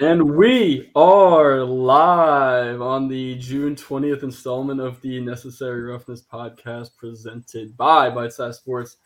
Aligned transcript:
And 0.00 0.34
we 0.36 0.90
are 0.94 1.62
live 1.62 2.80
on 2.80 3.06
the 3.06 3.34
June 3.36 3.76
20th 3.76 4.22
installment 4.22 4.80
of 4.80 5.00
the 5.02 5.20
Necessary 5.20 5.82
Roughness 5.82 6.22
podcast 6.22 6.96
presented 6.96 7.76
by 7.76 8.08
Bite 8.08 8.32
Size 8.32 8.56
Sports. 8.56 8.96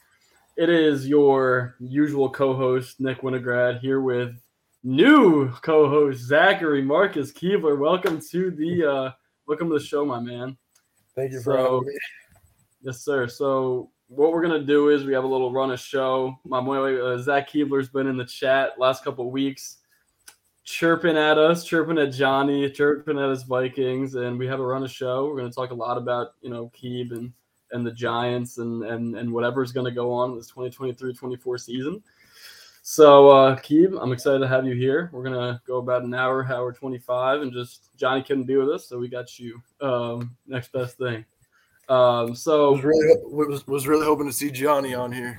It 0.56 0.68
is 0.70 1.08
your 1.08 1.74
usual 1.80 2.30
co 2.30 2.54
host, 2.54 3.00
Nick 3.00 3.22
Winograd, 3.22 3.80
here 3.80 4.02
with 4.02 4.36
new 4.84 5.50
co 5.62 5.88
host, 5.88 6.20
Zachary 6.20 6.82
Marcus 6.82 7.32
Keebler. 7.32 7.76
Welcome 7.76 8.20
to 8.30 8.52
the 8.52 8.84
uh, 8.84 9.10
welcome 9.48 9.68
to 9.70 9.78
the 9.78 9.84
show, 9.84 10.04
my 10.04 10.20
man. 10.20 10.56
Thank 11.16 11.32
you 11.32 11.38
for 11.38 11.54
So- 11.54 11.62
having 11.80 11.86
me. 11.88 11.98
Yes, 12.82 13.00
sir. 13.04 13.26
So 13.26 13.90
what 14.08 14.30
we're 14.30 14.42
gonna 14.42 14.62
do 14.62 14.90
is 14.90 15.04
we 15.04 15.14
have 15.14 15.24
a 15.24 15.28
little 15.28 15.50
run 15.52 15.72
of 15.72 15.80
show. 15.80 16.36
My 16.44 16.60
boy 16.60 17.02
uh, 17.04 17.18
Zach 17.18 17.50
Keebler's 17.50 17.88
been 17.88 18.06
in 18.06 18.16
the 18.16 18.26
chat 18.26 18.78
last 18.78 19.02
couple 19.02 19.28
weeks, 19.30 19.78
chirping 20.64 21.16
at 21.16 21.38
us, 21.38 21.64
chirping 21.64 21.98
at 21.98 22.12
Johnny, 22.12 22.68
chirping 22.70 23.18
at 23.18 23.30
his 23.30 23.42
Vikings, 23.42 24.14
and 24.14 24.38
we 24.38 24.46
have 24.46 24.60
a 24.60 24.66
run 24.66 24.82
of 24.82 24.90
show. 24.90 25.26
We're 25.26 25.36
gonna 25.36 25.50
talk 25.50 25.70
a 25.70 25.74
lot 25.74 25.98
about 25.98 26.32
you 26.40 26.50
know 26.50 26.70
Keeb 26.76 27.12
and 27.12 27.32
and 27.72 27.86
the 27.86 27.92
Giants 27.92 28.58
and 28.58 28.84
and 28.84 29.16
and 29.16 29.32
whatever's 29.32 29.72
gonna 29.72 29.90
go 29.90 30.12
on 30.12 30.36
this 30.36 30.50
2023-24 30.52 31.60
season. 31.60 32.02
So 32.82 33.28
uh 33.30 33.56
Keeb, 33.56 33.98
I'm 34.00 34.12
excited 34.12 34.40
to 34.40 34.48
have 34.48 34.66
you 34.66 34.74
here. 34.74 35.10
We're 35.12 35.24
gonna 35.24 35.60
go 35.66 35.78
about 35.78 36.02
an 36.02 36.14
hour, 36.14 36.46
hour 36.50 36.72
25, 36.72 37.42
and 37.42 37.52
just 37.52 37.90
Johnny 37.96 38.22
couldn't 38.22 38.44
be 38.44 38.56
with 38.56 38.70
us, 38.70 38.88
so 38.88 38.98
we 38.98 39.08
got 39.08 39.38
you. 39.38 39.60
Um, 39.80 40.36
next 40.46 40.72
best 40.72 40.98
thing. 40.98 41.24
Um, 41.88 42.34
so 42.34 42.72
was 42.72 42.82
really 42.82 43.16
was, 43.24 43.66
was 43.66 43.86
really 43.86 44.06
hoping 44.06 44.26
to 44.26 44.32
see 44.32 44.50
Johnny 44.50 44.94
on 44.94 45.12
here. 45.12 45.38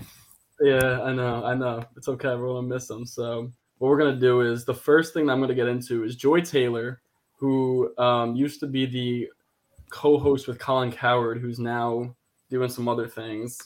Yeah, 0.62 1.02
I 1.02 1.12
know, 1.12 1.44
I 1.44 1.56
know. 1.56 1.84
It's 1.98 2.08
okay. 2.08 2.36
We're 2.36 2.48
gonna 2.48 2.68
miss 2.68 2.90
him. 2.90 3.06
So 3.06 3.52
what 3.78 3.90
we're 3.90 3.98
gonna 3.98 4.20
do 4.20 4.42
is 4.42 4.66
the 4.66 4.74
first 4.74 5.14
thing 5.14 5.26
that 5.26 5.34
I'm 5.34 5.42
gonna 5.42 5.56
get 5.56 5.68
into 5.68 6.04
is 6.04 6.16
Joy 6.16 6.42
Taylor, 6.42 7.02
who 7.38 7.96
um, 7.98 8.36
used 8.36 8.60
to 8.62 8.68
be 8.68 8.86
the 8.86 9.30
co-host 9.90 10.48
with 10.48 10.60
Colin 10.60 10.92
Cowherd, 10.92 11.40
who's 11.40 11.60
now 11.60 12.16
doing 12.50 12.70
some 12.70 12.88
other 12.88 13.08
things. 13.08 13.60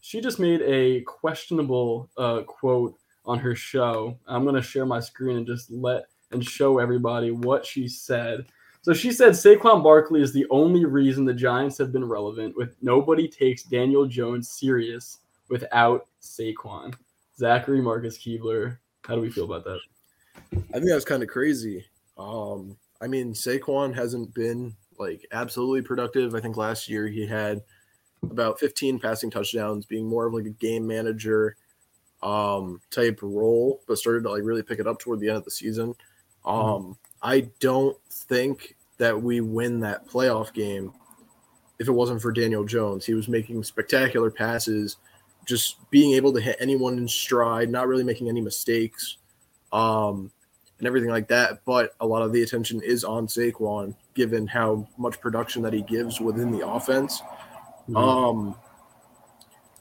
She 0.00 0.20
just 0.20 0.40
made 0.40 0.62
a 0.62 1.02
questionable 1.02 2.10
uh, 2.16 2.42
quote 2.42 2.98
on 3.24 3.38
her 3.38 3.54
show. 3.54 4.18
I'm 4.26 4.44
gonna 4.44 4.62
share 4.62 4.86
my 4.86 5.00
screen 5.00 5.36
and 5.36 5.46
just 5.46 5.70
let 5.70 6.04
and 6.32 6.44
show 6.44 6.78
everybody 6.78 7.30
what 7.30 7.64
she 7.64 7.86
said. 7.88 8.46
So 8.80 8.92
she 8.92 9.12
said 9.12 9.32
Saquon 9.32 9.82
Barkley 9.82 10.22
is 10.22 10.32
the 10.32 10.46
only 10.50 10.84
reason 10.84 11.24
the 11.24 11.32
Giants 11.32 11.78
have 11.78 11.92
been 11.92 12.04
relevant. 12.04 12.56
With 12.56 12.74
nobody 12.82 13.28
takes 13.28 13.62
Daniel 13.62 14.06
Jones 14.06 14.48
serious 14.48 15.18
without 15.48 16.08
Saquon. 16.20 16.94
Zachary 17.38 17.80
Marcus 17.80 18.18
Keebler. 18.18 18.78
How 19.06 19.14
do 19.14 19.20
we 19.20 19.30
feel 19.30 19.44
about 19.44 19.64
that? 19.64 19.80
I 20.54 20.78
think 20.78 20.88
that's 20.88 21.04
kind 21.04 21.22
of 21.22 21.28
crazy. 21.28 21.84
Um, 22.18 22.76
I 23.00 23.08
mean, 23.08 23.32
Saquon 23.32 23.94
hasn't 23.94 24.32
been 24.34 24.74
like 24.98 25.26
absolutely 25.32 25.82
productive. 25.82 26.34
I 26.34 26.40
think 26.40 26.56
last 26.56 26.88
year 26.88 27.08
he 27.08 27.26
had 27.26 27.62
about 28.22 28.60
15 28.60 28.98
passing 29.00 29.30
touchdowns, 29.30 29.86
being 29.86 30.06
more 30.06 30.26
of 30.26 30.34
like 30.34 30.46
a 30.46 30.50
game 30.50 30.86
manager 30.86 31.56
um 32.22 32.80
type 32.92 33.18
role, 33.20 33.80
but 33.88 33.98
started 33.98 34.22
to 34.22 34.30
like 34.30 34.44
really 34.44 34.62
pick 34.62 34.78
it 34.78 34.86
up 34.86 35.00
toward 35.00 35.18
the 35.18 35.28
end 35.28 35.38
of 35.38 35.44
the 35.44 35.50
season. 35.50 35.94
Um, 36.44 36.96
I 37.20 37.48
don't 37.60 37.96
think 38.10 38.76
that 38.98 39.20
we 39.20 39.40
win 39.40 39.80
that 39.80 40.06
playoff 40.06 40.52
game 40.52 40.92
if 41.78 41.88
it 41.88 41.92
wasn't 41.92 42.22
for 42.22 42.30
Daniel 42.30 42.64
Jones. 42.64 43.04
He 43.04 43.14
was 43.14 43.28
making 43.28 43.64
spectacular 43.64 44.30
passes, 44.30 44.98
just 45.44 45.76
being 45.90 46.12
able 46.14 46.32
to 46.32 46.40
hit 46.40 46.56
anyone 46.60 46.98
in 46.98 47.08
stride, 47.08 47.70
not 47.70 47.88
really 47.88 48.04
making 48.04 48.28
any 48.28 48.40
mistakes, 48.40 49.18
um, 49.72 50.30
and 50.78 50.86
everything 50.86 51.10
like 51.10 51.28
that. 51.28 51.64
But 51.64 51.94
a 52.00 52.06
lot 52.06 52.22
of 52.22 52.32
the 52.32 52.42
attention 52.42 52.80
is 52.82 53.04
on 53.04 53.26
Saquon, 53.26 53.94
given 54.14 54.46
how 54.46 54.86
much 54.98 55.20
production 55.20 55.62
that 55.62 55.72
he 55.72 55.82
gives 55.82 56.20
within 56.20 56.50
the 56.50 56.66
offense. 56.66 57.22
Um, 57.96 58.54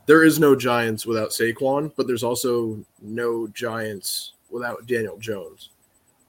there 0.08 0.24
is 0.24 0.40
no 0.40 0.56
Giants 0.56 1.06
without 1.06 1.30
Saquon, 1.30 1.92
but 1.96 2.08
there's 2.08 2.24
also 2.24 2.84
no 3.02 3.48
Giants 3.48 4.34
without 4.50 4.86
Daniel 4.88 5.18
Jones. 5.18 5.70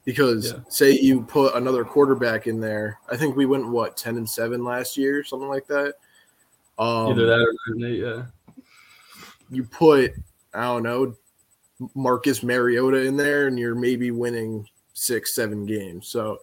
Because 0.05 0.53
Yeah. 0.53 0.59
say 0.69 0.91
you 0.93 1.23
put 1.23 1.55
another 1.55 1.85
quarterback 1.85 2.47
in 2.47 2.61
there, 2.61 2.99
I 3.09 3.17
think 3.17 3.37
we 3.37 3.47
went 3.47 3.69
what 3.69 3.97
ten 3.97 4.17
and 4.17 4.29
seven 4.29 4.65
last 4.65 4.97
year, 4.97 5.23
something 5.23 5.49
like 5.49 5.67
that. 5.69 5.95
Um, 6.79 7.13
Either 7.13 7.27
that 7.27 7.57
or 7.69 7.75
Nate, 7.75 8.01
yeah. 8.01 8.25
You 9.53 9.63
put 9.65 10.13
I 10.55 10.65
don't 10.65 10.83
know 10.83 11.15
Marcus 11.95 12.43
Mariota 12.43 13.03
in 13.03 13.17
there, 13.17 13.47
and 13.47 13.59
you're 13.59 13.75
maybe 13.75 14.11
winning 14.11 14.69
six, 14.95 15.35
seven 15.35 15.67
games. 15.67 16.09
So 16.09 16.39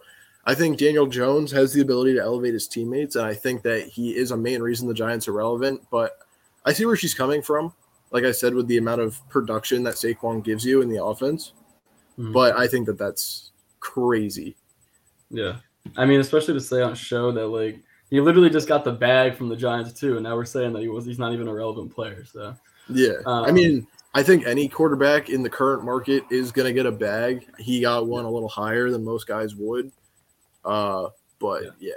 I 0.46 0.54
think 0.54 0.78
Daniel 0.78 1.06
Jones 1.06 1.52
has 1.52 1.72
the 1.72 1.80
ability 1.82 2.14
to 2.14 2.20
elevate 2.20 2.54
his 2.54 2.66
teammates, 2.68 3.16
and 3.16 3.24
I 3.26 3.34
think 3.34 3.62
that 3.62 3.88
he 3.88 4.16
is 4.16 4.30
a 4.32 4.36
main 4.36 4.62
reason 4.62 4.88
the 4.88 4.94
Giants 4.94 5.28
are 5.28 5.32
relevant. 5.32 5.82
But 5.90 6.18
I 6.64 6.72
see 6.72 6.84
where 6.86 6.96
she's 6.96 7.14
coming 7.14 7.42
from. 7.42 7.72
Like 8.10 8.24
I 8.24 8.32
said, 8.32 8.54
with 8.54 8.66
the 8.66 8.78
amount 8.78 9.00
of 9.00 9.20
production 9.28 9.82
that 9.84 9.94
Saquon 9.94 10.42
gives 10.42 10.64
you 10.64 10.82
in 10.82 10.88
the 10.88 11.02
offense, 11.02 11.52
Mhm. 12.18 12.32
but 12.32 12.56
I 12.56 12.66
think 12.66 12.86
that 12.86 12.98
that's 12.98 13.52
crazy. 13.78 14.56
Yeah. 15.30 15.56
I 15.96 16.04
mean, 16.04 16.20
especially 16.20 16.54
to 16.54 16.60
say 16.60 16.82
on 16.82 16.94
show 16.94 17.30
that 17.32 17.46
like 17.46 17.80
he 18.10 18.20
literally 18.20 18.50
just 18.50 18.68
got 18.68 18.84
the 18.84 18.92
bag 18.92 19.36
from 19.36 19.48
the 19.48 19.56
Giants 19.56 19.92
too, 19.98 20.14
and 20.16 20.24
now 20.24 20.34
we're 20.36 20.44
saying 20.44 20.72
that 20.72 20.82
he 20.82 20.88
was 20.88 21.06
he's 21.06 21.18
not 21.18 21.32
even 21.32 21.48
a 21.48 21.54
relevant 21.54 21.94
player. 21.94 22.24
So 22.24 22.54
Yeah, 22.92 23.14
I 23.26 23.48
Um, 23.48 23.54
mean, 23.54 23.86
I 24.14 24.22
think 24.22 24.46
any 24.46 24.68
quarterback 24.68 25.28
in 25.30 25.42
the 25.42 25.50
current 25.50 25.84
market 25.84 26.24
is 26.30 26.50
going 26.52 26.66
to 26.66 26.72
get 26.72 26.86
a 26.86 26.92
bag. 26.92 27.46
He 27.58 27.80
got 27.80 28.06
one 28.06 28.24
a 28.24 28.30
little 28.30 28.48
higher 28.48 28.90
than 28.90 29.04
most 29.04 29.26
guys 29.26 29.54
would. 29.54 29.92
Uh, 30.64 31.08
but 31.38 31.62
Yeah. 31.64 31.70
yeah. 31.80 31.92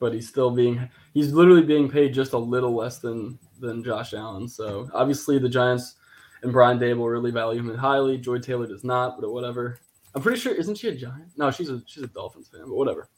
but 0.00 0.12
he's 0.12 0.28
still 0.28 0.50
being 0.50 0.86
he's 1.14 1.32
literally 1.32 1.62
being 1.62 1.88
paid 1.88 2.12
just 2.12 2.34
a 2.34 2.38
little 2.38 2.74
less 2.74 2.98
than 2.98 3.38
than 3.60 3.82
Josh 3.82 4.12
Allen. 4.14 4.46
So 4.48 4.88
obviously 4.92 5.38
the 5.38 5.48
Giants 5.48 5.94
and 6.42 6.52
Brian 6.52 6.78
Daboll 6.78 7.10
really 7.10 7.30
value 7.30 7.60
him 7.60 7.74
highly. 7.76 8.18
Joy 8.18 8.38
Taylor 8.38 8.66
does 8.66 8.84
not, 8.84 9.20
but 9.20 9.32
whatever. 9.32 9.78
I'm 10.14 10.20
pretty 10.22 10.38
sure 10.38 10.54
isn't 10.54 10.76
she 10.76 10.88
a 10.88 10.94
Giant? 10.94 11.28
No, 11.36 11.50
she's 11.50 11.70
a 11.70 11.82
she's 11.86 12.02
a 12.02 12.08
Dolphins 12.08 12.48
fan, 12.48 12.62
but 12.66 12.74
whatever. 12.74 13.08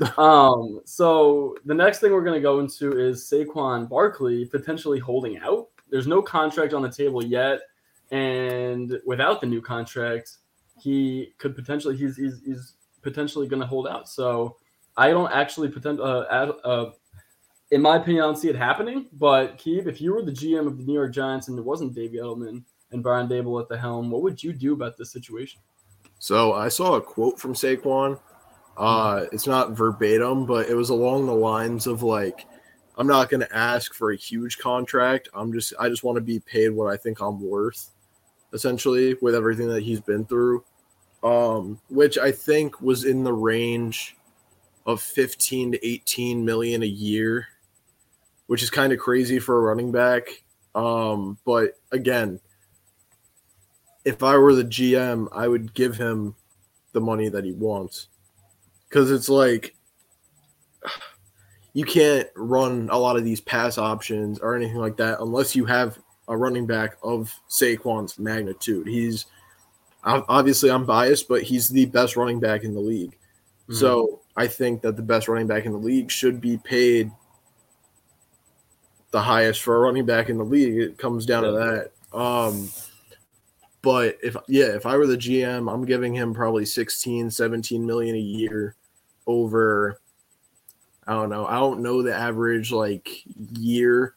um, 0.18 0.80
so 0.84 1.56
the 1.66 1.74
next 1.74 2.00
thing 2.00 2.12
we're 2.12 2.24
gonna 2.24 2.40
go 2.40 2.58
into 2.58 2.98
is 2.98 3.22
Saquon 3.30 3.88
Barkley 3.88 4.44
potentially 4.44 4.98
holding 4.98 5.38
out. 5.38 5.68
There's 5.94 6.08
no 6.08 6.20
contract 6.20 6.74
on 6.74 6.82
the 6.82 6.90
table 6.90 7.24
yet, 7.24 7.60
and 8.10 8.98
without 9.06 9.40
the 9.40 9.46
new 9.46 9.62
contract, 9.62 10.38
he 10.82 11.32
could 11.38 11.54
potentially 11.54 11.96
he's 11.96 12.16
he's, 12.16 12.42
he's 12.44 12.72
potentially 13.00 13.46
gonna 13.46 13.64
hold 13.64 13.86
out. 13.86 14.08
So 14.08 14.56
I 14.96 15.10
don't 15.10 15.30
actually 15.30 15.68
pretend. 15.68 16.00
Uh, 16.00 16.24
add, 16.32 16.50
uh, 16.64 16.86
in 17.70 17.80
my 17.80 17.98
opinion, 17.98 18.24
I 18.24 18.26
don't 18.26 18.36
see 18.36 18.48
it 18.48 18.56
happening. 18.56 19.06
But 19.12 19.56
Keeb, 19.56 19.86
if 19.86 20.00
you 20.00 20.12
were 20.12 20.22
the 20.22 20.32
GM 20.32 20.66
of 20.66 20.78
the 20.78 20.82
New 20.82 20.94
York 20.94 21.12
Giants 21.12 21.46
and 21.46 21.56
it 21.56 21.64
wasn't 21.64 21.94
Dave 21.94 22.10
Gettleman 22.10 22.64
and 22.90 23.00
Brian 23.00 23.28
Daboll 23.28 23.62
at 23.62 23.68
the 23.68 23.78
helm, 23.78 24.10
what 24.10 24.22
would 24.22 24.42
you 24.42 24.52
do 24.52 24.72
about 24.72 24.96
this 24.96 25.12
situation? 25.12 25.60
So 26.18 26.54
I 26.54 26.70
saw 26.70 26.96
a 26.96 27.00
quote 27.00 27.38
from 27.38 27.54
Saquon. 27.54 28.18
Uh, 28.76 29.26
it's 29.30 29.46
not 29.46 29.76
verbatim, 29.76 30.44
but 30.44 30.68
it 30.68 30.74
was 30.74 30.90
along 30.90 31.26
the 31.26 31.34
lines 31.34 31.86
of 31.86 32.02
like, 32.02 32.46
I'm 32.96 33.06
not 33.06 33.28
going 33.28 33.40
to 33.40 33.56
ask 33.56 33.94
for 33.94 34.12
a 34.12 34.16
huge 34.16 34.58
contract. 34.58 35.28
I'm 35.34 35.52
just, 35.52 35.74
I 35.78 35.88
just 35.88 36.04
want 36.04 36.16
to 36.16 36.22
be 36.22 36.38
paid 36.40 36.70
what 36.70 36.92
I 36.92 36.96
think 36.96 37.20
I'm 37.20 37.40
worth, 37.40 37.90
essentially, 38.52 39.16
with 39.20 39.34
everything 39.34 39.68
that 39.68 39.82
he's 39.82 40.00
been 40.00 40.24
through. 40.24 40.64
Um, 41.22 41.80
which 41.88 42.18
I 42.18 42.30
think 42.30 42.82
was 42.82 43.04
in 43.04 43.24
the 43.24 43.32
range 43.32 44.14
of 44.86 45.00
15 45.00 45.72
to 45.72 45.86
18 45.86 46.44
million 46.44 46.82
a 46.82 46.86
year, 46.86 47.48
which 48.46 48.62
is 48.62 48.70
kind 48.70 48.92
of 48.92 48.98
crazy 48.98 49.38
for 49.38 49.56
a 49.56 49.62
running 49.62 49.90
back. 49.90 50.42
Um, 50.74 51.38
but 51.46 51.78
again, 51.92 52.40
if 54.04 54.22
I 54.22 54.36
were 54.36 54.54
the 54.54 54.64
GM, 54.64 55.28
I 55.32 55.48
would 55.48 55.72
give 55.74 55.96
him 55.96 56.34
the 56.92 57.00
money 57.00 57.28
that 57.28 57.44
he 57.44 57.52
wants. 57.52 58.08
Because 58.88 59.10
it's 59.10 59.28
like 59.28 59.74
you 61.74 61.84
can't 61.84 62.28
run 62.36 62.88
a 62.90 62.98
lot 62.98 63.16
of 63.16 63.24
these 63.24 63.40
pass 63.40 63.78
options 63.78 64.38
or 64.38 64.54
anything 64.54 64.76
like 64.76 64.96
that 64.96 65.20
unless 65.20 65.54
you 65.54 65.64
have 65.64 65.98
a 66.28 66.36
running 66.36 66.66
back 66.66 66.96
of 67.02 67.34
Saquon's 67.50 68.18
magnitude. 68.18 68.86
He's 68.86 69.26
obviously 70.04 70.70
I'm 70.70 70.86
biased, 70.86 71.28
but 71.28 71.42
he's 71.42 71.68
the 71.68 71.86
best 71.86 72.16
running 72.16 72.40
back 72.40 72.62
in 72.62 72.74
the 72.74 72.80
league. 72.80 73.16
So 73.70 74.20
I 74.36 74.46
think 74.46 74.82
that 74.82 74.96
the 74.96 75.02
best 75.02 75.26
running 75.26 75.46
back 75.46 75.64
in 75.64 75.72
the 75.72 75.78
league 75.78 76.10
should 76.10 76.40
be 76.40 76.58
paid 76.58 77.10
the 79.10 79.22
highest 79.22 79.62
for 79.62 79.76
a 79.76 79.80
running 79.80 80.04
back 80.04 80.28
in 80.28 80.38
the 80.38 80.44
league. 80.44 80.76
It 80.76 80.98
comes 80.98 81.24
down 81.24 81.44
to 81.44 81.52
that. 81.52 82.16
Um, 82.16 82.70
but 83.80 84.18
if 84.22 84.36
yeah, 84.48 84.66
if 84.66 84.86
I 84.86 84.96
were 84.96 85.06
the 85.06 85.16
GM, 85.16 85.72
I'm 85.72 85.84
giving 85.84 86.14
him 86.14 86.34
probably 86.34 86.66
16, 86.66 87.30
17 87.30 87.86
million 87.86 88.16
a 88.16 88.18
year 88.18 88.76
over 89.26 89.98
I 91.06 91.12
don't 91.12 91.28
know. 91.28 91.46
I 91.46 91.56
don't 91.56 91.80
know 91.80 92.02
the 92.02 92.14
average 92.14 92.72
like 92.72 93.22
year. 93.58 94.14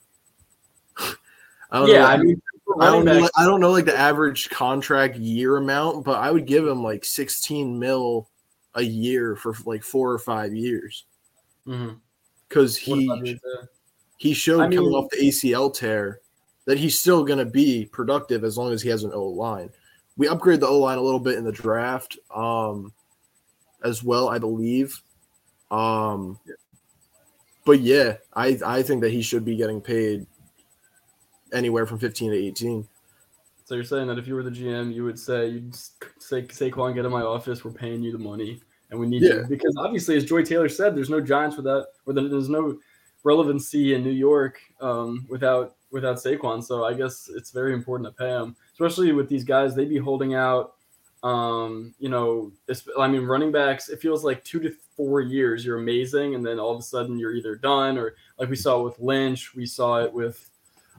I 0.97 1.79
don't 1.79 1.89
yeah, 1.89 1.99
know. 1.99 2.05
I 2.05 2.17
mean, 2.17 2.41
I 2.79 2.85
don't 2.91 3.05
know. 3.05 3.29
I 3.35 3.45
don't 3.45 3.59
know 3.59 3.71
like 3.71 3.85
the 3.85 3.97
average 3.97 4.49
contract 4.49 5.17
year 5.17 5.57
amount, 5.57 6.05
but 6.05 6.19
I 6.19 6.31
would 6.31 6.45
give 6.45 6.65
him 6.65 6.83
like 6.83 7.03
16 7.03 7.77
mil 7.77 8.29
a 8.75 8.81
year 8.81 9.35
for 9.35 9.53
like 9.65 9.83
four 9.83 10.11
or 10.11 10.19
five 10.19 10.53
years. 10.53 11.05
Because 11.65 12.79
mm-hmm. 12.79 13.25
he 13.25 13.39
he 14.17 14.33
showed 14.33 14.61
I 14.61 14.67
mean, 14.67 14.79
coming 14.79 14.93
off 14.93 15.09
the 15.11 15.27
ACL 15.27 15.73
tear 15.73 16.21
that 16.65 16.77
he's 16.77 16.99
still 16.99 17.23
going 17.23 17.39
to 17.39 17.45
be 17.45 17.85
productive 17.85 18.43
as 18.43 18.57
long 18.57 18.73
as 18.73 18.81
he 18.81 18.89
has 18.89 19.03
an 19.03 19.11
O 19.13 19.23
line. 19.25 19.69
We 20.17 20.27
upgrade 20.27 20.59
the 20.59 20.67
O 20.67 20.79
line 20.79 20.97
a 20.97 21.01
little 21.01 21.19
bit 21.19 21.37
in 21.37 21.43
the 21.43 21.51
draft, 21.51 22.17
um, 22.33 22.91
as 23.83 24.03
well, 24.03 24.29
I 24.29 24.39
believe. 24.39 25.01
Um, 25.71 26.39
but 27.67 27.81
yeah, 27.81 28.15
I 28.33 28.57
I 28.65 28.81
think 28.81 29.01
that 29.01 29.11
he 29.11 29.21
should 29.21 29.43
be 29.43 29.57
getting 29.57 29.81
paid 29.81 30.25
anywhere 31.53 31.85
from 31.85 31.99
15 31.99 32.31
to 32.31 32.37
18. 32.37 32.87
So 33.65 33.75
you're 33.75 33.83
saying 33.83 34.07
that 34.07 34.17
if 34.17 34.25
you 34.25 34.35
were 34.35 34.43
the 34.43 34.49
GM, 34.49 34.93
you 34.93 35.03
would 35.03 35.19
say 35.19 35.47
you'd 35.49 35.75
say 35.75 36.43
Saquon, 36.43 36.95
get 36.95 37.03
in 37.03 37.11
my 37.11 37.21
office. 37.21 37.65
We're 37.65 37.71
paying 37.71 38.01
you 38.01 38.13
the 38.13 38.17
money, 38.17 38.61
and 38.89 38.99
we 38.99 39.05
need 39.05 39.21
yeah. 39.21 39.33
you 39.33 39.45
because 39.49 39.75
obviously, 39.77 40.15
as 40.15 40.23
Joy 40.23 40.43
Taylor 40.43 40.69
said, 40.69 40.95
there's 40.95 41.09
no 41.09 41.19
Giants 41.19 41.57
without, 41.57 41.87
or 42.05 42.13
there's 42.13 42.47
no 42.47 42.77
relevancy 43.25 43.93
in 43.93 44.01
New 44.01 44.11
York 44.11 44.61
um, 44.79 45.27
without 45.29 45.75
without 45.91 46.15
Saquon. 46.15 46.63
So 46.63 46.85
I 46.85 46.93
guess 46.93 47.29
it's 47.35 47.51
very 47.51 47.73
important 47.73 48.07
to 48.07 48.13
pay 48.17 48.29
him, 48.29 48.55
especially 48.71 49.11
with 49.11 49.27
these 49.27 49.43
guys. 49.43 49.75
They'd 49.75 49.89
be 49.89 49.97
holding 49.97 50.33
out. 50.33 50.75
Um, 51.23 51.93
you 51.99 52.07
know, 52.07 52.53
I 52.97 53.09
mean, 53.09 53.23
running 53.23 53.51
backs. 53.51 53.89
It 53.89 53.99
feels 53.99 54.23
like 54.23 54.45
two 54.45 54.61
to 54.61 54.73
four 54.97 55.21
years. 55.21 55.63
You're 55.63 55.77
amazing, 55.77 56.35
and 56.35 56.45
then 56.45 56.59
all 56.59 56.73
of 56.73 56.79
a 56.79 56.83
sudden 56.83 57.17
you're 57.17 57.33
either 57.33 57.55
done, 57.55 57.97
or 57.97 58.15
like 58.37 58.49
we 58.49 58.57
saw 58.57 58.81
with 58.81 58.99
Lynch, 58.99 59.55
we 59.55 59.65
saw 59.65 60.03
it 60.03 60.11
with 60.11 60.49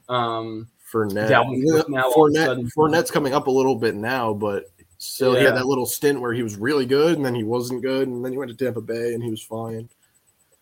um, 0.08 0.68
Fournette. 0.90 1.28
Now 1.28 2.10
Fournette, 2.12 2.70
Fournette's 2.72 3.10
coming 3.10 3.34
up 3.34 3.48
a 3.48 3.50
little 3.50 3.76
bit 3.76 3.94
now, 3.94 4.32
but 4.32 4.70
still 4.96 5.34
yeah. 5.34 5.40
he 5.40 5.44
had 5.44 5.56
that 5.56 5.66
little 5.66 5.86
stint 5.86 6.20
where 6.20 6.32
he 6.32 6.42
was 6.42 6.56
really 6.56 6.86
good 6.86 7.16
and 7.16 7.24
then 7.24 7.34
he 7.34 7.44
wasn't 7.44 7.82
good, 7.82 8.08
and 8.08 8.24
then 8.24 8.32
he 8.32 8.38
went 8.38 8.50
to 8.50 8.56
Tampa 8.56 8.80
Bay 8.80 9.12
and 9.12 9.22
he 9.22 9.30
was 9.30 9.42
fine. 9.42 9.88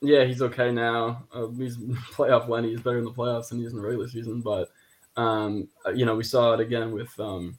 Yeah, 0.00 0.24
he's 0.24 0.42
okay 0.42 0.70
now. 0.70 1.24
Uh, 1.32 1.48
he's 1.48 1.76
playoff 2.12 2.48
Lenny. 2.48 2.70
He's 2.70 2.80
better 2.80 2.98
in 2.98 3.04
the 3.04 3.12
playoffs 3.12 3.48
than 3.48 3.58
he 3.58 3.64
is 3.64 3.72
in 3.72 3.78
the 3.78 3.84
regular 3.84 4.08
season. 4.08 4.40
But 4.40 4.70
um, 5.16 5.68
uh, 5.86 5.90
you 5.90 6.04
know, 6.04 6.14
we 6.14 6.24
saw 6.24 6.52
it 6.52 6.60
again 6.60 6.92
with 6.92 7.18
um, 7.18 7.58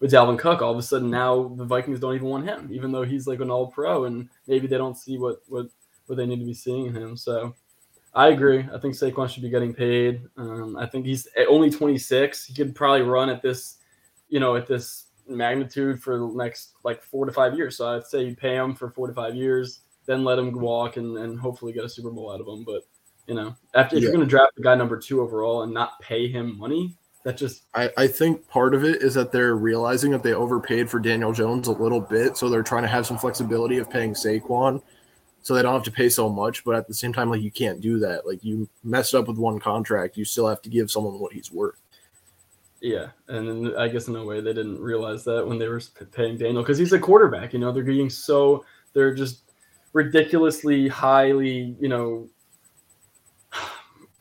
with 0.00 0.12
Dalvin 0.12 0.38
Cook. 0.38 0.62
All 0.62 0.72
of 0.72 0.78
a 0.78 0.82
sudden, 0.82 1.10
now 1.10 1.48
the 1.56 1.64
Vikings 1.64 2.00
don't 2.00 2.14
even 2.14 2.28
want 2.28 2.46
him, 2.46 2.68
even 2.72 2.92
though 2.92 3.02
he's 3.02 3.26
like 3.26 3.40
an 3.40 3.50
All 3.50 3.66
Pro, 3.66 4.04
and 4.04 4.28
maybe 4.46 4.66
they 4.66 4.78
don't 4.78 4.96
see 4.96 5.18
what 5.18 5.42
what 5.48 5.66
what 6.06 6.16
they 6.16 6.26
need 6.26 6.40
to 6.40 6.46
be 6.46 6.54
seeing 6.54 6.86
in 6.86 6.94
him. 6.94 7.16
So 7.16 7.54
I 8.14 8.28
agree. 8.28 8.66
I 8.72 8.78
think 8.78 8.94
Saquon 8.94 9.28
should 9.28 9.42
be 9.42 9.50
getting 9.50 9.74
paid. 9.74 10.22
Um, 10.36 10.76
I 10.76 10.86
think 10.86 11.04
he's 11.04 11.28
only 11.48 11.68
26. 11.68 12.46
He 12.46 12.54
could 12.54 12.74
probably 12.74 13.02
run 13.02 13.28
at 13.28 13.42
this, 13.42 13.76
you 14.28 14.40
know, 14.40 14.56
at 14.56 14.66
this 14.66 15.08
magnitude 15.28 16.02
for 16.02 16.18
the 16.18 16.26
next 16.26 16.74
like 16.82 17.02
four 17.02 17.26
to 17.26 17.32
five 17.32 17.54
years. 17.56 17.76
So 17.76 17.88
I'd 17.88 18.06
say 18.06 18.22
you 18.24 18.34
pay 18.34 18.54
him 18.54 18.74
for 18.74 18.90
four 18.90 19.06
to 19.06 19.12
five 19.12 19.34
years, 19.34 19.80
then 20.06 20.24
let 20.24 20.38
him 20.38 20.52
walk 20.52 20.96
and, 20.96 21.18
and 21.18 21.38
hopefully 21.38 21.72
get 21.72 21.84
a 21.84 21.88
Super 21.88 22.10
Bowl 22.10 22.32
out 22.32 22.40
of 22.40 22.46
him. 22.46 22.64
But 22.64 22.84
you 23.26 23.34
know, 23.34 23.54
after 23.74 23.96
if 23.96 24.02
yeah. 24.02 24.06
you're 24.06 24.16
going 24.16 24.26
to 24.26 24.30
draft 24.30 24.52
the 24.56 24.62
guy 24.62 24.74
number 24.74 24.98
two 24.98 25.20
overall 25.20 25.62
and 25.62 25.74
not 25.74 26.00
pay 26.00 26.28
him 26.28 26.58
money, 26.58 26.96
that 27.26 27.36
just 27.36 27.64
I, 27.74 27.90
I 27.96 28.06
think 28.06 28.46
part 28.48 28.72
of 28.72 28.84
it 28.84 29.02
is 29.02 29.14
that 29.14 29.32
they're 29.32 29.56
realizing 29.56 30.12
that 30.12 30.22
they 30.22 30.32
overpaid 30.32 30.88
for 30.88 31.00
Daniel 31.00 31.32
Jones 31.32 31.66
a 31.66 31.72
little 31.72 32.00
bit, 32.00 32.36
so 32.36 32.48
they're 32.48 32.62
trying 32.62 32.84
to 32.84 32.88
have 32.88 33.04
some 33.04 33.18
flexibility 33.18 33.78
of 33.78 33.90
paying 33.90 34.14
Saquon 34.14 34.80
so 35.42 35.52
they 35.52 35.60
don't 35.60 35.74
have 35.74 35.82
to 35.82 35.90
pay 35.90 36.08
so 36.08 36.28
much. 36.28 36.62
But 36.62 36.76
at 36.76 36.86
the 36.86 36.94
same 36.94 37.12
time, 37.12 37.28
like 37.28 37.42
you 37.42 37.50
can't 37.50 37.80
do 37.80 37.98
that. 37.98 38.28
Like 38.28 38.44
you 38.44 38.68
messed 38.84 39.12
up 39.12 39.26
with 39.26 39.38
one 39.38 39.58
contract, 39.58 40.16
you 40.16 40.24
still 40.24 40.46
have 40.46 40.62
to 40.62 40.68
give 40.68 40.88
someone 40.88 41.18
what 41.18 41.32
he's 41.32 41.50
worth. 41.50 41.74
Yeah, 42.80 43.08
and 43.26 43.76
I 43.76 43.88
guess 43.88 44.06
in 44.06 44.14
a 44.14 44.24
way 44.24 44.40
they 44.40 44.52
didn't 44.52 44.80
realize 44.80 45.24
that 45.24 45.44
when 45.44 45.58
they 45.58 45.66
were 45.66 45.82
paying 46.12 46.38
Daniel 46.38 46.62
because 46.62 46.78
he's 46.78 46.92
a 46.92 46.98
quarterback. 47.00 47.52
You 47.52 47.58
know, 47.58 47.72
they're 47.72 47.82
getting 47.82 48.08
so 48.08 48.64
they're 48.92 49.12
just 49.12 49.50
ridiculously 49.94 50.86
highly. 50.86 51.74
You 51.80 51.88
know, 51.88 52.28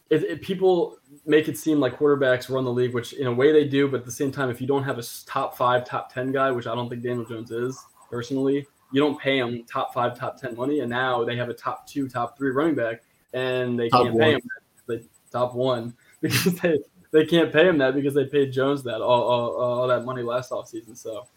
it, 0.09 0.23
it, 0.23 0.41
people 0.41 0.97
make 1.25 1.47
it 1.47 1.57
seem 1.57 1.79
like 1.79 1.97
quarterbacks 1.97 2.49
run 2.49 2.63
the 2.63 2.71
league, 2.71 2.93
which 2.93 3.13
in 3.13 3.27
a 3.27 3.33
way 3.33 3.51
they 3.51 3.67
do. 3.67 3.87
But 3.87 4.01
at 4.01 4.05
the 4.05 4.11
same 4.11 4.31
time, 4.31 4.49
if 4.49 4.61
you 4.61 4.67
don't 4.67 4.83
have 4.83 4.97
a 4.97 5.03
top 5.25 5.57
five, 5.57 5.85
top 5.85 6.13
ten 6.13 6.31
guy, 6.31 6.51
which 6.51 6.67
I 6.67 6.75
don't 6.75 6.89
think 6.89 7.03
Daniel 7.03 7.25
Jones 7.25 7.51
is 7.51 7.77
personally, 8.09 8.65
you 8.91 9.01
don't 9.01 9.19
pay 9.19 9.39
them 9.39 9.63
top 9.65 9.93
five, 9.93 10.17
top 10.17 10.39
ten 10.39 10.55
money, 10.55 10.81
and 10.81 10.89
now 10.89 11.23
they 11.23 11.35
have 11.35 11.49
a 11.49 11.53
top 11.53 11.87
two, 11.87 12.07
top 12.07 12.37
three 12.37 12.51
running 12.51 12.75
back, 12.75 13.03
and 13.33 13.79
they 13.79 13.89
top 13.89 14.03
can't 14.03 14.15
one. 14.15 14.23
pay 14.23 14.33
him 14.33 14.41
the 14.87 15.05
top 15.31 15.55
one 15.55 15.95
because 16.21 16.55
they 16.61 16.79
they 17.11 17.25
can't 17.25 17.51
pay 17.51 17.67
him 17.67 17.77
that 17.79 17.95
because 17.95 18.13
they 18.13 18.25
paid 18.25 18.51
Jones 18.51 18.83
that 18.83 19.01
all, 19.01 19.23
all, 19.23 19.55
all 19.55 19.87
that 19.87 20.05
money 20.05 20.21
last 20.21 20.51
offseason. 20.51 20.97
So 20.97 21.27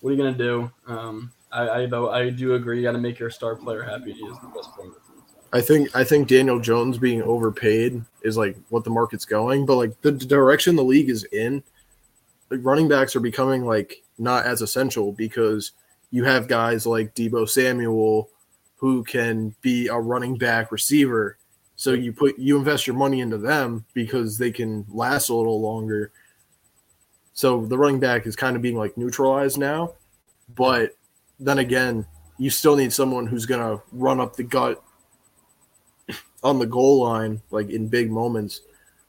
what 0.00 0.10
are 0.10 0.12
you 0.12 0.18
gonna 0.18 0.36
do? 0.36 0.70
Um, 0.86 1.32
I 1.50 1.68
I, 1.70 1.86
though, 1.86 2.10
I 2.10 2.30
do 2.30 2.54
agree. 2.54 2.78
You 2.78 2.82
got 2.82 2.92
to 2.92 2.98
make 2.98 3.18
your 3.18 3.30
star 3.30 3.56
player 3.56 3.82
happy. 3.82 4.12
He 4.12 4.24
is 4.24 4.38
the 4.40 4.48
best 4.48 4.72
player. 4.74 4.90
I 5.54 5.60
think 5.60 5.94
I 5.94 6.02
think 6.02 6.26
Daniel 6.26 6.58
Jones 6.58 6.98
being 6.98 7.22
overpaid 7.22 8.04
is 8.22 8.36
like 8.36 8.56
what 8.70 8.82
the 8.82 8.90
market's 8.90 9.24
going, 9.24 9.66
but 9.66 9.76
like 9.76 10.00
the 10.02 10.10
direction 10.10 10.74
the 10.74 10.82
league 10.82 11.08
is 11.08 11.22
in, 11.24 11.62
like 12.50 12.58
running 12.64 12.88
backs 12.88 13.14
are 13.14 13.20
becoming 13.20 13.64
like 13.64 14.02
not 14.18 14.46
as 14.46 14.62
essential 14.62 15.12
because 15.12 15.70
you 16.10 16.24
have 16.24 16.48
guys 16.48 16.86
like 16.86 17.14
Deebo 17.14 17.48
Samuel 17.48 18.28
who 18.78 19.04
can 19.04 19.54
be 19.62 19.86
a 19.86 19.94
running 19.96 20.36
back 20.36 20.72
receiver. 20.72 21.38
So 21.76 21.92
you 21.92 22.12
put 22.12 22.36
you 22.36 22.58
invest 22.58 22.88
your 22.88 22.96
money 22.96 23.20
into 23.20 23.38
them 23.38 23.84
because 23.94 24.36
they 24.36 24.50
can 24.50 24.84
last 24.88 25.28
a 25.28 25.36
little 25.36 25.60
longer. 25.60 26.10
So 27.32 27.64
the 27.64 27.78
running 27.78 28.00
back 28.00 28.26
is 28.26 28.34
kind 28.34 28.56
of 28.56 28.62
being 28.62 28.76
like 28.76 28.98
neutralized 28.98 29.58
now. 29.58 29.92
But 30.56 30.96
then 31.38 31.58
again, 31.58 32.06
you 32.38 32.50
still 32.50 32.74
need 32.74 32.92
someone 32.92 33.28
who's 33.28 33.46
gonna 33.46 33.80
run 33.92 34.18
up 34.18 34.34
the 34.34 34.42
gut 34.42 34.82
on 36.44 36.58
the 36.58 36.66
goal 36.66 37.02
line, 37.02 37.40
like 37.50 37.70
in 37.70 37.88
big 37.88 38.10
moments 38.10 38.60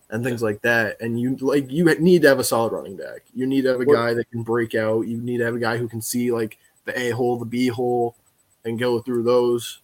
and 0.10 0.24
things 0.24 0.42
like 0.42 0.62
that. 0.62 1.00
And 1.02 1.20
you 1.20 1.36
like 1.36 1.70
you 1.70 1.86
need 2.00 2.24
to 2.24 2.30
have 2.30 2.40
a 2.40 2.44
solid 2.44 2.72
running 2.72 2.96
back. 2.96 3.22
You 3.36 3.46
need 3.46 3.64
to 3.64 3.70
have 3.70 3.82
a 3.82 3.86
guy 3.86 4.14
that 4.14 4.32
can 4.32 4.42
break 4.42 4.74
out. 4.74 5.02
You 5.02 5.18
need 5.18 5.40
to 5.40 5.46
have 5.46 5.56
a 5.56 5.60
guy 5.60 5.78
who 5.78 5.88
can 5.88 6.02
see 6.02 6.32
like 6.32 6.58
the 6.86 6.98
A 6.98 7.10
hole, 7.12 7.38
the 7.38 7.46
B 7.46 7.68
hole, 7.68 8.16
and 8.64 8.80
go 8.80 9.00
through 9.00 9.24
those, 9.24 9.82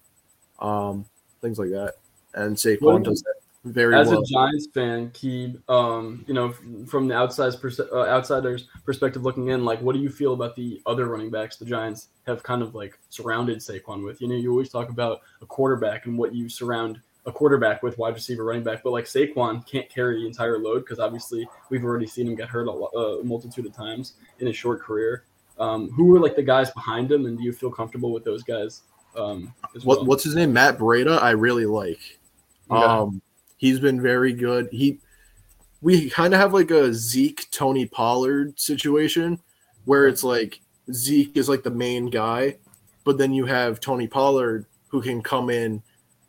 um, 0.59 1.05
things 1.41 1.59
like 1.59 1.69
that. 1.69 1.95
And 2.33 2.55
Saquon 2.55 3.03
does 3.03 3.21
that 3.23 3.35
very 3.65 3.91
well. 3.93 4.01
as 4.01 4.07
well. 4.09 4.21
a 4.21 4.25
Giants 4.25 4.67
fan, 4.73 5.09
Keeb, 5.09 5.61
um, 5.69 6.23
you 6.27 6.33
know, 6.33 6.53
from 6.87 7.07
the 7.07 7.15
outside 7.15 7.53
pers- 7.59 7.79
uh, 7.79 8.05
outsiders' 8.07 8.67
perspective 8.85 9.23
looking 9.23 9.49
in, 9.49 9.65
like, 9.65 9.81
what 9.81 9.93
do 9.93 9.99
you 9.99 10.09
feel 10.09 10.33
about 10.33 10.55
the 10.55 10.81
other 10.85 11.07
running 11.07 11.29
backs 11.29 11.57
the 11.57 11.65
Giants 11.65 12.07
have 12.25 12.41
kind 12.43 12.61
of 12.61 12.73
like 12.73 12.97
surrounded 13.09 13.59
Saquon 13.59 14.05
with? 14.05 14.21
You 14.21 14.27
know, 14.29 14.35
you 14.35 14.51
always 14.51 14.69
talk 14.69 14.89
about 14.89 15.21
a 15.41 15.45
quarterback 15.45 16.05
and 16.05 16.17
what 16.17 16.33
you 16.33 16.47
surround 16.47 17.01
a 17.25 17.31
quarterback 17.31 17.83
with 17.83 17.97
wide 17.97 18.13
receiver, 18.13 18.43
running 18.43 18.63
back, 18.63 18.81
but 18.83 18.91
like 18.91 19.05
Saquon 19.05 19.65
can't 19.67 19.87
carry 19.89 20.21
the 20.21 20.27
entire 20.27 20.57
load 20.57 20.79
because 20.79 20.99
obviously 20.99 21.47
we've 21.69 21.83
already 21.83 22.07
seen 22.07 22.27
him 22.27 22.35
get 22.35 22.49
hurt 22.49 22.67
a, 22.67 22.71
a 22.71 23.23
multitude 23.23 23.65
of 23.65 23.73
times 23.73 24.13
in 24.39 24.47
his 24.47 24.55
short 24.55 24.81
career. 24.81 25.25
Um, 25.59 25.91
who 25.91 26.05
were 26.05 26.19
like 26.19 26.35
the 26.35 26.43
guys 26.43 26.71
behind 26.71 27.11
him, 27.11 27.27
and 27.27 27.37
do 27.37 27.43
you 27.43 27.53
feel 27.53 27.69
comfortable 27.69 28.11
with 28.11 28.23
those 28.23 28.41
guys? 28.41 28.81
Um, 29.15 29.53
what, 29.83 29.99
well? 29.99 30.05
What's 30.05 30.23
his 30.23 30.35
name? 30.35 30.53
Matt 30.53 30.77
Breida. 30.79 31.21
I 31.21 31.31
really 31.31 31.65
like. 31.65 32.19
Um, 32.71 33.21
he's 33.57 33.79
been 33.79 34.01
very 34.01 34.33
good. 34.33 34.69
He 34.71 34.99
we 35.81 36.09
kind 36.09 36.33
of 36.33 36.39
have 36.39 36.53
like 36.53 36.71
a 36.71 36.93
Zeke 36.93 37.49
Tony 37.51 37.85
Pollard 37.85 38.59
situation 38.59 39.39
where 39.85 40.07
it's 40.07 40.23
like 40.23 40.61
Zeke 40.91 41.35
is 41.35 41.49
like 41.49 41.63
the 41.63 41.71
main 41.71 42.09
guy, 42.09 42.57
but 43.03 43.17
then 43.17 43.33
you 43.33 43.45
have 43.45 43.79
Tony 43.79 44.07
Pollard 44.07 44.65
who 44.87 45.01
can 45.01 45.21
come 45.21 45.49
in 45.49 45.81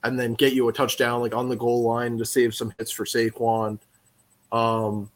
and 0.05 0.19
then 0.19 0.35
get 0.35 0.53
you 0.53 0.69
a 0.69 0.73
touchdown 0.73 1.21
like 1.21 1.35
on 1.35 1.49
the 1.49 1.57
goal 1.57 1.83
line 1.83 2.19
to 2.19 2.25
save 2.25 2.55
some 2.55 2.73
hits 2.79 2.91
for 2.91 3.05
Saquon. 3.05 3.79
Um, 4.51 5.11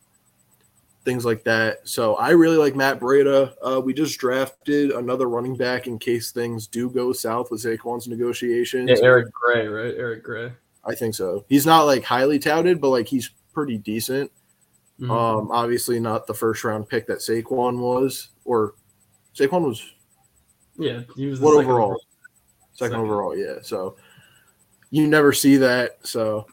things 1.06 1.24
like 1.24 1.44
that. 1.44 1.88
So 1.88 2.16
I 2.16 2.30
really 2.30 2.56
like 2.56 2.74
Matt 2.74 2.98
Breida. 2.98 3.54
Uh, 3.62 3.80
we 3.80 3.94
just 3.94 4.18
drafted 4.18 4.90
another 4.90 5.28
running 5.28 5.56
back 5.56 5.86
in 5.86 5.98
case 5.98 6.32
things 6.32 6.66
do 6.66 6.90
go 6.90 7.12
south 7.12 7.50
with 7.50 7.62
Saquon's 7.62 8.08
negotiations. 8.08 8.90
Yeah, 8.90 9.04
Eric 9.06 9.28
Gray, 9.32 9.66
right? 9.68 9.94
Eric 9.96 10.24
Gray. 10.24 10.52
I 10.84 10.94
think 10.94 11.14
so. 11.14 11.44
He's 11.48 11.64
not 11.64 11.82
like 11.82 12.04
highly 12.04 12.38
touted, 12.38 12.80
but 12.80 12.90
like 12.90 13.06
he's 13.06 13.30
pretty 13.54 13.78
decent. 13.78 14.30
Mm-hmm. 15.00 15.10
Um, 15.10 15.50
obviously 15.50 16.00
not 16.00 16.26
the 16.26 16.34
first 16.34 16.64
round 16.64 16.88
pick 16.88 17.06
that 17.06 17.18
Saquon 17.18 17.78
was, 17.78 18.28
or 18.44 18.74
Saquon 19.34 19.62
was. 19.62 19.82
Yeah, 20.76 21.02
he 21.16 21.26
was. 21.26 21.40
what 21.40 21.56
overall? 21.56 22.00
Second, 22.72 22.92
second 22.92 23.04
overall, 23.04 23.36
yeah. 23.36 23.56
So 23.62 23.96
you 24.96 25.06
never 25.06 25.32
see 25.32 25.58
that. 25.58 25.98
So, 26.06 26.46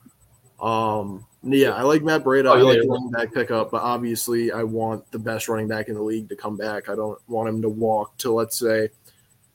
um, 0.62 1.26
yeah, 1.44 1.72
I 1.72 1.84
like 1.84 2.04
Matt 2.04 2.24
Breida. 2.24 2.46
Oh, 2.46 2.58
I 2.58 2.62
like 2.62 2.82
the 2.82 2.88
running 2.88 3.12
back 3.12 3.34
pickup, 3.34 3.72
but 3.72 3.82
obviously 3.82 4.52
I 4.52 4.64
want 4.64 5.10
the 5.12 5.20
best 5.20 5.48
running 5.48 5.68
back 5.68 5.88
in 5.88 5.96
the 5.96 6.02
league 6.02 6.30
to 6.30 6.36
come 6.36 6.58
back. 6.58 6.90
I 6.90 6.96
don't 6.96 7.20
want 7.30 7.50
him 7.50 7.62
to 7.62 7.70
walk 7.70 8.18
to 8.20 8.32
let's 8.32 8.58
say 8.60 8.90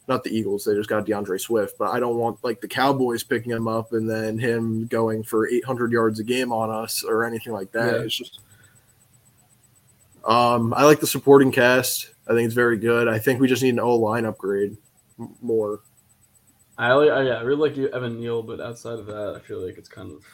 not 0.07 0.25
the 0.25 0.30
Eagles, 0.30 0.64
they 0.64 0.75
just 0.75 0.88
got 0.88 1.04
D'Andre 1.04 1.37
Swift, 1.37 1.76
but 1.78 1.90
I 1.90 2.00
don't 2.00 2.16
want 2.16 2.42
like 2.42 2.62
the 2.62 2.68
Cowboys 2.68 3.23
picking 3.23 3.52
him 3.52 3.68
up 3.68 3.92
and 3.92 4.09
then 4.09 4.38
him 4.38 4.87
going 4.87 5.23
for 5.23 5.47
800 5.49 5.92
yards 5.92 6.18
a 6.18 6.25
game 6.25 6.50
on 6.50 6.71
us 6.71 7.04
or 7.04 7.25
anything 7.25 7.52
like 7.52 7.73
that. 7.73 7.95
Yeah. 7.95 8.00
It's 8.00 8.16
just 8.16 8.40
Um, 10.25 10.73
I 10.75 10.85
like 10.85 11.00
the 11.00 11.07
supporting 11.07 11.52
cast. 11.52 12.11
I 12.26 12.33
think 12.33 12.47
it's 12.47 12.54
very 12.54 12.78
good. 12.78 13.07
I 13.07 13.18
think 13.18 13.40
we 13.40 13.49
just 13.49 13.62
need 13.62 13.75
an 13.75 13.80
O 13.80 13.97
line 13.97 14.25
upgrade 14.25 14.78
more. 15.42 15.80
I, 16.78 16.87
I 16.87 16.92
oh, 16.92 17.20
yeah, 17.20 17.35
I 17.35 17.42
really 17.42 17.70
like 17.70 17.92
Evan 17.92 18.20
Neal, 18.20 18.42
but 18.42 18.61
outside 18.61 18.99
of 18.99 19.06
that, 19.06 19.35
I 19.37 19.40
feel 19.40 19.64
like 19.64 19.76
it's 19.76 19.88
kind 19.88 20.12
of 20.12 20.25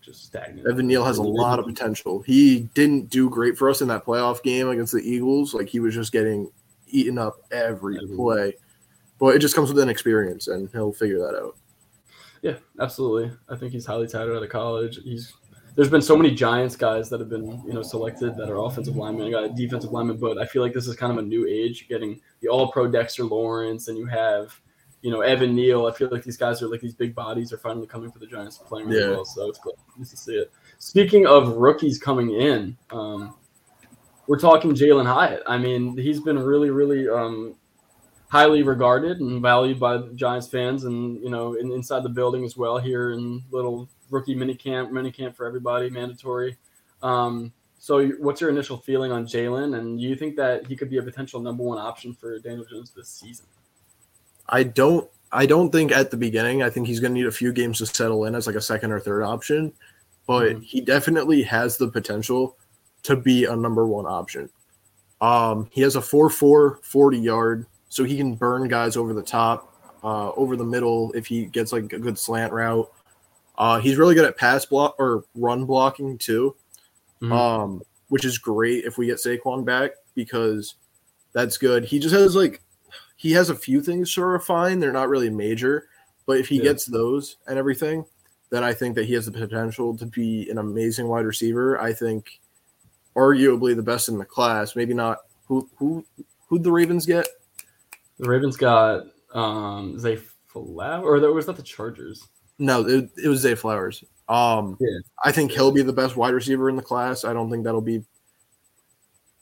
just 0.00 0.24
stagnant. 0.24 0.66
Evan 0.66 0.86
Neal 0.86 1.04
has 1.04 1.18
a 1.18 1.22
lot 1.22 1.58
of 1.58 1.66
potential. 1.66 2.22
He 2.22 2.70
didn't 2.74 3.10
do 3.10 3.30
great 3.30 3.56
for 3.56 3.70
us 3.70 3.82
in 3.82 3.88
that 3.88 4.04
playoff 4.04 4.42
game 4.42 4.68
against 4.68 4.92
the 4.92 5.00
Eagles. 5.00 5.54
Like 5.54 5.68
he 5.68 5.78
was 5.78 5.94
just 5.94 6.10
getting 6.10 6.50
eaten 6.88 7.18
up 7.18 7.36
every 7.50 7.98
play. 8.16 8.54
But 9.18 9.36
it 9.36 9.38
just 9.38 9.54
comes 9.54 9.72
with 9.72 9.80
an 9.80 9.88
experience, 9.88 10.48
and 10.48 10.68
he'll 10.72 10.92
figure 10.92 11.18
that 11.18 11.38
out. 11.38 11.56
Yeah, 12.40 12.56
absolutely. 12.80 13.30
I 13.48 13.54
think 13.54 13.72
he's 13.72 13.86
highly 13.86 14.08
touted 14.08 14.36
out 14.36 14.42
of 14.42 14.48
college. 14.48 14.98
He's 15.04 15.32
there's 15.76 15.88
been 15.88 16.02
so 16.02 16.16
many 16.16 16.34
Giants 16.34 16.76
guys 16.76 17.08
that 17.08 17.20
have 17.20 17.28
been 17.28 17.62
you 17.66 17.72
know 17.72 17.82
selected 17.82 18.36
that 18.36 18.50
are 18.50 18.64
offensive 18.64 18.96
linemen, 18.96 19.30
got 19.30 19.44
a 19.44 19.48
defensive 19.50 19.92
lineman, 19.92 20.16
but 20.16 20.38
I 20.38 20.46
feel 20.46 20.62
like 20.62 20.72
this 20.72 20.88
is 20.88 20.96
kind 20.96 21.12
of 21.12 21.18
a 21.18 21.22
new 21.22 21.46
age, 21.46 21.86
getting 21.88 22.20
the 22.40 22.48
All 22.48 22.72
Pro 22.72 22.88
Dexter 22.88 23.24
Lawrence, 23.24 23.88
and 23.88 23.96
you 23.96 24.06
have 24.06 24.58
you 25.02 25.10
know 25.10 25.20
Evan 25.20 25.54
Neal. 25.54 25.86
I 25.86 25.92
feel 25.92 26.08
like 26.10 26.24
these 26.24 26.36
guys 26.36 26.62
are 26.62 26.68
like 26.68 26.80
these 26.80 26.94
big 26.94 27.14
bodies 27.14 27.52
are 27.52 27.58
finally 27.58 27.86
coming 27.86 28.10
for 28.10 28.18
the 28.18 28.26
Giants 28.26 28.58
playing 28.58 28.88
really 28.88 29.02
Yeah. 29.02 29.10
well. 29.10 29.24
So 29.24 29.48
it's 29.48 29.58
cool 29.58 29.76
nice 29.98 30.10
to 30.10 30.16
see 30.16 30.34
it. 30.34 30.50
Speaking 30.78 31.26
of 31.26 31.56
rookies 31.56 31.98
coming 31.98 32.30
in, 32.30 32.76
um, 32.90 33.34
we're 34.26 34.38
talking 34.38 34.72
Jalin 34.74 35.06
Hyatt. 35.06 35.42
I 35.46 35.58
mean, 35.58 35.96
he's 35.96 36.20
been 36.20 36.38
really, 36.38 36.70
really 36.70 37.08
um, 37.08 37.56
highly 38.28 38.62
regarded 38.62 39.20
and 39.20 39.42
valued 39.42 39.78
by 39.78 39.98
Giants 40.14 40.46
fans, 40.48 40.84
and 40.84 41.20
you 41.22 41.28
know, 41.30 41.54
in, 41.54 41.70
inside 41.72 42.02
the 42.02 42.08
building 42.08 42.44
as 42.44 42.56
well. 42.56 42.78
Here 42.78 43.12
in 43.12 43.42
little 43.50 43.88
rookie 44.10 44.34
mini 44.34 44.54
camp, 44.54 44.92
mini 44.92 45.10
camp 45.10 45.36
for 45.36 45.46
everybody, 45.46 45.90
mandatory. 45.90 46.56
Um, 47.02 47.52
so, 47.78 48.06
what's 48.20 48.40
your 48.40 48.50
initial 48.50 48.76
feeling 48.76 49.10
on 49.10 49.26
Jalin, 49.26 49.76
and 49.76 49.98
do 49.98 50.04
you 50.04 50.14
think 50.14 50.36
that 50.36 50.66
he 50.66 50.76
could 50.76 50.88
be 50.88 50.98
a 50.98 51.02
potential 51.02 51.40
number 51.40 51.64
one 51.64 51.78
option 51.78 52.14
for 52.14 52.38
Daniel 52.38 52.64
Jones 52.64 52.92
this 52.94 53.08
season? 53.08 53.46
I 54.48 54.62
don't. 54.64 55.08
I 55.34 55.46
don't 55.46 55.70
think 55.70 55.92
at 55.92 56.10
the 56.10 56.16
beginning. 56.18 56.62
I 56.62 56.68
think 56.68 56.86
he's 56.86 57.00
going 57.00 57.14
to 57.14 57.18
need 57.18 57.26
a 57.26 57.32
few 57.32 57.52
games 57.54 57.78
to 57.78 57.86
settle 57.86 58.26
in 58.26 58.34
as 58.34 58.46
like 58.46 58.56
a 58.56 58.60
second 58.60 58.92
or 58.92 59.00
third 59.00 59.22
option, 59.22 59.72
but 60.26 60.56
Mhm. 60.56 60.62
he 60.62 60.80
definitely 60.82 61.42
has 61.42 61.78
the 61.78 61.88
potential 61.88 62.56
to 63.04 63.16
be 63.16 63.46
a 63.46 63.56
number 63.56 63.86
one 63.86 64.04
option. 64.06 64.50
Um, 65.22 65.68
he 65.70 65.80
has 65.82 65.96
a 65.96 66.02
4-4 66.02 66.80
40 66.82 67.18
yard, 67.18 67.66
so 67.88 68.04
he 68.04 68.16
can 68.18 68.34
burn 68.34 68.68
guys 68.68 68.96
over 68.96 69.14
the 69.14 69.22
top, 69.22 69.72
uh, 70.04 70.32
over 70.32 70.54
the 70.56 70.64
middle 70.64 71.12
if 71.12 71.26
he 71.26 71.46
gets 71.46 71.72
like 71.72 71.90
a 71.94 71.98
good 71.98 72.18
slant 72.18 72.52
route. 72.52 72.90
Uh, 73.56 73.78
he's 73.80 73.96
really 73.96 74.14
good 74.14 74.24
at 74.26 74.36
pass 74.36 74.66
block 74.66 74.96
or 74.98 75.24
run 75.34 75.64
blocking 75.64 76.18
too, 76.18 76.54
Mhm. 77.22 77.32
um, 77.32 77.82
which 78.08 78.24
is 78.26 78.36
great 78.36 78.84
if 78.84 78.98
we 78.98 79.06
get 79.06 79.16
Saquon 79.16 79.64
back 79.64 79.92
because 80.14 80.74
that's 81.32 81.56
good. 81.56 81.84
He 81.86 81.98
just 81.98 82.14
has 82.14 82.36
like 82.36 82.60
he 83.22 83.30
has 83.30 83.50
a 83.50 83.54
few 83.54 83.80
things 83.80 84.12
to 84.14 84.24
refine. 84.24 84.80
They're 84.80 84.90
not 84.92 85.08
really 85.08 85.30
major, 85.30 85.86
but 86.26 86.38
if 86.38 86.48
he 86.48 86.56
Yeah. 86.56 86.64
gets 86.64 86.86
those 86.86 87.36
and 87.46 87.56
everything, 87.56 88.04
then 88.50 88.64
I 88.64 88.72
think 88.74 88.96
that 88.96 89.04
he 89.04 89.14
has 89.14 89.26
the 89.26 89.30
potential 89.30 89.96
to 89.96 90.06
be 90.06 90.50
an 90.50 90.58
amazing 90.58 91.06
wide 91.06 91.24
receiver. 91.24 91.80
I 91.80 91.92
think 91.92 92.40
arguably 93.14 93.76
the 93.76 93.82
best 93.82 94.08
in 94.08 94.18
the 94.18 94.24
class. 94.24 94.74
Maybe 94.74 94.92
not 94.92 95.18
who 95.46 95.70
who 95.76 96.04
who'd 96.48 96.64
the 96.64 96.72
Ravens 96.72 97.06
get? 97.06 97.28
The 98.18 98.28
Ravens 98.28 98.56
got 98.56 99.04
um, 99.32 99.98
Zay 100.00 100.16
Flower, 100.48 101.04
or 101.04 101.20
that 101.20 101.32
was 101.32 101.46
that 101.46 101.54
the 101.56 101.62
Chargers? 101.62 102.26
No, 102.58 102.84
it, 102.86 103.08
it 103.22 103.28
was 103.28 103.40
Zay 103.40 103.54
Flowers. 103.54 104.02
Um, 104.28 104.76
Yeah. 104.80 104.98
I 105.24 105.30
think 105.30 105.52
he'll 105.52 105.70
be 105.70 105.82
the 105.82 105.92
best 105.92 106.16
wide 106.16 106.34
receiver 106.34 106.68
in 106.68 106.74
the 106.76 106.82
class. 106.82 107.24
I 107.24 107.32
don't 107.32 107.50
think 107.50 107.62
that'll 107.64 107.80
be 107.80 108.04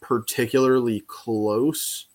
particularly 0.02 1.00
close, 1.06 2.06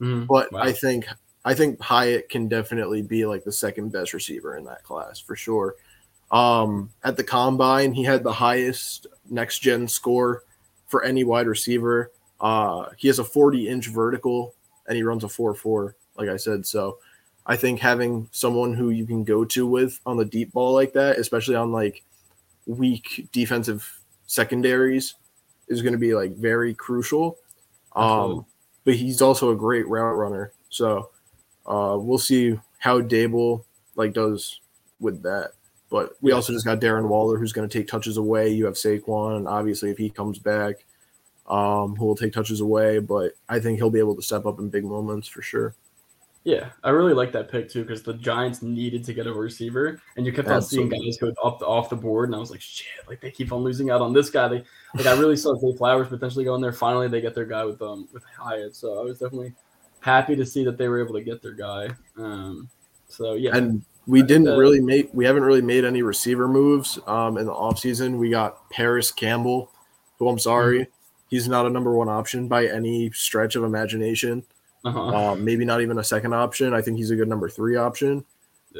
Mhm. 0.00 0.26
but 0.26 0.52
Wow. 0.52 0.60
I 0.60 0.72
think 0.72 1.06
I 1.44 1.54
think 1.54 1.80
Hyatt 1.80 2.28
can 2.30 2.48
definitely 2.48 3.02
be 3.02 3.26
like 3.26 3.44
the 3.44 3.52
second 3.52 3.92
best 3.92 4.14
receiver 4.14 4.56
in 4.56 4.64
that 4.64 4.82
class 4.82 5.20
for 5.20 5.36
sure. 5.36 5.76
Um, 6.30 6.90
at 7.04 7.16
the 7.16 7.24
combine, 7.24 7.92
he 7.92 8.02
had 8.02 8.22
the 8.24 8.32
highest 8.32 9.06
next 9.30 9.58
gen 9.60 9.86
score 9.88 10.42
for 10.88 11.04
any 11.04 11.22
wide 11.22 11.46
receiver. 11.46 12.10
Uh, 12.40 12.86
he 12.96 13.08
has 13.08 13.18
a 13.18 13.24
40 13.24 13.68
inch 13.68 13.88
vertical 13.88 14.54
and 14.88 14.96
he 14.96 15.02
runs 15.02 15.22
a 15.24 15.28
4 15.28 15.54
4, 15.54 15.94
like 16.16 16.28
I 16.30 16.36
said. 16.36 16.66
So 16.66 16.98
I 17.46 17.56
think 17.56 17.78
having 17.80 18.28
someone 18.32 18.74
who 18.74 18.90
you 18.90 19.06
can 19.06 19.22
go 19.22 19.44
to 19.44 19.66
with 19.66 20.00
on 20.06 20.16
the 20.16 20.24
deep 20.24 20.52
ball 20.52 20.72
like 20.72 20.94
that, 20.94 21.18
especially 21.18 21.56
on 21.56 21.72
like 21.72 22.02
weak 22.66 23.28
defensive 23.32 24.00
secondaries, 24.26 25.14
is 25.68 25.82
going 25.82 25.92
to 25.92 25.98
be 25.98 26.14
like 26.14 26.34
very 26.36 26.74
crucial. 26.74 27.38
Um, 27.94 28.46
but 28.84 28.94
he's 28.94 29.22
also 29.22 29.50
a 29.50 29.56
great 29.56 29.88
route 29.88 30.16
runner. 30.16 30.52
So 30.68 31.10
uh, 31.66 31.96
we'll 31.98 32.18
see 32.18 32.58
how 32.78 33.00
Daboll 33.00 33.64
like 33.96 34.12
does 34.12 34.60
with 35.00 35.22
that. 35.22 35.52
But 35.90 36.14
we 36.20 36.32
also 36.32 36.52
just 36.52 36.64
got 36.64 36.80
Darren 36.80 37.08
Waller, 37.08 37.38
who's 37.38 37.52
going 37.52 37.68
to 37.68 37.78
take 37.78 37.86
touches 37.86 38.16
away. 38.16 38.48
You 38.48 38.64
have 38.64 38.74
Saquon, 38.74 39.36
and 39.36 39.46
obviously 39.46 39.90
if 39.90 39.98
he 39.98 40.10
comes 40.10 40.38
back, 40.38 40.84
um, 41.46 41.94
who 41.94 42.06
will 42.06 42.16
take 42.16 42.32
touches 42.32 42.60
away. 42.60 42.98
But 42.98 43.32
I 43.48 43.60
think 43.60 43.78
he'll 43.78 43.90
be 43.90 43.98
able 44.00 44.16
to 44.16 44.22
step 44.22 44.46
up 44.46 44.58
in 44.58 44.70
big 44.70 44.84
moments 44.84 45.28
for 45.28 45.42
sure. 45.42 45.74
Yeah, 46.44 46.68
I 46.82 46.90
really 46.90 47.14
like 47.14 47.32
that 47.32 47.50
pick 47.50 47.70
too 47.70 47.82
because 47.84 48.02
the 48.02 48.12
Giants 48.12 48.60
needed 48.60 49.02
to 49.06 49.14
get 49.14 49.26
a 49.26 49.32
receiver, 49.32 49.98
and 50.16 50.26
you 50.26 50.32
kept 50.32 50.48
on 50.48 50.60
seeing 50.60 50.90
guys 50.90 51.16
go 51.18 51.32
up 51.42 51.58
the, 51.58 51.66
off 51.66 51.88
the 51.88 51.96
board, 51.96 52.28
and 52.28 52.36
I 52.36 52.38
was 52.38 52.50
like, 52.50 52.60
shit, 52.60 52.86
like 53.08 53.22
they 53.22 53.30
keep 53.30 53.50
on 53.50 53.60
losing 53.62 53.88
out 53.90 54.02
on 54.02 54.12
this 54.12 54.28
guy. 54.28 54.48
They 54.48 54.64
like 54.94 55.06
I 55.06 55.18
really 55.18 55.36
saw 55.36 55.56
Zay 55.56 55.74
Flowers 55.74 56.08
potentially 56.08 56.44
going 56.44 56.60
there. 56.60 56.72
Finally, 56.74 57.08
they 57.08 57.22
get 57.22 57.34
their 57.34 57.46
guy 57.46 57.64
with 57.64 57.80
um 57.80 58.08
with 58.12 58.22
Hyatt, 58.38 58.76
so 58.76 59.00
I 59.00 59.04
was 59.04 59.18
definitely 59.20 59.54
happy 60.00 60.36
to 60.36 60.44
see 60.44 60.64
that 60.66 60.76
they 60.76 60.86
were 60.86 61.02
able 61.02 61.14
to 61.14 61.22
get 61.22 61.40
their 61.40 61.54
guy. 61.54 61.88
Um, 62.18 62.68
so 63.08 63.32
yeah, 63.34 63.56
And 63.56 63.82
we 64.06 64.22
didn't 64.22 64.48
Uh, 64.48 64.56
really 64.58 64.80
make 64.82 65.08
we 65.14 65.24
haven't 65.24 65.44
really 65.44 65.62
made 65.62 65.86
any 65.86 66.02
receiver 66.02 66.46
moves 66.46 66.98
um, 67.06 67.38
in 67.38 67.46
the 67.46 67.54
offseason. 67.54 68.18
We 68.18 68.28
got 68.28 68.68
Parris 68.68 69.10
Campbell, 69.10 69.70
who 70.18 70.28
I'm 70.28 70.38
sorry, 70.38 70.80
Mm-hmm. 70.80 70.90
he's 71.30 71.48
not 71.48 71.64
a 71.64 71.70
number 71.70 71.94
one 71.94 72.10
option 72.10 72.48
by 72.48 72.66
any 72.66 73.10
stretch 73.12 73.56
of 73.56 73.64
imagination. 73.64 74.44
Uh-huh. 74.84 75.32
Um, 75.32 75.44
maybe 75.44 75.64
not 75.64 75.80
even 75.80 75.98
a 75.98 76.04
second 76.04 76.34
option. 76.34 76.74
I 76.74 76.82
think 76.82 76.98
he's 76.98 77.10
a 77.10 77.16
good 77.16 77.28
number 77.28 77.48
three 77.48 77.76
option. 77.76 78.24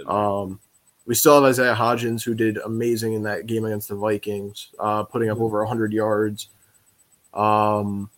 Um, 0.06 0.60
we 1.06 1.14
still 1.14 1.34
have 1.34 1.44
Isaiah 1.44 1.74
Hodgins, 1.74 2.22
who 2.24 2.34
did 2.34 2.58
amazing 2.58 3.12
in 3.14 3.22
that 3.22 3.46
game 3.46 3.64
against 3.64 3.88
the 3.88 3.94
Vikings, 3.94 4.70
uh, 4.78 5.04
putting 5.04 5.30
up 5.30 5.40
over 5.40 5.58
100 5.60 5.92
yards 5.92 6.48
um, 7.32 8.10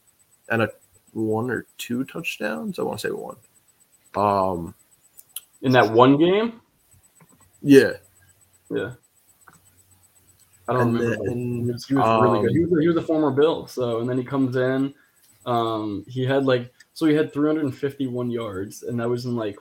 and 0.49 0.63
a 0.63 0.71
one 1.13 1.51
or 1.51 1.67
two 1.79 2.05
touchdowns. 2.05 2.79
I 2.79 2.83
want 2.83 3.01
to 3.01 3.09
say 3.09 3.13
one. 3.13 3.37
Um, 4.17 4.75
in 5.63 5.73
that 5.73 5.91
one 5.93 6.17
game, 6.17 6.61
yeah. 7.63 7.93
yeah. 8.71 8.93
I 10.69 10.73
don't 10.73 10.83
And 10.83 10.99
remember. 10.99 11.25
then, 11.27 11.65
he 11.65 11.73
was, 11.73 11.87
he 11.87 11.95
was 11.95 12.23
really 12.23 12.41
good. 12.41 12.49
um, 12.51 12.55
He 12.55 12.65
was, 12.65 12.81
he 12.83 12.89
was 12.89 12.97
a 12.97 13.03
former 13.03 13.31
Bill, 13.31 13.67
so 13.67 14.01
and 14.01 14.09
then 14.09 14.19
he 14.19 14.25
comes 14.25 14.57
in. 14.57 14.95
Um, 15.45 16.05
he 16.09 16.25
had 16.25 16.45
like 16.45 16.73
so 16.97 17.05
he 17.05 17.13
had 17.15 17.31
351 17.31 18.31
yards, 18.31 18.83
and 18.83 18.99
that 18.99 19.07
was 19.09 19.27
in 19.27 19.37
like 19.37 19.59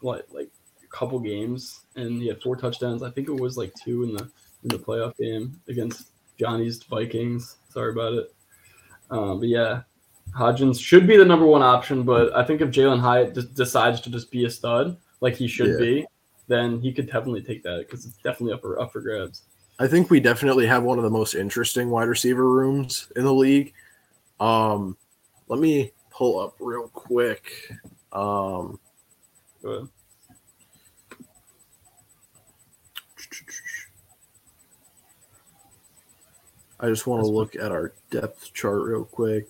what 0.00 0.26
like 0.32 0.48
a 0.82 0.86
couple 0.86 1.20
games, 1.20 1.82
and 1.96 2.22
he 2.22 2.28
had 2.28 2.40
four 2.40 2.56
touchdowns. 2.56 3.02
I 3.02 3.10
think 3.10 3.28
it 3.28 3.38
was 3.38 3.58
like 3.58 3.74
two 3.74 4.04
in 4.04 4.14
the 4.14 4.22
in 4.62 4.68
the 4.70 4.78
playoff 4.78 5.14
game 5.18 5.60
against 5.68 6.12
Johnny's 6.40 6.82
Vikings. 6.84 7.56
Sorry 7.68 7.92
about 7.92 8.14
it. 8.14 8.34
Um, 9.10 9.38
but 9.40 9.48
yeah, 9.50 9.82
Hodgins 10.34 10.80
should 10.82 11.06
be 11.06 11.18
the 11.18 11.26
number 11.26 11.44
one 11.44 11.62
option, 11.62 12.04
but 12.04 12.34
I 12.34 12.42
think 12.42 12.62
if 12.62 12.70
Jalin 12.70 13.00
Hyatt 13.00 13.34
d- 13.34 13.42
decides 13.54 14.00
to 14.00 14.10
just 14.10 14.30
be 14.30 14.46
a 14.46 14.50
stud 14.50 14.96
like 15.20 15.34
he 15.34 15.46
should 15.46 15.72
Yeah. 15.72 15.78
be, 15.78 16.06
then 16.48 16.80
he 16.80 16.90
could 16.90 17.04
definitely 17.06 17.42
take 17.42 17.62
that 17.64 17.80
because 17.86 18.06
it's 18.06 18.16
definitely 18.24 18.54
up 18.54 18.62
for 18.62 18.80
up 18.80 18.94
for 18.94 19.02
grabs. 19.02 19.42
I 19.78 19.88
think 19.88 20.08
we 20.08 20.20
definitely 20.20 20.66
have 20.68 20.84
one 20.84 20.96
of 20.96 21.04
the 21.04 21.10
most 21.10 21.34
interesting 21.34 21.90
wide 21.90 22.08
receiver 22.08 22.48
rooms 22.48 23.12
in 23.14 23.24
the 23.24 23.34
league. 23.34 23.74
Um, 24.40 24.96
let 25.48 25.60
me 25.60 25.92
pull 26.12 26.38
up 26.38 26.54
real 26.60 26.88
quick. 26.88 27.50
Um, 28.12 28.78
Go 29.62 29.70
ahead. 29.70 29.88
I 36.80 36.88
just 36.88 37.06
want 37.06 37.22
to 37.22 37.28
look 37.28 37.54
at 37.54 37.70
our 37.70 37.92
depth 38.10 38.52
chart 38.52 38.82
real 38.82 39.04
quick. 39.04 39.48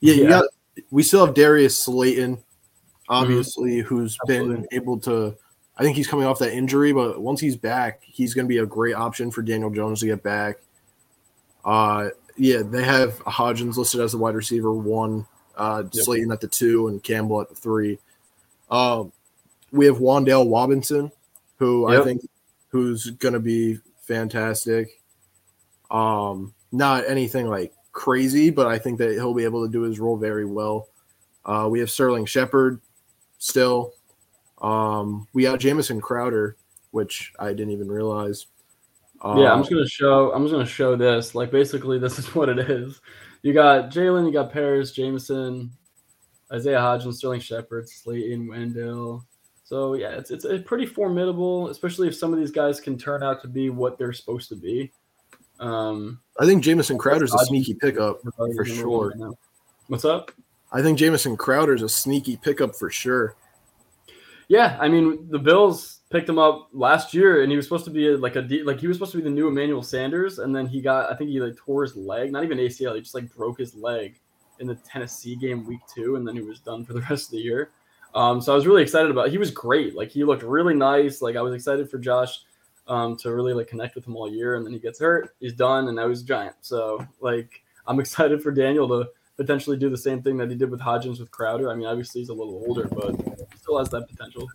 Yeah, 0.00 0.14
you 0.14 0.22
Yeah. 0.22 0.28
got. 0.28 0.44
We 0.90 1.02
still 1.02 1.26
have 1.26 1.34
Darius 1.34 1.76
Slayton, 1.76 2.42
obviously, 3.08 3.80
who's 3.80 4.16
been 4.26 4.42
Absolutely. 4.42 4.68
able 4.72 4.98
to. 5.00 5.36
I 5.76 5.82
think 5.82 5.96
he's 5.96 6.06
coming 6.06 6.26
off 6.26 6.38
that 6.38 6.52
injury, 6.52 6.92
but 6.92 7.20
once 7.20 7.40
he's 7.40 7.56
back, 7.56 8.00
he's 8.04 8.32
going 8.34 8.44
to 8.44 8.48
be 8.48 8.58
a 8.58 8.66
great 8.66 8.94
option 8.94 9.30
for 9.30 9.42
Daniel 9.42 9.70
Jones 9.70 10.00
to 10.00 10.06
get 10.06 10.22
back. 10.22 10.58
Uh, 11.64 12.10
yeah, 12.36 12.62
they 12.62 12.84
have 12.84 13.18
Hodgins 13.24 13.76
listed 13.76 14.00
as 14.00 14.12
the 14.12 14.18
wide 14.18 14.34
receiver 14.34 14.72
one, 14.72 15.26
uh, 15.56 15.84
Yep. 15.92 16.04
Slayton 16.04 16.32
at 16.32 16.40
the 16.40 16.48
two, 16.48 16.88
and 16.88 17.02
Campbell 17.02 17.40
at 17.40 17.48
the 17.48 17.54
three. 17.54 17.98
Um, 18.70 19.12
we 19.70 19.86
have 19.86 19.98
Wan'Dale 19.98 20.50
Robinson, 20.50 21.10
who 21.58 21.86
I 21.86 22.02
think 22.02 22.22
who's 22.68 23.10
going 23.10 23.34
to 23.34 23.40
be 23.40 23.78
fantastic. 24.00 25.00
Um, 25.90 26.54
not 26.70 27.04
anything 27.06 27.48
like 27.48 27.72
crazy, 27.92 28.50
but 28.50 28.66
I 28.66 28.78
think 28.78 28.98
that 28.98 29.12
he'll 29.12 29.34
be 29.34 29.44
able 29.44 29.66
to 29.66 29.72
do 29.72 29.82
his 29.82 30.00
role 30.00 30.16
very 30.16 30.46
well. 30.46 30.88
Uh, 31.44 31.68
we 31.70 31.80
have 31.80 31.90
Sterling 31.90 32.26
Shepard 32.26 32.80
still. 33.38 33.94
Um, 34.60 35.26
we 35.32 35.44
have 35.44 35.58
Jamison 35.58 36.00
Crowder, 36.00 36.56
which 36.92 37.32
I 37.38 37.48
didn't 37.48 37.70
even 37.70 37.90
realize. 37.90 38.46
Um, 39.20 39.38
yeah, 39.38 39.52
I'm 39.52 39.60
just 39.60 39.70
gonna 39.70 39.86
show. 39.86 40.32
I'm 40.32 40.42
just 40.44 40.52
gonna 40.52 40.66
show 40.66 40.96
this. 40.96 41.34
Like 41.34 41.50
basically, 41.50 41.98
this 41.98 42.18
is 42.18 42.26
what 42.34 42.48
it 42.48 42.58
is. 42.58 43.00
You 43.42 43.52
got 43.52 43.90
Jalin, 43.90 44.26
you 44.26 44.32
got 44.32 44.52
Paris, 44.52 44.92
Jamison, 44.92 45.72
Isaiah 46.52 46.78
Hodgins, 46.78 47.14
Sterling 47.14 47.40
Shepard, 47.40 47.88
Slayton, 47.88 48.46
Wendell. 48.46 49.26
So 49.64 49.94
yeah, 49.94 50.10
it's 50.10 50.30
it's 50.30 50.44
a 50.44 50.58
pretty 50.58 50.86
formidable, 50.86 51.68
especially 51.68 52.06
if 52.06 52.14
some 52.14 52.32
of 52.32 52.38
these 52.38 52.50
guys 52.50 52.80
can 52.80 52.98
turn 52.98 53.22
out 53.22 53.40
to 53.42 53.48
be 53.48 53.70
what 53.70 53.98
they're 53.98 54.12
supposed 54.12 54.48
to 54.50 54.56
be. 54.56 54.92
Um, 55.60 56.20
I 56.38 56.44
think 56.44 56.62
Jamison 56.62 56.98
Crowder's 56.98 57.34
a 57.34 57.38
sneaky 57.38 57.74
pickup 57.74 58.20
for 58.36 58.64
sure. 58.64 59.14
What's 59.86 60.04
up? 60.04 60.30
I 60.72 60.82
think 60.82 60.98
Jamison 60.98 61.36
Crowder's 61.36 61.82
a 61.82 61.88
sneaky 61.88 62.36
pickup 62.36 62.74
for 62.76 62.90
sure. 62.90 63.34
Yeah, 64.48 64.76
I 64.80 64.88
mean 64.88 65.28
the 65.30 65.38
Bills 65.38 66.00
picked 66.12 66.28
him 66.28 66.38
up 66.38 66.68
last 66.72 67.14
year, 67.14 67.42
and 67.42 67.50
he 67.50 67.56
was 67.56 67.66
supposed 67.66 67.86
to 67.86 67.90
be 67.90 68.08
like 68.10 68.36
a 68.36 68.40
like 68.64 68.78
he 68.78 68.86
was 68.86 68.96
supposed 68.96 69.12
to 69.12 69.18
be 69.18 69.24
the 69.24 69.30
new 69.30 69.48
Emmanuel 69.48 69.82
Sanders, 69.82 70.38
and 70.38 70.54
then 70.54 70.66
he 70.66 70.80
got 70.80 71.10
I 71.10 71.16
think 71.16 71.30
he 71.30 71.40
like 71.40 71.56
tore 71.56 71.82
his 71.82 71.96
leg, 71.96 72.30
not 72.30 72.44
even 72.44 72.58
ACL, 72.58 72.94
he 72.94 73.00
just 73.00 73.14
like 73.14 73.34
broke 73.34 73.58
his 73.58 73.74
leg 73.74 74.20
in 74.60 74.66
the 74.66 74.74
Tennessee 74.76 75.34
game 75.34 75.66
week 75.66 75.80
two, 75.92 76.16
and 76.16 76.28
then 76.28 76.36
he 76.36 76.42
was 76.42 76.60
done 76.60 76.84
for 76.84 76.92
the 76.92 77.00
rest 77.10 77.26
of 77.26 77.30
the 77.32 77.38
year. 77.38 77.70
Um, 78.14 78.40
so 78.40 78.52
I 78.52 78.54
was 78.54 78.66
really 78.66 78.82
excited 78.82 79.10
about. 79.10 79.30
He 79.30 79.38
was 79.38 79.50
great. 79.50 79.96
Like 79.96 80.10
he 80.10 80.22
looked 80.22 80.42
really 80.42 80.74
nice. 80.74 81.22
Like 81.22 81.36
I 81.36 81.42
was 81.42 81.54
excited 81.54 81.90
for 81.90 81.98
Josh 81.98 82.40
um, 82.86 83.16
to 83.16 83.34
really 83.34 83.54
like 83.54 83.68
connect 83.68 83.94
with 83.94 84.06
him 84.06 84.16
all 84.16 84.30
year, 84.30 84.56
and 84.56 84.66
then 84.66 84.72
he 84.72 84.78
gets 84.78 85.00
hurt. 85.00 85.34
He's 85.40 85.54
done, 85.54 85.88
and 85.88 85.96
now 85.96 86.08
he's 86.08 86.22
a 86.22 86.26
giant. 86.26 86.56
So 86.60 87.04
like 87.20 87.62
I'm 87.86 88.00
excited 88.04 88.42
for 88.42 88.52
Daniel 88.52 88.86
to 88.88 89.08
potentially 89.38 89.78
do 89.78 89.88
the 89.88 89.96
same 89.96 90.22
thing 90.22 90.36
that 90.36 90.50
he 90.50 90.56
did 90.56 90.70
with 90.70 90.80
Hodgins 90.80 91.18
with 91.18 91.30
Crowder. 91.30 91.70
I 91.70 91.74
mean, 91.74 91.86
obviously 91.86 92.20
he's 92.20 92.28
a 92.28 92.34
little 92.34 92.62
older, 92.66 92.86
but 92.86 93.16
still 93.56 93.78
has 93.78 93.88
that 93.88 94.08
potential 94.08 94.46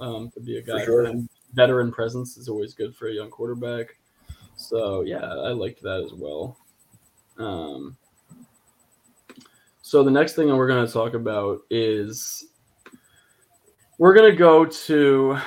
um, 0.00 0.30
to 0.30 0.40
be 0.40 0.58
a 0.58 0.62
guy. 0.62 0.84
Sure. 0.84 1.10
Veteran 1.52 1.92
presence 1.92 2.36
is 2.36 2.48
always 2.48 2.74
good 2.74 2.96
for 2.96 3.08
a 3.08 3.12
young 3.12 3.30
quarterback. 3.30 3.96
So 4.56 5.02
yeah, 5.02 5.24
I 5.24 5.50
liked 5.50 5.82
that 5.82 6.02
as 6.04 6.12
well. 6.12 6.58
Um, 7.38 7.96
so 9.82 10.02
the 10.02 10.10
next 10.10 10.34
thing 10.34 10.48
we're 10.48 10.66
going 10.66 10.86
to 10.86 10.92
talk 10.92 11.14
about 11.14 11.60
is 11.70 12.46
we're 13.98 14.14
going 14.14 14.30
to 14.30 14.36
go 14.36 14.64
to 14.64 15.38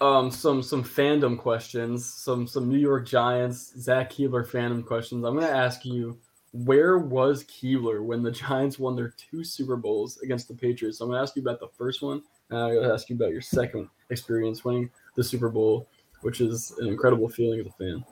um, 0.00 0.30
some 0.30 0.62
some 0.62 0.84
fandom 0.84 1.38
questions, 1.38 2.10
some 2.10 2.46
some 2.46 2.68
New 2.68 2.78
York 2.78 3.06
Giants 3.06 3.78
Zach 3.78 4.10
Keebler 4.10 4.46
fandom 4.46 4.84
questions. 4.84 5.24
I'm 5.24 5.34
going 5.34 5.46
to 5.46 5.54
ask 5.54 5.84
you 5.84 6.18
where 6.52 6.98
was 6.98 7.44
Keebler 7.44 8.02
when 8.02 8.22
the 8.22 8.30
Giants 8.30 8.78
won 8.78 8.96
their 8.96 9.14
two 9.16 9.44
Super 9.44 9.76
Bowls 9.76 10.18
against 10.18 10.48
the 10.48 10.54
Patriots? 10.54 10.98
So 10.98 11.04
I'm 11.04 11.10
going 11.10 11.18
to 11.18 11.22
ask 11.22 11.36
you 11.36 11.42
about 11.42 11.60
the 11.60 11.68
first 11.76 12.02
one, 12.02 12.22
and 12.50 12.74
going 12.74 12.82
to 12.88 12.92
ask 12.92 13.08
you 13.08 13.16
about 13.16 13.32
your 13.32 13.40
second 13.40 13.88
experience 14.10 14.64
winning 14.64 14.90
the 15.16 15.24
Super 15.24 15.48
Bowl, 15.48 15.88
which 16.22 16.40
is 16.40 16.72
an 16.78 16.88
incredible 16.88 17.28
feeling 17.28 17.60
as 17.60 17.66
a 17.66 17.72
fan. 17.72 18.04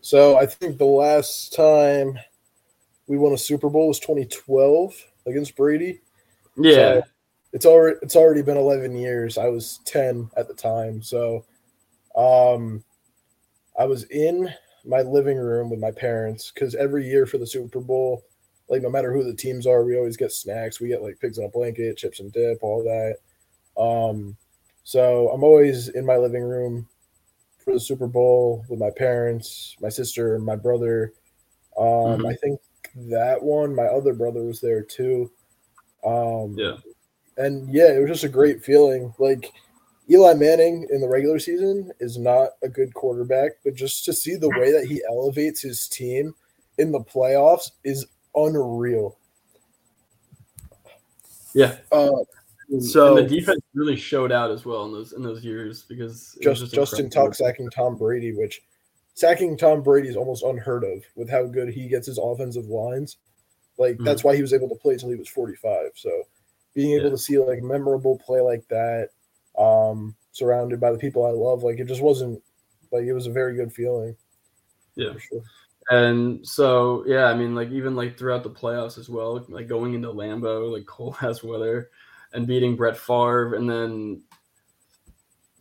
So 0.00 0.38
I 0.38 0.46
think 0.46 0.78
the 0.78 0.84
last 0.84 1.52
time 1.52 2.18
we 3.06 3.18
won 3.18 3.32
a 3.32 3.38
Super 3.38 3.68
Bowl 3.68 3.88
was 3.88 4.00
2012 4.00 4.94
against 5.26 5.56
Brady. 5.56 6.00
Yeah. 6.56 6.72
So 6.72 7.02
it's 7.52 7.66
already 7.66 7.98
it's 8.02 8.16
already 8.16 8.42
been 8.42 8.56
11 8.56 8.96
years. 8.96 9.36
I 9.36 9.48
was 9.48 9.80
10 9.84 10.30
at 10.36 10.48
the 10.48 10.54
time. 10.54 11.02
So 11.02 11.44
um 12.16 12.82
I 13.78 13.84
was 13.84 14.04
in 14.04 14.48
my 14.84 15.02
living 15.02 15.36
room 15.36 15.70
with 15.70 15.80
my 15.80 15.90
parents 15.90 16.50
because 16.52 16.74
every 16.74 17.06
year 17.06 17.26
for 17.26 17.38
the 17.38 17.46
Super 17.46 17.80
Bowl, 17.80 18.24
like 18.70 18.82
no 18.82 18.88
matter 18.88 19.12
who 19.12 19.24
the 19.24 19.34
teams 19.34 19.66
are, 19.66 19.84
we 19.84 19.96
always 19.96 20.16
get 20.16 20.32
snacks. 20.32 20.80
We 20.80 20.88
get 20.88 21.02
like 21.02 21.18
pigs 21.20 21.38
in 21.38 21.44
a 21.44 21.48
blanket, 21.48 21.98
chips 21.98 22.20
and 22.20 22.32
dip, 22.32 22.58
all 22.62 22.82
that. 22.84 23.16
Um, 23.80 24.36
so 24.84 25.28
I'm 25.30 25.42
always 25.42 25.88
in 25.88 26.06
my 26.06 26.16
living 26.16 26.44
room 26.44 26.88
for 27.64 27.74
the 27.74 27.80
Super 27.80 28.06
Bowl 28.06 28.64
with 28.68 28.78
my 28.78 28.90
parents, 28.90 29.76
my 29.80 29.88
sister, 29.88 30.38
my 30.38 30.56
brother. 30.56 31.12
Um, 31.76 31.84
mm-hmm. 31.84 32.26
I 32.26 32.34
think 32.34 32.60
that 32.94 33.42
one, 33.42 33.74
my 33.74 33.86
other 33.86 34.14
brother 34.14 34.42
was 34.42 34.60
there 34.60 34.82
too. 34.82 35.30
Um, 36.04 36.54
yeah, 36.56 36.76
and 37.36 37.72
yeah, 37.74 37.92
it 37.92 38.00
was 38.00 38.10
just 38.10 38.24
a 38.24 38.28
great 38.28 38.64
feeling. 38.64 39.12
Like 39.18 39.52
Eli 40.08 40.34
Manning 40.34 40.86
in 40.90 41.00
the 41.00 41.08
regular 41.08 41.40
season 41.40 41.90
is 41.98 42.18
not 42.18 42.50
a 42.62 42.68
good 42.68 42.94
quarterback, 42.94 43.52
but 43.64 43.74
just 43.74 44.04
to 44.04 44.12
see 44.12 44.36
the 44.36 44.48
way 44.48 44.70
that 44.70 44.86
he 44.86 45.02
elevates 45.08 45.60
his 45.60 45.88
team 45.88 46.34
in 46.78 46.92
the 46.92 47.00
playoffs 47.00 47.72
is 47.84 48.06
unreal. 48.34 49.16
Yeah. 51.54 51.78
Uh, 51.90 52.10
so 52.80 53.16
and 53.16 53.28
the 53.28 53.36
defense 53.36 53.60
really 53.74 53.96
showed 53.96 54.30
out 54.30 54.50
as 54.50 54.64
well 54.64 54.84
in 54.84 54.92
those 54.92 55.12
in 55.12 55.22
those 55.22 55.44
years 55.44 55.82
because 55.82 56.38
just, 56.40 56.60
just 56.60 56.74
Justin 56.74 57.10
Tuck 57.10 57.34
sacking 57.34 57.68
Tom 57.70 57.96
Brady, 57.96 58.32
which 58.32 58.62
sacking 59.14 59.56
Tom 59.56 59.82
Brady 59.82 60.08
is 60.08 60.16
almost 60.16 60.44
unheard 60.44 60.84
of 60.84 61.02
with 61.16 61.28
how 61.28 61.46
good 61.46 61.70
he 61.70 61.88
gets 61.88 62.06
his 62.06 62.18
offensive 62.18 62.66
lines. 62.66 63.16
Like 63.76 63.94
mm-hmm. 63.94 64.04
that's 64.04 64.22
why 64.22 64.36
he 64.36 64.42
was 64.42 64.52
able 64.52 64.68
to 64.68 64.76
play 64.76 64.94
until 64.94 65.10
he 65.10 65.16
was 65.16 65.28
45. 65.28 65.90
So 65.96 66.10
being 66.74 66.92
able 66.92 67.06
yeah. 67.06 67.10
to 67.10 67.18
see 67.18 67.38
like 67.38 67.58
a 67.58 67.64
memorable 67.64 68.18
play 68.24 68.40
like 68.40 68.66
that 68.68 69.08
um, 69.58 70.14
surrounded 70.32 70.80
by 70.80 70.92
the 70.92 70.98
people 70.98 71.26
I 71.26 71.30
love. 71.30 71.64
Like 71.64 71.80
it 71.80 71.88
just 71.88 72.02
wasn't 72.02 72.40
like 72.92 73.04
it 73.04 73.12
was 73.12 73.26
a 73.26 73.32
very 73.32 73.56
good 73.56 73.72
feeling. 73.72 74.16
Yeah. 74.94 75.12
Sure. 75.18 75.42
And 75.90 76.46
so 76.46 77.04
yeah, 77.06 77.24
I 77.24 77.34
mean 77.34 77.54
like 77.54 77.70
even 77.70 77.96
like 77.96 78.16
throughout 78.16 78.44
the 78.44 78.50
playoffs 78.50 78.96
as 78.96 79.08
well, 79.08 79.44
like 79.48 79.66
going 79.66 79.94
into 79.94 80.08
Lambeau, 80.08 80.72
like 80.72 80.86
cold 80.86 81.16
ass 81.22 81.42
weather 81.42 81.90
and 82.32 82.46
beating 82.46 82.76
Brett 82.76 82.96
Favre 82.96 83.54
and 83.54 83.68
then 83.68 84.22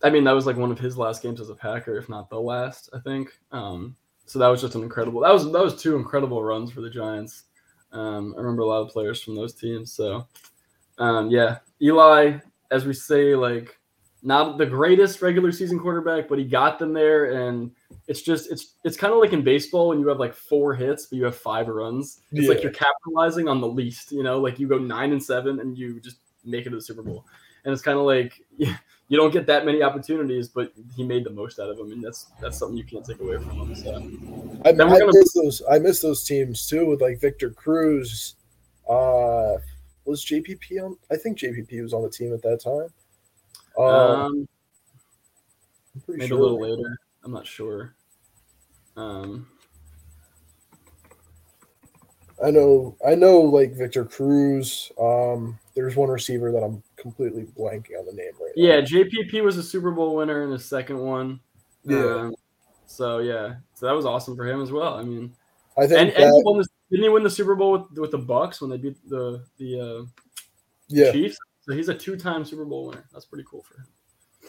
I 0.04 0.12
mean 0.12 0.24
that 0.26 0.34
was 0.34 0.46
like 0.46 0.56
one 0.56 0.72
of 0.72 0.80
his 0.80 0.98
last 0.98 1.24
games 1.24 1.42
as 1.42 1.50
a 1.50 1.56
Packer, 1.56 1.98
if 1.98 2.10
not 2.10 2.30
the 2.30 2.40
last, 2.40 2.90
I 2.94 3.00
think. 3.00 3.30
Um, 3.52 3.96
so 4.26 4.38
that 4.38 4.48
was 4.48 4.62
just 4.62 4.76
an 4.76 4.84
incredible 4.84 5.22
that 5.22 5.34
was 5.34 5.52
that 5.52 5.64
was 5.64 5.82
two 5.82 5.96
incredible 5.96 6.44
runs 6.44 6.72
for 6.72 6.82
the 6.82 6.92
Giants. 6.92 7.46
Um, 7.92 8.36
I 8.38 8.42
remember 8.42 8.62
a 8.62 8.68
lot 8.68 8.82
of 8.82 8.90
players 8.90 9.24
from 9.24 9.36
those 9.36 9.56
teams. 9.56 9.92
So 9.94 10.28
um, 11.00 11.32
yeah, 11.32 11.58
Eli, 11.82 12.38
as 12.70 12.86
we 12.86 12.94
say, 12.94 13.34
like 13.34 13.79
not 14.22 14.58
the 14.58 14.66
greatest 14.66 15.22
regular 15.22 15.52
season 15.52 15.80
quarterback, 15.80 16.28
but 16.28 16.38
he 16.38 16.46
got 16.46 16.80
them 16.80 16.94
there. 16.94 17.48
And 17.48 17.72
it's 18.08 18.22
just 18.22 18.52
it's 18.52 18.76
it's 18.84 18.98
kind 18.98 19.14
of 19.14 19.20
like 19.20 19.34
in 19.34 19.44
baseball 19.44 19.90
when 19.90 20.00
you 20.00 20.08
have 20.08 20.20
like 20.20 20.34
four 20.34 20.74
hits, 20.76 21.06
but 21.06 21.18
you 21.18 21.26
have 21.26 21.38
five 21.38 21.68
runs. 21.68 22.22
It's 22.32 22.44
yeah. 22.44 22.50
like 22.50 22.64
you're 22.64 22.72
capitalizing 22.72 23.48
on 23.48 23.62
the 23.62 23.68
least, 23.68 24.12
you 24.12 24.24
know, 24.24 24.40
like 24.40 24.60
you 24.60 24.68
go 24.68 24.78
nine 24.78 25.12
and 25.12 25.24
seven 25.24 25.60
and 25.60 25.78
you 25.78 26.00
just 26.00 26.18
make 26.44 26.66
it 26.66 26.72
to 26.72 26.76
the 26.76 26.82
Super 26.82 27.02
Bowl. 27.02 27.26
And 27.66 27.74
it's 27.74 27.82
kind 27.82 27.98
of 27.98 28.06
like 28.06 28.42
you 29.10 29.18
don't 29.18 29.32
get 29.32 29.48
that 29.48 29.66
many 29.66 29.82
opportunities, 29.82 30.48
but 30.48 30.72
he 30.96 31.04
made 31.04 31.24
the 31.24 31.32
most 31.32 31.60
out 31.60 31.70
of 31.70 31.78
them, 31.78 31.92
and 31.92 32.04
that's 32.04 32.28
that's 32.42 32.58
something 32.58 32.78
you 32.78 32.84
can't 32.84 33.06
take 33.06 33.20
away 33.20 33.38
from 33.38 33.52
him. 33.52 33.76
So 33.76 33.96
I, 34.66 34.70
I 34.70 34.72
gonna... 34.74 35.06
miss 35.08 35.34
those. 35.34 35.62
I 35.70 35.80
miss 35.80 36.02
those 36.02 36.24
teams 36.24 36.68
too, 36.68 36.86
with 36.86 37.02
like 37.02 37.20
Victor 37.20 37.50
Cruz. 37.50 38.36
Uh, 38.88 39.58
was 40.06 40.26
JPP 40.26 40.84
on? 40.84 40.98
I 41.12 41.16
think 41.16 41.38
JPP 41.38 41.82
was 41.82 41.94
on 41.94 42.04
the 42.04 42.10
team 42.10 42.34
at 42.34 42.42
that 42.44 42.62
time. 42.62 42.90
Um, 43.80 44.22
um 44.22 44.48
maybe 46.08 46.28
sure. 46.28 46.38
a 46.38 46.42
little 46.42 46.62
later. 46.62 47.00
I'm 47.24 47.32
not 47.32 47.48
sure. 47.48 47.96
Um, 48.96 49.48
I 52.44 52.52
know, 52.52 52.96
I 53.06 53.16
know, 53.16 53.40
like 53.42 53.74
Victor 53.74 54.06
Cruz. 54.06 54.92
Um, 55.00 55.60
there's 55.76 55.96
one 55.96 56.10
receiver 56.10 56.52
that 56.52 56.64
I'm 56.64 56.82
completely 56.96 57.44
blanking 57.58 57.98
on 58.00 58.06
the 58.06 58.14
name 58.14 58.32
right 58.40 58.52
yeah, 58.56 58.80
now. 58.80 58.86
JPP 58.86 59.44
was 59.44 59.58
a 59.58 59.64
Super 59.64 59.92
Bowl 59.92 60.16
winner 60.16 60.44
in 60.44 60.50
the 60.50 60.60
second 60.60 61.00
one. 61.00 61.40
Yeah. 61.84 61.98
Um, 61.98 62.36
so 62.88 63.20
yeah, 63.20 63.56
so 63.74 63.86
that 63.86 63.94
was 63.94 64.06
awesome 64.06 64.36
for 64.36 64.48
him 64.48 64.62
as 64.62 64.72
well. 64.72 64.96
I 64.96 65.04
mean, 65.04 65.34
I 65.78 65.88
think 65.88 66.00
and, 66.00 66.10
that, 66.10 66.18
and 66.18 66.34
he 66.36 66.44
the, 66.44 66.68
didn't 66.92 67.04
he 67.04 67.10
win 67.10 67.24
the 67.24 67.30
Super 67.30 67.56
Bowl 67.56 67.72
with 67.72 68.00
with 68.00 68.12
the 68.12 68.20
Bucs 68.20 68.62
when 68.62 68.70
they 68.70 68.78
beat 68.78 68.98
the 69.08 69.44
the 69.58 69.80
uh, 69.80 70.06
yeah. 70.88 71.12
Chiefs? 71.12 71.38
So 71.70 71.76
he's 71.76 71.90
a 71.90 71.94
two 71.94 72.18
time 72.18 72.44
Super 72.44 72.66
Bowl 72.66 72.88
winner. 72.88 73.06
That's 73.14 73.26
pretty 73.26 73.46
cool 73.48 73.62
for 73.62 73.78
him. 73.78 73.86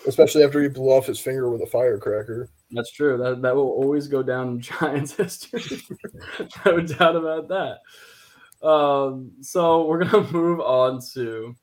Especially 0.07 0.43
after 0.43 0.63
he 0.63 0.69
blew 0.69 0.89
off 0.89 1.05
his 1.05 1.21
finger 1.21 1.51
with 1.51 1.61
a 1.61 1.67
firecracker. 1.67 2.49
That's 2.71 2.91
true. 2.91 3.19
That 3.19 3.43
that 3.43 3.55
will 3.55 3.69
always 3.69 4.09
go 4.09 4.23
down 4.23 4.49
in 4.49 4.61
Giants 4.63 5.13
history. 5.13 5.83
no 6.65 6.81
doubt 6.81 7.17
about 7.17 7.49
that. 7.49 8.67
Um, 8.67 9.33
so 9.43 9.85
we're 9.85 10.03
gonna 10.03 10.27
move 10.33 10.61
on 10.61 10.99
to 11.13 11.55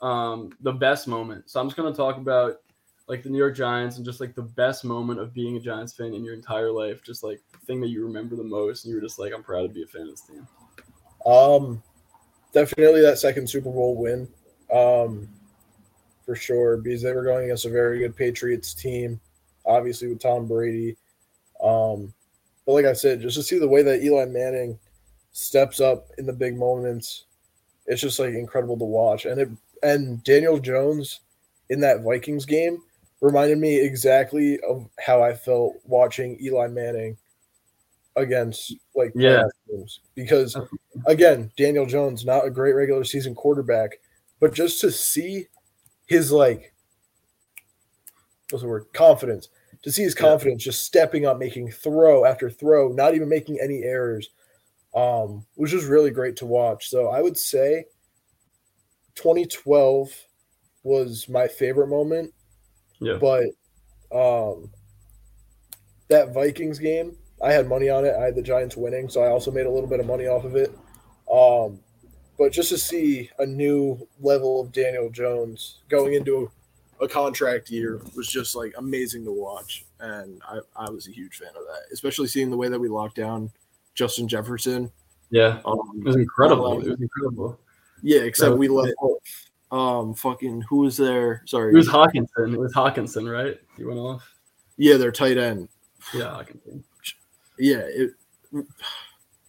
um, 0.00 0.52
the 0.62 0.72
best 0.72 1.06
moment. 1.06 1.50
So 1.50 1.60
I'm 1.60 1.66
just 1.66 1.76
gonna 1.76 1.94
talk 1.94 2.16
about 2.16 2.54
like 3.08 3.22
the 3.22 3.28
New 3.28 3.36
York 3.36 3.56
Giants 3.56 3.98
and 3.98 4.06
just 4.06 4.20
like 4.20 4.34
the 4.34 4.40
best 4.40 4.86
moment 4.86 5.20
of 5.20 5.34
being 5.34 5.58
a 5.58 5.60
Giants 5.60 5.92
fan 5.92 6.14
in 6.14 6.24
your 6.24 6.32
entire 6.32 6.72
life. 6.72 7.02
Just 7.02 7.22
like 7.22 7.42
the 7.52 7.58
thing 7.66 7.82
that 7.82 7.88
you 7.88 8.06
remember 8.06 8.36
the 8.36 8.42
most, 8.42 8.86
and 8.86 8.90
you 8.90 8.96
were 8.96 9.06
just 9.06 9.18
like, 9.18 9.34
I'm 9.34 9.42
proud 9.42 9.64
to 9.64 9.68
be 9.68 9.82
a 9.82 9.86
fan 9.86 10.02
of 10.02 10.12
this 10.12 10.22
team. 10.22 10.48
Um, 11.26 11.82
definitely 12.54 13.02
that 13.02 13.18
second 13.18 13.50
Super 13.50 13.70
Bowl 13.70 13.94
win. 13.94 14.26
Um, 14.72 15.28
for 16.24 16.34
sure, 16.36 16.76
because 16.76 17.02
they 17.02 17.12
were 17.12 17.24
going 17.24 17.44
against 17.44 17.64
a 17.64 17.70
very 17.70 17.98
good 18.00 18.14
Patriots 18.16 18.74
team, 18.74 19.18
obviously 19.64 20.08
with 20.08 20.20
Tom 20.20 20.46
Brady. 20.46 20.96
Um, 21.62 22.12
But 22.66 22.72
like 22.72 22.84
I 22.84 22.92
said, 22.92 23.22
just 23.22 23.36
to 23.36 23.42
see 23.42 23.58
the 23.58 23.66
way 23.66 23.82
that 23.82 24.02
Eli 24.02 24.26
Manning 24.26 24.78
steps 25.32 25.80
up 25.80 26.10
in 26.18 26.26
the 26.26 26.32
big 26.34 26.56
moments, 26.56 27.24
it's 27.86 28.02
just 28.02 28.18
like 28.18 28.34
incredible 28.34 28.76
to 28.78 28.84
watch. 28.84 29.24
And 29.24 29.40
it 29.40 29.48
and 29.82 30.22
Daniel 30.22 30.58
Jones 30.58 31.20
in 31.70 31.80
that 31.80 32.02
Vikings 32.02 32.44
game 32.44 32.82
reminded 33.22 33.58
me 33.58 33.80
exactly 33.80 34.60
of 34.60 34.86
how 34.98 35.22
I 35.22 35.32
felt 35.32 35.76
watching 35.86 36.38
Eli 36.42 36.66
Manning 36.68 37.16
against 38.16 38.74
like 38.94 39.12
Yeah. 39.14 39.44
teams. 39.66 40.00
Because 40.14 40.54
again, 41.06 41.50
Daniel 41.56 41.86
Jones, 41.86 42.26
not 42.26 42.46
a 42.46 42.50
great 42.50 42.74
regular 42.74 43.04
season 43.04 43.34
quarterback, 43.34 43.98
but 44.40 44.54
just 44.54 44.80
to 44.80 44.90
see 44.90 45.46
his 46.06 46.32
like 46.32 46.74
what's 48.50 48.62
the 48.62 48.68
word? 48.68 48.86
Confidence. 48.94 49.48
To 49.82 49.92
see 49.92 50.02
his 50.02 50.14
Yeah. 50.14 50.20
confidence 50.22 50.64
just 50.64 50.84
stepping 50.84 51.26
up, 51.26 51.38
making 51.38 51.70
throw 51.70 52.24
after 52.24 52.50
throw, 52.50 52.88
not 52.88 53.14
even 53.14 53.28
making 53.28 53.60
any 53.60 53.82
errors, 53.82 54.30
um, 54.94 55.46
which 55.54 55.72
was 55.72 55.84
really 55.84 56.10
great 56.10 56.36
to 56.36 56.46
watch. 56.46 56.88
So 56.88 57.08
I 57.08 57.20
would 57.20 57.36
say 57.36 57.84
2012 59.14 60.10
was 60.82 61.28
my 61.28 61.46
favorite 61.46 61.88
moment, 61.88 62.32
Yeah. 63.00 63.18
but 63.18 63.44
um, 64.10 64.72
that 66.08 66.32
Vikings 66.32 66.78
game, 66.78 67.18
I 67.42 67.52
had 67.52 67.68
money 67.68 67.88
on 67.90 68.04
it. 68.04 68.14
I 68.14 68.24
had 68.24 68.34
the 68.34 68.42
Giants 68.42 68.76
winning, 68.76 69.08
so 69.08 69.22
I 69.22 69.28
also 69.28 69.50
made 69.50 69.66
a 69.66 69.70
little 69.70 69.88
bit 69.88 70.00
of 70.00 70.06
money 70.06 70.26
off 70.26 70.44
of 70.44 70.56
it. 70.56 70.70
Um, 71.30 71.80
but 72.38 72.52
just 72.52 72.68
to 72.70 72.78
see 72.78 73.30
a 73.38 73.46
new 73.46 74.06
level 74.20 74.60
of 74.60 74.72
Daniel 74.72 75.10
Jones 75.10 75.78
going 75.88 76.14
into 76.14 76.50
a, 77.00 77.04
a 77.04 77.08
contract 77.08 77.70
year 77.70 78.00
was 78.16 78.28
just 78.28 78.54
like 78.56 78.72
amazing 78.78 79.24
to 79.24 79.32
watch, 79.32 79.84
and 80.00 80.40
I, 80.48 80.60
I 80.76 80.90
was 80.90 81.08
a 81.08 81.12
huge 81.12 81.36
fan 81.36 81.48
of 81.48 81.64
that, 81.66 81.82
especially 81.92 82.28
seeing 82.28 82.50
the 82.50 82.56
way 82.56 82.68
that 82.68 82.78
we 82.78 82.88
locked 82.88 83.16
down 83.16 83.50
Justin 83.94 84.28
Jefferson. 84.28 84.90
Yeah. 85.30 85.60
Um, 85.64 85.78
It 85.98 86.04
was 86.04 86.16
incredible. 86.16 86.80
It 86.80 86.88
was 86.88 87.00
incredible. 87.00 87.58
yeah, 88.02 88.20
except 88.20 88.56
we 88.56 88.68
let 88.68 88.94
um 89.70 90.14
fucking 90.14 90.62
who 90.62 90.76
was 90.78 90.96
there? 90.96 91.42
Sorry, 91.46 91.72
It 91.72 91.76
was 91.76 91.88
Hockenson. 91.88 92.54
It 92.54 92.58
was 92.58 92.72
Hockenson, 92.72 93.30
right? 93.30 93.60
He 93.76 93.84
went 93.84 93.98
off. 93.98 94.26
yeah, 94.78 94.96
their 94.96 95.12
tight 95.12 95.36
end. 95.36 95.68
Yeah, 96.14 96.24
Hockenson. 96.24 96.82
Yeah, 97.58 97.80
it. 97.80 98.10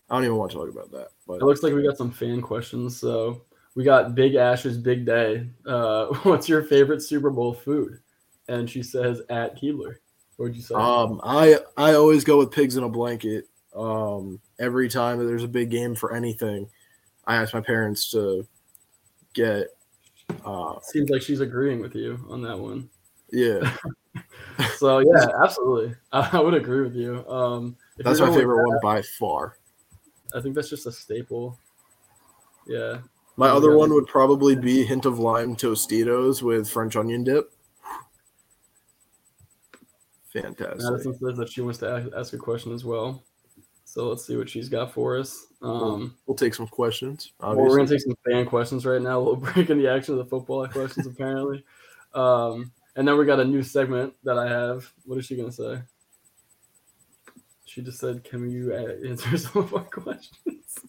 I 0.10 0.15
don't 0.15 0.26
even 0.26 0.38
want 0.38 0.52
to 0.52 0.58
talk 0.58 0.69
about 0.69 0.91
that, 0.91 1.10
but 1.28 1.36
It 1.36 1.43
looks 1.43 1.62
like 1.62 1.74
we 1.74 1.84
got 1.84 1.98
some 1.98 2.12
fan 2.12 2.41
questions. 2.41 2.98
So 2.98 3.41
we 3.76 3.84
got 3.84 4.15
Big 4.15 4.36
Ash's 4.36 4.78
Big 4.78 5.06
Day. 5.06 5.48
Uh, 5.65 6.08
what's 6.24 6.50
your 6.50 6.63
favorite 6.63 7.02
Super 7.02 7.30
Bowl 7.30 7.54
food? 7.54 8.00
And 8.48 8.69
she 8.69 8.82
says 8.82 9.22
at 9.30 9.56
Keebler. 9.56 9.95
What 10.38 10.45
would 10.45 10.56
you 10.56 10.62
say? 10.62 10.76
Um, 10.76 11.22
I 11.24 11.60
I 11.78 11.93
always 11.93 12.24
go 12.24 12.38
with 12.38 12.52
pigs 12.52 12.78
in 12.78 12.84
a 12.84 12.89
blanket. 12.89 13.45
Um, 13.76 14.39
every 14.58 14.89
time 14.89 15.19
that 15.19 15.26
there's 15.26 15.43
a 15.43 15.50
big 15.50 15.69
game 15.69 15.95
for 15.95 16.15
anything, 16.15 16.67
I 17.26 17.36
ask 17.36 17.54
my 17.54 17.62
parents 17.62 18.10
to 18.12 18.48
get. 19.34 19.67
Uh, 20.45 20.80
Seems 20.82 21.10
like 21.10 21.22
she's 21.22 21.41
agreeing 21.41 21.80
with 21.80 21.95
you 21.95 22.26
on 22.30 22.41
that 22.43 22.58
one. 22.58 22.89
yeah, 23.32 23.76
So 24.78 25.00
yeah, 25.00 25.28
absolutely. 25.43 25.95
I, 26.12 26.30
I 26.34 26.39
would 26.39 26.54
agree 26.54 26.82
with 26.82 26.95
you. 26.95 27.28
Um, 27.28 27.76
that's 27.98 28.19
my 28.19 28.34
favorite 28.34 28.63
with 28.63 28.67
one 28.67 28.80
by 28.82 29.02
far. 29.02 29.58
I 30.35 30.41
think 30.41 30.55
that's 30.55 30.69
just 30.69 30.85
a 30.85 30.91
staple. 30.91 31.57
Yeah. 32.67 32.99
My 33.37 33.47
Yeah. 33.47 33.53
other 33.55 33.77
one 33.77 33.93
would 33.93 34.07
probably 34.07 34.55
be 34.55 34.83
hint 34.83 35.05
of 35.05 35.17
lime 35.19 35.55
Tostitos 35.55 36.41
with 36.41 36.69
French 36.69 36.95
onion 36.95 37.23
dip. 37.23 37.51
Fantastic. 40.33 40.79
Madison 40.81 41.17
says 41.19 41.37
that 41.37 41.49
she 41.51 41.61
wants 41.61 41.79
to 41.79 41.89
ask, 41.89 42.07
ask 42.15 42.33
a 42.33 42.37
question 42.37 42.71
as 42.73 42.85
well. 42.85 43.23
So 43.85 44.07
let's 44.07 44.23
see 44.25 44.37
what 44.37 44.47
she's 44.49 44.69
got 44.69 44.93
for 44.93 45.17
us. 45.17 45.47
Um, 45.63 46.15
We'll 46.27 46.37
take 46.37 46.53
some 46.53 46.67
questions. 46.67 47.31
well, 47.39 47.55
we're 47.57 47.75
gonna 47.77 47.89
take 47.89 48.01
some 48.01 48.13
fan 48.29 48.45
questions 48.45 48.85
right 48.85 49.01
now. 49.01 49.19
We'll 49.23 49.35
break 49.35 49.69
in 49.71 49.79
the 49.79 49.87
action 49.87 50.13
of 50.13 50.19
the 50.19 50.25
football 50.25 50.67
questions 50.67 51.07
apparently, 51.07 51.65
um, 52.13 52.71
and 52.95 53.07
then 53.07 53.17
we 53.17 53.25
got 53.25 53.39
a 53.39 53.45
new 53.45 53.63
segment 53.63 54.13
that 54.23 54.37
I 54.37 54.47
have. 54.47 54.91
What 55.05 55.17
is 55.17 55.25
she 55.25 55.35
gonna 55.35 55.51
say? 55.51 55.81
She 57.69 57.84
just 57.84 57.99
said, 57.99 58.23
"Can 58.23 58.49
you 58.49 58.73
uh, 58.73 59.08
answer 59.08 59.38
some 59.38 59.62
of 59.62 59.75
our 59.75 59.84
questions?" 59.84 60.79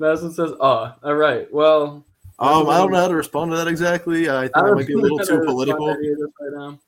Madison 0.00 0.32
says, 0.32 0.50
"Ah, 0.60 0.96
all 1.04 1.14
right. 1.14 1.52
Well, 1.52 2.04
um, 2.40 2.68
I 2.68 2.78
don't 2.78 2.90
know 2.90 3.00
how 3.00 3.08
to 3.08 3.14
respond 3.14 3.52
to 3.52 3.56
that 3.56 3.68
exactly. 3.68 4.28
I 4.28 4.42
think 4.42 4.56
I 4.56 4.70
might 4.72 4.88
be 4.88 4.94
a 4.94 4.98
little 4.98 5.18
too 5.20 5.40
political. 5.44 5.86
to 5.86 5.92
any 5.92 6.08
of 6.08 6.18
this 6.18 6.30
right 6.40 6.52
now, 6.52 6.80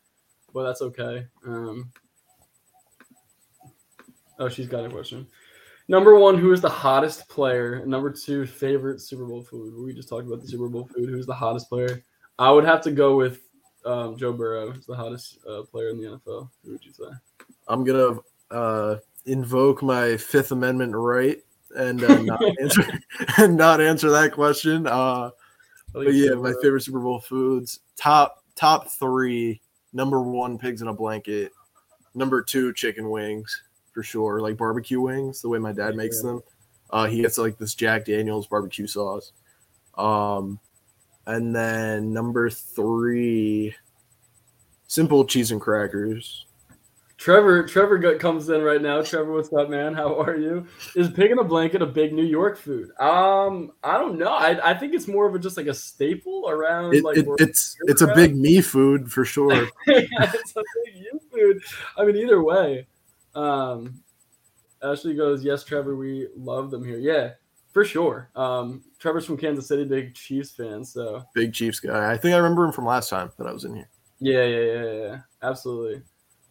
but 0.53 0.65
that's 0.65 0.83
okay. 0.83 1.27
Um, 1.47 1.93
oh, 4.41 4.49
she's 4.49 4.67
got 4.67 4.85
a 4.85 4.91
question. 4.91 5.27
Number 5.87 6.17
one, 6.17 6.37
who 6.37 6.53
is 6.53 6.61
the 6.61 6.69
hottest 6.69 7.29
player? 7.29 7.87
Number 7.87 8.11
two, 8.11 8.45
favorite 8.45 9.01
Super 9.01 9.25
Bowl 9.25 9.43
food. 9.43 9.73
We 9.75 9.95
just 9.95 10.09
talked 10.09 10.27
about 10.27 10.43
the 10.43 10.49
Super 10.49 10.69
Bowl 10.69 10.91
food. 10.93 11.09
Who's 11.09 11.27
the 11.27 11.33
hottest 11.33 11.69
player? 11.69 12.03
I 12.41 12.51
would 12.51 12.65
have 12.65 12.83
to 12.83 12.91
go 12.91 13.17
with 13.17 13.41
um, 13.87 14.17
Joe 14.17 14.33
Burrow. 14.33 14.73
He's 14.73 14.85
the 14.85 14.97
hottest 14.97 15.39
uh, 15.49 15.63
player 15.63 15.91
in 15.91 15.99
the 15.99 16.09
NFL. 16.09 16.51
Who 16.65 16.73
would 16.73 16.85
you 16.85 16.93
say? 16.93 17.05
I'm 17.69 17.85
gonna 17.85 18.19
uh, 18.51 18.97
invoke 19.27 19.83
my 19.83 20.17
Fifth 20.17 20.53
Amendment 20.53 20.95
right 20.95 21.39
and 21.77 22.03
uh, 22.03 22.19
not 22.23 22.41
answer 22.61 22.83
and 23.39 23.57
not 23.57 23.81
answer 23.81 24.11
that 24.11 24.33
question. 24.33 24.87
Uh, 24.87 25.31
but 25.93 26.15
yeah, 26.15 26.31
my 26.35 26.51
Burrow. 26.53 26.63
favorite 26.63 26.83
Super 26.83 27.01
Bowl 27.01 27.21
foods 27.21 27.81
top 27.97 28.45
top 28.55 28.89
three. 28.89 29.61
Number 29.93 30.21
one, 30.21 30.59
pigs 30.59 30.83
in 30.83 30.89
a 30.89 30.93
blanket. 30.95 31.53
Number 32.15 32.43
two, 32.43 32.73
chicken 32.75 33.09
wings 33.11 33.63
for 33.93 34.03
sure, 34.03 34.41
like 34.41 34.57
barbecue 34.57 35.01
wings, 35.01 35.41
the 35.41 35.49
way 35.49 35.59
my 35.59 35.73
dad 35.73 35.97
makes 35.97 36.21
Yeah. 36.23 36.31
them. 36.31 36.43
Uh, 36.91 37.07
he 37.07 37.21
gets 37.23 37.39
like 37.39 37.59
this 37.59 37.75
Jack 37.75 38.05
Daniels 38.07 38.47
barbecue 38.47 38.87
sauce. 38.87 39.33
Um, 39.97 40.59
and 41.27 41.55
then 41.55 42.13
number 42.13 42.49
three, 42.49 43.75
simple 44.87 45.25
cheese 45.25 45.51
and 45.51 45.61
crackers. 45.61 46.47
Trevor, 47.19 47.67
Trevor 47.67 48.17
comes 48.17 48.49
in 48.49 48.63
right 48.63 48.81
now. 48.81 49.03
Trevor, 49.03 49.33
what's 49.33 49.53
up, 49.53 49.69
man? 49.69 49.93
How 49.93 50.21
are 50.21 50.37
you? 50.37 50.69
Is 50.95 51.11
pig 51.11 51.33
in 51.33 51.41
a 51.41 51.45
blanket 51.45 51.83
a 51.83 51.87
big 51.87 52.13
New 52.13 52.25
York 52.25 52.57
food? 52.57 52.91
Um, 53.01 53.73
I 53.83 53.99
don't 53.99 54.19
know. 54.19 54.33
I, 54.33 54.71
I 54.71 54.75
think 54.75 54.95
it's 54.95 55.09
more 55.09 55.27
of 55.27 55.35
a 55.35 55.41
just 55.41 55.57
like 55.57 55.67
a 55.67 55.75
staple 55.75 56.49
around 56.49 56.95
It, 56.95 57.03
like 57.03 57.17
it, 57.17 57.27
it's 57.39 57.77
it's 57.83 58.03
a 58.03 58.15
big 58.15 58.37
me 58.37 58.61
food 58.61 59.11
for 59.11 59.25
sure. 59.25 59.53
yeah, 59.87 60.01
it's 60.17 60.57
a 60.57 60.63
big 60.85 60.95
you 60.95 61.21
food. 61.33 61.61
I 61.97 62.05
mean, 62.05 62.17
either 62.17 62.41
way. 62.41 62.87
Um, 63.35 64.01
Ashley 64.81 65.17
goes, 65.17 65.43
yes, 65.43 65.65
Trevor, 65.65 65.97
we 65.97 66.29
love 66.37 66.71
them 66.71 66.85
here. 66.85 66.99
Yeah, 66.99 67.33
for 67.73 67.85
sure. 67.85 68.31
Um, 68.37 68.85
Trevor's 69.01 69.27
from 69.27 69.39
Kansas 69.39 69.67
City, 69.67 69.85
big 69.85 70.15
Chiefs 70.15 70.53
fan. 70.53 70.85
So 70.85 71.25
Big 71.35 71.53
Chiefs 71.53 71.81
guy. 71.81 72.13
I 72.13 72.17
think 72.17 72.35
I 72.35 72.39
remember 72.39 72.65
him 72.65 72.71
from 72.71 72.87
last 72.87 73.11
time 73.11 73.33
that 73.39 73.49
I 73.49 73.53
was 73.53 73.65
in 73.65 73.75
here. 73.75 73.89
yeah, 74.21 74.45
yeah, 74.45 74.61
yeah, 74.61 74.83
yeah, 74.85 75.03
yeah. 75.03 75.19
absolutely. 75.43 76.03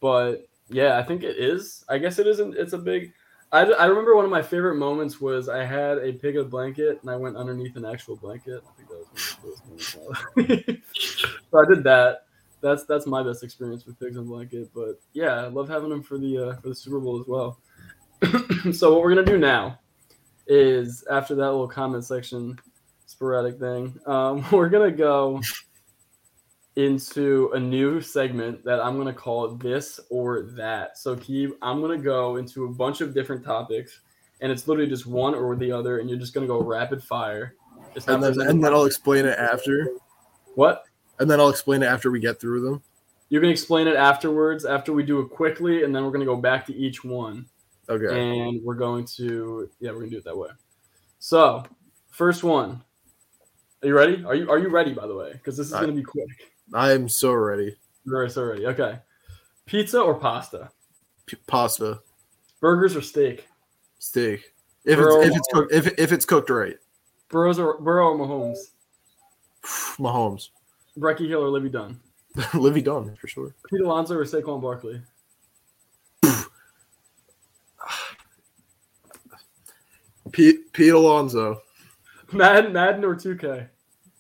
But 0.02 0.46
yeah, 0.70 0.98
I 0.98 1.04
think 1.04 1.24
it 1.24 1.38
is. 1.38 1.84
I 1.90 1.98
guess 1.98 2.20
it 2.20 2.28
isn't. 2.28 2.56
It's 2.56 2.74
a 2.74 2.78
big. 2.78 3.14
I, 3.52 3.62
I 3.62 3.86
remember 3.86 4.16
one 4.16 4.26
of 4.26 4.32
my 4.32 4.42
favorite 4.42 4.76
moments 4.76 5.22
was 5.22 5.48
I 5.48 5.64
had 5.64 6.00
a 6.00 6.12
pig 6.12 6.36
a 6.36 6.44
blanket 6.44 7.00
and 7.02 7.10
I 7.10 7.16
went 7.16 7.38
underneath 7.38 7.78
an 7.78 7.86
actual 7.86 8.18
blanket. 8.18 8.62
I 8.68 8.72
think 8.76 8.90
that 8.90 9.06
was 9.44 9.62
one 10.36 10.44
of 10.44 10.48
the 10.48 10.64
coolest 10.64 10.84
so 11.50 11.60
I 11.60 11.66
did 11.74 11.84
that. 11.86 12.26
That's 12.60 12.86
that's 12.86 13.06
my 13.06 13.24
best 13.24 13.44
experience 13.44 13.86
with 13.86 14.00
pigs 14.00 14.18
in 14.18 14.26
blanket. 14.26 14.70
But 14.74 15.00
yeah, 15.14 15.36
I 15.36 15.48
love 15.48 15.70
having 15.70 15.90
them 15.90 16.04
for 16.04 16.18
the 16.18 16.38
uh, 16.38 16.56
for 16.58 16.70
the 16.70 16.76
Super 16.76 17.00
Bowl 17.00 17.22
as 17.22 17.28
well. 17.28 17.60
so 18.74 18.94
what 18.94 19.02
we're 19.02 19.16
gonna 19.16 19.24
do 19.24 19.38
now 19.38 19.80
is 20.48 21.06
after 21.10 21.36
that 21.36 21.52
little 21.52 21.68
comment 21.68 22.04
section 22.04 22.60
sporadic 23.06 23.60
thing, 23.60 23.98
um, 24.08 24.46
we're 24.52 24.70
gonna 24.70 24.92
go 24.92 25.40
into 26.78 27.52
a 27.54 27.60
new 27.60 28.00
segment 28.00 28.64
that 28.64 28.80
I'm 28.80 28.98
gonna 28.98 29.14
call 29.14 29.50
this 29.56 30.00
or 30.10 30.44
that. 30.56 30.98
So 30.98 31.16
Keeb, 31.16 31.52
I'm 31.62 31.82
gonna 31.82 31.98
go 31.98 32.38
into 32.38 32.66
a 32.66 32.70
bunch 32.70 33.02
of 33.02 33.14
different 33.14 33.44
topics, 33.44 34.00
and 34.42 34.52
it's 34.52 34.68
literally 34.68 34.90
just 34.90 35.06
one 35.08 35.34
or 35.36 35.56
the 35.56 35.72
other, 35.72 36.00
and 36.00 36.10
you're 36.10 36.20
just 36.20 36.34
gonna 36.34 36.48
go 36.48 36.62
rapid 36.62 37.04
fire. 37.04 37.56
And 38.08 38.24
then 38.24 38.40
and 38.42 38.64
then 38.64 38.74
I'll 38.74 38.86
explain 38.86 39.26
it 39.26 39.38
after. 39.40 39.90
what? 40.56 40.86
And 41.20 41.30
then 41.30 41.40
I'll 41.40 41.50
explain 41.50 41.82
it 41.82 41.88
after 41.88 42.12
we 42.12 42.20
get 42.20 42.40
through 42.40 42.62
them. 42.62 42.84
You 43.30 43.40
can 43.40 43.50
explain 43.50 43.88
it 43.88 43.96
afterwards 43.96 44.64
after 44.64 44.94
we 44.94 45.04
do 45.04 45.20
it 45.20 45.30
quickly, 45.30 45.84
and 45.84 45.94
then 45.96 46.06
we're 46.06 46.12
gonna 46.12 46.26
go 46.26 46.38
back 46.38 46.66
to 46.68 46.76
each 46.76 47.04
one. 47.04 47.48
Okay. 47.90 48.42
and 48.44 48.62
we're 48.66 48.76
going 48.76 49.06
to 49.16 49.70
yeah 49.80 49.92
we're 49.92 50.00
gonna 50.00 50.12
do 50.12 50.18
it 50.18 50.26
that 50.26 50.38
way 50.38 50.50
so 51.20 51.64
first 52.10 52.44
one 52.44 52.84
are 53.82 53.88
you 53.88 53.96
ready 53.96 54.26
are 54.26 54.36
you 54.36 54.50
are 54.52 54.60
you 54.60 54.68
ready 54.68 54.94
by 54.94 55.08
the 55.08 55.16
way 55.16 55.32
because 55.32 55.56
this 55.56 55.68
is 55.68 55.74
I- 55.74 55.80
gonna 55.80 55.94
be 55.94 56.04
quick 56.04 56.28
I 56.74 56.92
am 56.92 57.08
so 57.10 57.34
ready. 57.34 57.76
you're 58.06 58.28
so 58.30 58.44
ready 58.44 58.66
okay 58.68 59.00
pizza 59.66 60.00
or 60.02 60.16
pasta 60.16 60.70
P- 61.26 61.38
pasta, 61.48 62.00
burgers 62.62 62.96
or 62.96 63.02
steak 63.02 63.48
steak. 64.00 64.54
If 64.86 64.98
Bro. 64.98 65.22
it's 65.22 65.30
if 65.30 65.36
it's 65.36 65.48
cooked 65.52 65.74
if, 65.74 65.88
if 66.00 66.12
it's 66.14 66.26
cooked 66.26 66.50
right. 66.50 66.78
burrows 67.30 67.60
or 67.60 67.78
burrow 67.82 68.10
or 68.10 68.18
mahomes 68.18 68.58
Mahomes. 69.98 70.50
Breckie 70.98 71.28
Hill 71.28 71.44
or 71.44 71.50
Livvy 71.50 71.70
Dunne 71.70 72.00
Livvy 72.54 72.82
Dunne 72.82 73.16
for 73.16 73.28
sure. 73.28 73.54
Pete 73.70 73.82
Alonso 73.82 74.16
or 74.16 74.24
Saquon 74.26 74.62
Barkley 74.62 75.02
Pete 80.32 80.72
Pete 80.74 80.94
Alonso. 80.94 81.62
Madden, 82.34 82.74
Madden 82.74 83.06
or 83.06 83.16
2K? 83.16 83.68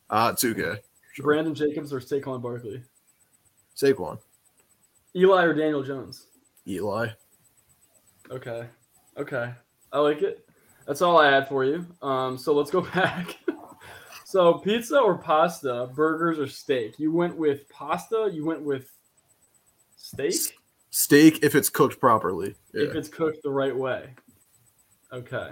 Uh, 0.10 0.31
2K. 0.31 0.79
Sure. 1.17 1.25
Brandon 1.25 1.56
Jacobs 1.56 1.91
or 1.91 1.99
Saquon 1.99 2.43
Barkley? 2.43 2.84
Saquon. 3.75 4.19
Eli 5.15 5.43
or 5.45 5.53
Daniel 5.56 5.82
Jones? 5.82 6.27
Eli. 6.67 7.08
Okay. 8.30 8.67
Okay. 9.17 9.51
I 9.91 9.99
like 9.99 10.21
it. 10.21 10.47
That's 10.86 11.01
all 11.01 11.17
I 11.17 11.32
had 11.32 11.47
for 11.47 11.65
you. 11.65 11.88
Um, 12.03 12.38
so 12.38 12.53
let's 12.53 12.69
go 12.69 12.82
back. 12.93 13.36
so 14.25 14.53
pizza 14.60 14.99
or 14.99 15.17
pasta, 15.17 15.89
burgers 15.95 16.38
or 16.38 16.45
steak? 16.45 16.99
You 16.99 17.12
went 17.12 17.36
with 17.36 17.67
pasta. 17.69 18.30
You 18.32 18.45
went 18.45 18.62
with 18.62 18.91
steak. 19.95 20.36
Steak 20.91 21.39
if 21.41 21.56
it's 21.56 21.69
cooked 21.69 21.99
properly. 21.99 22.53
Yeah. 22.75 22.89
If 22.89 22.95
it's 22.95 23.10
cooked 23.10 23.41
the 23.41 23.49
right 23.49 23.75
way. 23.75 24.13
Okay. 25.12 25.49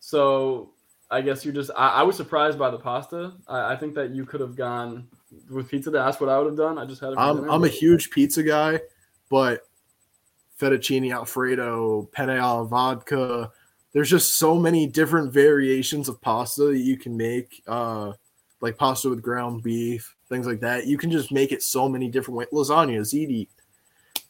So 0.00 0.72
I 1.10 1.20
guess 1.20 1.44
you're 1.44 1.54
just. 1.54 1.70
I, 1.76 1.88
I 1.88 2.02
was 2.02 2.16
surprised 2.16 2.58
by 2.58 2.70
the 2.70 2.78
pasta. 2.78 3.34
I, 3.46 3.72
I 3.72 3.76
think 3.76 3.94
that 3.94 4.10
you 4.10 4.24
could 4.24 4.40
have 4.40 4.56
gone 4.56 5.08
with 5.50 5.68
pizza. 5.68 5.90
That's 5.90 6.20
what 6.20 6.28
I 6.28 6.38
would 6.38 6.46
have 6.46 6.56
done. 6.56 6.78
I 6.78 6.84
just 6.84 7.00
had. 7.00 7.14
I'm 7.16 7.48
I'm 7.50 7.64
a 7.64 7.68
huge 7.68 8.10
pizza 8.10 8.42
guy, 8.42 8.80
but 9.28 9.60
fettuccine 10.60 11.12
alfredo, 11.12 12.08
penne 12.12 12.30
alla 12.30 12.64
vodka. 12.64 13.50
There's 13.92 14.10
just 14.10 14.36
so 14.36 14.58
many 14.58 14.86
different 14.86 15.32
variations 15.32 16.08
of 16.08 16.20
pasta 16.20 16.64
that 16.64 16.78
you 16.78 16.98
can 16.98 17.16
make. 17.16 17.62
Uh, 17.66 18.12
like 18.60 18.76
pasta 18.76 19.08
with 19.08 19.22
ground 19.22 19.62
beef, 19.62 20.14
things 20.28 20.46
like 20.46 20.60
that. 20.60 20.86
You 20.86 20.98
can 20.98 21.10
just 21.10 21.32
make 21.32 21.52
it 21.52 21.62
so 21.62 21.88
many 21.88 22.08
different 22.08 22.38
ways. 22.38 22.48
Lasagna, 22.52 23.00
ziti, 23.00 23.48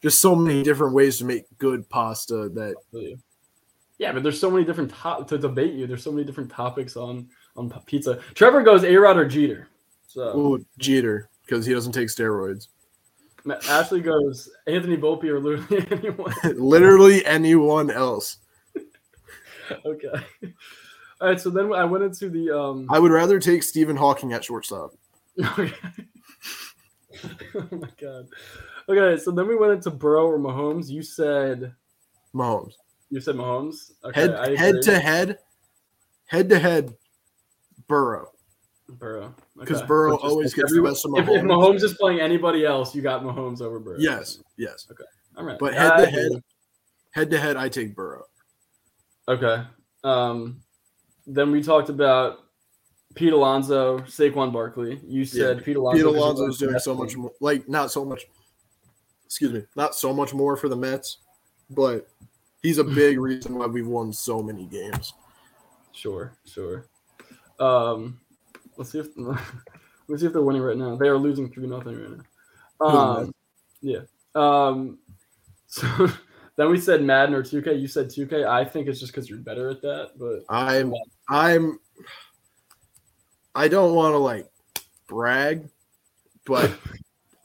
just 0.03 0.21
so 0.21 0.35
many 0.35 0.63
different 0.63 0.95
ways 0.95 1.19
to 1.19 1.25
make 1.25 1.45
good 1.59 1.89
pasta 1.89 2.49
that 2.51 2.75
Yeah, 3.99 4.13
but 4.13 4.23
there's 4.23 4.39
so 4.39 4.51
many 4.51 4.65
different 4.65 4.91
top 4.91 5.27
to 5.29 5.39
debate 5.39 5.75
you. 5.75 5.87
There's 5.87 6.03
so 6.03 6.13
many 6.13 6.25
different 6.25 6.51
topics 6.51 6.97
on 6.97 7.29
on 7.57 7.71
pizza. 7.87 8.21
Trevor 8.35 8.63
goes 8.63 8.85
A 8.85 8.95
Rod 8.97 9.17
or 9.17 9.27
Jeter. 9.27 9.69
So 10.07 10.37
ooh, 10.39 10.67
Jeter 10.79 11.29
because 11.45 11.65
he 11.65 11.73
doesn't 11.73 11.93
take 11.93 12.09
steroids. 12.09 12.69
Ashley 13.69 14.01
goes 14.01 14.51
Anthony 14.67 14.97
Volpe 14.97 15.25
or 15.25 15.39
literally 15.39 15.87
anyone. 15.91 16.35
Literally 16.59 17.25
anyone 17.25 17.91
else. 17.91 18.39
okay. 19.87 20.09
All 21.21 21.29
right. 21.29 21.41
So 21.41 21.51
then 21.51 21.73
I 21.73 21.85
went 21.85 22.05
into 22.05 22.29
the 22.29 22.51
um. 22.51 22.89
I 22.91 22.99
would 22.99 23.13
rather 23.13 23.39
take 23.39 23.63
Stephen 23.63 23.97
Hawking 23.97 24.33
at 24.33 24.45
shortstop. 24.45 24.95
Okay. 25.41 25.73
oh 27.55 27.69
my 27.71 27.89
god. 28.01 28.27
Okay, 28.89 29.21
so 29.21 29.31
then 29.31 29.49
we 29.49 29.57
went 29.57 29.73
into 29.73 29.91
Burrow 29.91 30.27
or 30.27 30.39
Mahomes. 30.39 30.89
You 30.89 31.03
said 31.03 31.75
Mahomes. 32.35 32.75
You 33.11 33.21
said 33.21 33.37
Mahomes. 33.37 33.93
Okay, 34.05 34.21
head 34.21 34.59
head 34.59 34.83
to 34.83 34.99
head, 34.99 35.39
head 36.27 36.49
to 36.49 36.59
head, 36.59 36.95
Burrow. 37.89 38.31
Burrow 38.89 39.35
Because 39.59 39.79
Okay. 39.79 39.87
Burrow 39.87 40.17
always 40.19 40.55
gets 40.55 40.73
the 40.73 40.81
best 40.81 41.05
of 41.05 41.13
If, 41.17 41.29
if 41.29 41.43
Mahomes. 41.43 41.79
Mahomes 41.79 41.83
is 41.83 41.95
playing 41.95 42.21
anybody 42.21 42.65
else, 42.65 42.95
you 42.95 43.03
got 43.03 43.23
Mahomes 43.23 43.61
over 43.61 43.81
Burrow. 43.81 43.99
Yes, 43.99 44.39
yes. 44.57 44.87
Okay. 44.91 45.05
All 45.37 45.45
right. 45.45 45.59
But 45.59 45.75
head 45.75 45.97
to 45.97 46.07
head, 46.07 46.33
head 47.11 47.31
to 47.31 47.39
head, 47.39 47.57
I 47.57 47.69
take 47.69 47.95
Burrow. 47.95 48.25
Okay. 49.29 49.65
Um, 50.05 50.61
then 51.27 51.51
we 51.51 51.63
talked 51.63 51.89
about 51.89 52.45
Pete 53.17 53.33
Alonso, 53.33 53.99
Saquon 54.01 54.53
Barkley. 54.53 55.01
You 55.05 55.25
said 55.25 55.65
Pete 55.65 55.77
Alonso. 55.77 55.97
Pete 55.97 56.07
Alonso 56.07 56.47
is 56.47 56.59
doing 56.59 56.79
so 56.79 56.95
much 56.95 57.11
team. 57.11 57.23
more, 57.23 57.33
like 57.41 57.69
not 57.69 57.91
so 57.91 58.05
much. 58.05 58.27
Excuse 59.25 59.53
me, 59.53 59.65
not 59.75 59.97
so 59.97 60.13
much 60.13 60.33
more 60.33 60.57
for 60.57 60.69
the 60.69 60.77
Mets, 60.77 61.19
but 61.71 62.07
he's 62.67 62.79
a 62.79 62.85
big 63.03 63.19
reason 63.19 63.57
why 63.57 63.67
we've 63.67 63.87
won 63.87 64.13
so 64.13 64.43
many 64.43 64.67
games. 64.67 65.15
Sure, 65.93 66.37
sure. 66.45 66.87
Um, 67.59 68.21
let's 68.77 68.91
see 68.91 68.99
if 68.99 69.09
let's 69.17 70.21
see 70.21 70.27
if 70.27 70.33
they're 70.33 70.43
winning 70.43 70.63
right 70.63 70.77
now. 70.77 70.97
They 70.97 71.09
are 71.09 71.17
losing 71.17 71.49
three 71.51 71.67
nothing 71.67 71.99
right 71.99 72.19
now. 72.19 72.87
Um, 72.87 73.35
yeah. 73.81 74.01
Um, 74.35 74.99
so 75.67 75.87
then 76.57 76.71
we 76.71 76.79
said 76.79 77.03
Madden 77.03 77.35
or 77.35 77.43
2K. 77.43 77.81
You 77.81 77.89
said 77.89 78.09
2K. 78.09 78.47
I 78.47 78.65
think 78.65 78.89
it's 78.89 79.01
just 79.01 79.13
because 79.13 79.31
you're 79.31 79.39
better 79.39 79.71
at 79.71 79.81
that. 79.83 80.11
But 80.19 80.45
I'm, 80.53 80.93
I'm, 81.29 81.79
I 83.55 83.69
don't 83.69 83.95
want 83.95 84.13
to 84.13 84.19
like 84.19 84.47
brag, 85.09 85.69
but 86.45 86.71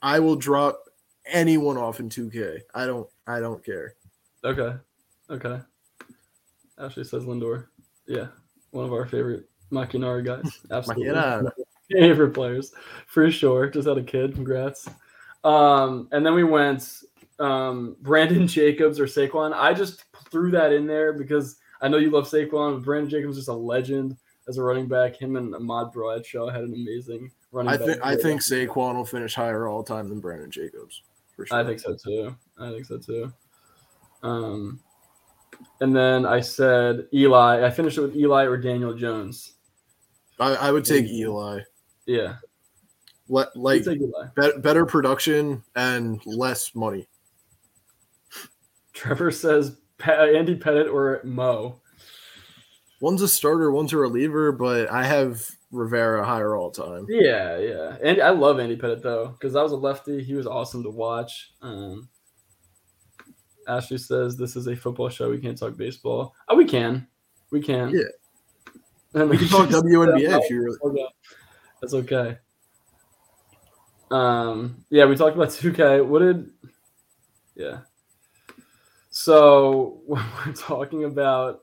I 0.02 0.20
will 0.20 0.36
drop 0.36 0.84
anyone 1.26 1.78
off 1.78 2.00
in 2.00 2.10
2K. 2.10 2.60
I 2.76 2.86
don't, 2.86 3.08
I 3.26 3.40
don't 3.40 3.64
care. 3.64 3.96
okay, 4.44 4.78
okay. 5.32 5.60
Ashley 6.78 7.04
says 7.04 7.24
Lindor. 7.24 7.68
Yeah, 8.08 8.28
one 8.72 8.86
of 8.86 8.94
our 8.94 9.06
favorite 9.06 9.50
Makinari 9.72 10.26
guys. 10.26 10.60
Absolutely. 10.72 11.52
Favorite 11.92 12.34
players 12.34 12.72
for 13.08 13.30
sure. 13.30 13.70
Just 13.70 13.86
had 13.88 13.98
a 13.98 14.04
kid. 14.04 14.34
Congrats. 14.34 14.88
Um, 15.44 16.08
and 16.14 16.26
then 16.26 16.34
we 16.34 16.46
went 16.46 17.04
um, 17.40 17.98
Brandon 18.02 18.48
Jacobs 18.48 19.00
or 19.00 19.06
Saquon. 19.06 19.54
I 19.54 19.74
just 19.74 20.06
threw 20.32 20.52
that 20.52 20.72
in 20.72 20.88
there 20.88 21.12
because 21.12 21.58
I 21.82 21.90
know 21.90 21.98
you 21.98 22.10
love 22.10 22.30
Saquon, 22.30 22.76
but 22.76 22.86
Brandon 22.86 23.10
Jacobs 23.10 23.38
is 23.38 23.46
just 23.46 23.50
a 23.50 23.54
legend 23.54 24.16
as 24.48 24.58
a 24.58 24.64
running 24.64 24.88
back. 24.88 25.16
Him 25.18 25.36
and 25.36 25.54
Ahmad 25.54 25.92
Bradshaw 25.92 26.50
had 26.50 26.64
an 26.64 26.74
amazing 26.74 27.30
running 27.52 27.74
I 27.74 27.78
back. 27.78 27.88
think, 27.88 28.06
I 28.06 28.16
think 28.16 28.42
Saquon 28.42 28.96
will 28.96 29.06
finish 29.06 29.36
higher 29.36 29.68
all 29.68 29.84
time 29.84 30.08
than 30.08 30.20
Brandon 30.22 30.50
Jacobs. 30.50 31.04
For 31.36 31.46
sure. 31.46 31.58
I 31.58 31.66
think 31.66 31.80
so 31.80 31.96
too. 31.96 32.36
I 32.58 32.72
think 32.72 32.86
so 32.86 32.98
too. 33.00 33.34
Um, 34.24 34.80
and 35.80 35.96
then 35.96 36.26
I 36.26 36.42
said 36.42 37.08
Eli. 37.14 37.66
I 37.66 37.70
finished 37.70 37.98
it 37.98 38.02
with 38.02 38.16
Eli 38.16 38.44
or 38.44 38.58
Daniel 38.58 38.94
Jones. 38.94 39.54
I, 40.40 40.56
I 40.56 40.72
would 40.72 40.86
take 40.86 41.06
Eli. 41.06 41.60
Yeah, 42.06 42.36
Let 43.30 43.56
like 43.56 43.86
be- 43.86 44.12
better 44.58 44.86
production 44.86 45.64
and 45.76 46.20
less 46.26 46.74
money. 46.74 47.08
Trevor 48.94 49.32
says 49.32 49.78
Andy 50.04 50.56
Pettitte 50.56 50.92
or 50.92 51.22
Mo. 51.24 51.80
One's 53.02 53.22
a 53.22 53.28
starter, 53.28 53.72
one's 53.72 53.94
a 53.94 53.98
reliever, 53.98 54.52
but 54.52 54.90
I 54.92 55.04
have 55.04 55.48
Rivera 55.72 56.26
higher 56.26 56.56
all 56.56 56.70
time. 56.70 57.06
Yeah, 57.10 57.58
yeah. 57.58 57.98
And 58.04 58.22
I 58.22 58.30
love 58.30 58.60
Andy 58.60 58.76
Pettitte 58.76 59.02
though, 59.02 59.28
because 59.30 59.56
I 59.56 59.64
was 59.64 59.72
a 59.72 59.78
lefty. 59.78 60.24
He 60.24 60.34
was 60.34 60.46
awesome 60.46 60.84
to 60.84 60.90
watch. 60.90 61.54
Um, 61.62 62.10
Ashley 63.68 63.98
says 63.98 64.38
this 64.38 64.56
is 64.56 64.68
a 64.68 64.76
football 64.76 65.10
show. 65.10 65.30
We 65.30 65.40
can't 65.40 65.58
talk 65.58 65.78
baseball. 65.78 66.34
Oh, 66.48 66.56
we 66.56 66.66
can. 66.66 67.08
We 67.52 67.62
can. 67.62 67.90
Yeah. 67.90 68.04
And 69.14 69.30
We 69.30 69.38
can 69.38 69.48
talk 69.48 69.70
WNBA 69.70 70.44
if 70.44 70.50
you 70.50 70.64
really. 70.64 70.78
Okay. 70.84 71.08
That's 71.82 71.94
okay. 71.94 72.38
Um, 74.10 74.84
yeah, 74.90 75.06
we 75.06 75.16
talked 75.16 75.36
about 75.36 75.50
2K. 75.50 76.06
What 76.06 76.20
did 76.20 76.52
yeah. 77.56 77.80
So 79.10 80.02
when 80.06 80.24
we're 80.46 80.54
talking 80.54 81.04
about 81.04 81.62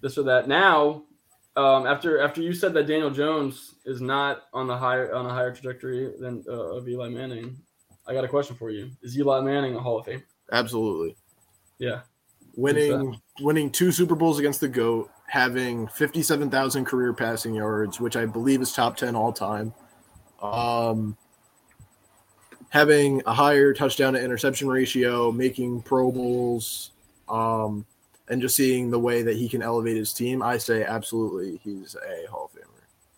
this 0.00 0.18
or 0.18 0.22
that 0.24 0.48
now, 0.48 1.02
um, 1.56 1.86
after 1.86 2.20
after 2.20 2.42
you 2.42 2.52
said 2.52 2.74
that 2.74 2.86
Daniel 2.86 3.10
Jones 3.10 3.74
is 3.84 4.00
not 4.00 4.42
on 4.52 4.66
the 4.66 4.76
higher 4.76 5.14
on 5.14 5.26
a 5.26 5.30
higher 5.30 5.52
trajectory 5.52 6.12
than 6.20 6.44
uh, 6.48 6.76
of 6.76 6.88
Eli 6.88 7.08
Manning, 7.08 7.56
I 8.06 8.12
got 8.12 8.24
a 8.24 8.28
question 8.28 8.56
for 8.56 8.70
you. 8.70 8.90
Is 9.02 9.18
Eli 9.18 9.40
Manning 9.40 9.74
a 9.74 9.80
Hall 9.80 9.98
of 9.98 10.04
Fame? 10.04 10.22
Absolutely. 10.52 11.16
Yeah. 11.78 12.00
Winning 12.54 13.20
winning 13.40 13.70
two 13.70 13.92
Super 13.92 14.14
Bowls 14.14 14.38
against 14.38 14.60
the 14.60 14.68
GOAT, 14.68 15.10
having 15.26 15.88
57,000 15.88 16.84
career 16.84 17.12
passing 17.12 17.54
yards, 17.54 18.00
which 18.00 18.16
I 18.16 18.24
believe 18.24 18.62
is 18.62 18.72
top 18.72 18.96
10 18.96 19.14
all 19.14 19.32
time. 19.32 19.74
Um 20.40 21.16
having 22.70 23.22
a 23.26 23.32
higher 23.32 23.72
touchdown 23.72 24.12
to 24.14 24.22
interception 24.22 24.68
ratio, 24.68 25.32
making 25.32 25.82
Pro 25.82 26.10
Bowls, 26.10 26.92
um, 27.28 27.86
and 28.28 28.42
just 28.42 28.56
seeing 28.56 28.90
the 28.90 28.98
way 28.98 29.22
that 29.22 29.36
he 29.36 29.48
can 29.48 29.62
elevate 29.62 29.96
his 29.96 30.12
team, 30.12 30.42
I 30.42 30.58
say 30.58 30.84
absolutely 30.84 31.60
he's 31.62 31.96
a 31.96 32.30
Hall 32.30 32.50
of 32.52 32.60
Famer. 32.60 32.64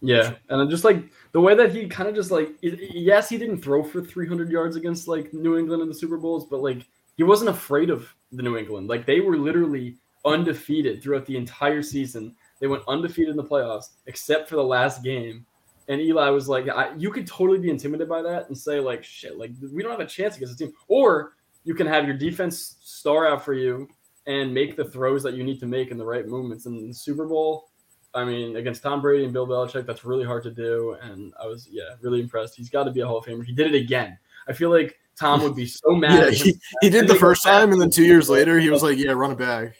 Yeah, 0.00 0.34
and 0.48 0.60
then 0.60 0.70
just 0.70 0.84
like 0.84 1.10
the 1.32 1.40
way 1.40 1.54
that 1.54 1.72
he 1.72 1.88
kind 1.88 2.08
of 2.08 2.14
just 2.14 2.30
like, 2.30 2.50
yes, 2.60 3.28
he 3.28 3.36
didn't 3.36 3.60
throw 3.60 3.82
for 3.82 4.00
300 4.00 4.50
yards 4.50 4.76
against 4.76 5.08
like 5.08 5.32
New 5.32 5.58
England 5.58 5.82
in 5.82 5.88
the 5.88 5.94
Super 5.94 6.18
Bowls, 6.18 6.44
but 6.44 6.60
like 6.60 6.86
he 7.18 7.24
wasn't 7.24 7.50
afraid 7.50 7.90
of 7.90 8.08
the 8.32 8.42
New 8.42 8.56
England. 8.56 8.88
Like 8.88 9.04
they 9.04 9.20
were 9.20 9.36
literally 9.36 9.96
undefeated 10.24 11.02
throughout 11.02 11.26
the 11.26 11.36
entire 11.36 11.82
season. 11.82 12.34
They 12.60 12.68
went 12.68 12.84
undefeated 12.88 13.32
in 13.32 13.36
the 13.36 13.44
playoffs, 13.44 13.90
except 14.06 14.48
for 14.48 14.56
the 14.56 14.64
last 14.64 15.04
game. 15.04 15.44
And 15.88 16.00
Eli 16.00 16.28
was 16.30 16.48
like, 16.48 16.66
"You 16.96 17.10
could 17.10 17.26
totally 17.26 17.58
be 17.58 17.70
intimidated 17.70 18.08
by 18.08 18.22
that 18.22 18.48
and 18.48 18.56
say 18.56 18.78
like, 18.78 19.04
shit, 19.04 19.36
like 19.36 19.50
we 19.72 19.82
don't 19.82 19.90
have 19.90 20.00
a 20.00 20.06
chance 20.06 20.36
against 20.36 20.56
the 20.56 20.66
team." 20.66 20.74
Or 20.86 21.34
you 21.64 21.74
can 21.74 21.86
have 21.86 22.06
your 22.06 22.16
defense 22.16 22.76
star 22.80 23.26
out 23.26 23.44
for 23.44 23.52
you 23.52 23.88
and 24.26 24.54
make 24.54 24.76
the 24.76 24.84
throws 24.84 25.22
that 25.24 25.34
you 25.34 25.42
need 25.42 25.58
to 25.60 25.66
make 25.66 25.90
in 25.90 25.98
the 25.98 26.04
right 26.04 26.26
moments. 26.26 26.66
And 26.66 26.78
in 26.78 26.88
the 26.88 26.94
Super 26.94 27.26
Bowl, 27.26 27.70
I 28.14 28.24
mean, 28.24 28.56
against 28.56 28.82
Tom 28.82 29.00
Brady 29.00 29.24
and 29.24 29.32
Bill 29.32 29.46
Belichick, 29.46 29.86
that's 29.86 30.04
really 30.04 30.24
hard 30.24 30.42
to 30.44 30.50
do. 30.50 30.96
And 31.02 31.32
I 31.42 31.46
was, 31.46 31.66
yeah, 31.70 31.94
really 32.00 32.20
impressed. 32.20 32.54
He's 32.54 32.70
got 32.70 32.84
to 32.84 32.90
be 32.90 33.00
a 33.00 33.06
Hall 33.06 33.18
of 33.18 33.24
Famer. 33.24 33.44
He 33.44 33.54
did 33.54 33.74
it 33.74 33.82
again. 33.82 34.18
I 34.46 34.52
feel 34.52 34.70
like 34.70 34.98
Tom 35.18 35.42
would 35.42 35.54
be 35.54 35.66
so 35.66 35.90
mad. 35.94 36.12
Yeah, 36.12 36.26
at 36.28 36.34
him. 36.34 36.46
he, 36.46 36.60
he 36.82 36.90
did 36.90 37.08
the 37.08 37.14
first 37.14 37.42
time, 37.42 37.72
and 37.72 37.80
then 37.80 37.90
two 37.90 38.04
years 38.04 38.28
later, 38.30 38.58
he 38.58 38.70
was 38.70 38.82
like, 38.82 38.98
"Yeah, 38.98 39.12
run 39.12 39.30
it 39.32 39.38
back." 39.38 39.74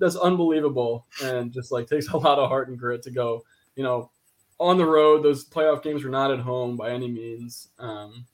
that's 0.00 0.16
unbelievable, 0.16 1.06
and 1.22 1.52
just 1.52 1.70
like 1.70 1.86
takes 1.88 2.08
a 2.08 2.16
lot 2.16 2.38
of 2.38 2.48
heart 2.48 2.68
and 2.68 2.76
grit 2.78 3.02
to 3.02 3.10
go. 3.10 3.42
You 3.76 3.82
know, 3.84 4.10
on 4.58 4.76
the 4.76 4.84
road. 4.86 5.22
Those 5.22 5.48
playoff 5.48 5.82
games 5.82 6.02
were 6.04 6.10
not 6.10 6.30
at 6.30 6.40
home 6.40 6.76
by 6.76 6.90
any 6.90 7.08
means. 7.08 7.68
Um, 7.78 8.26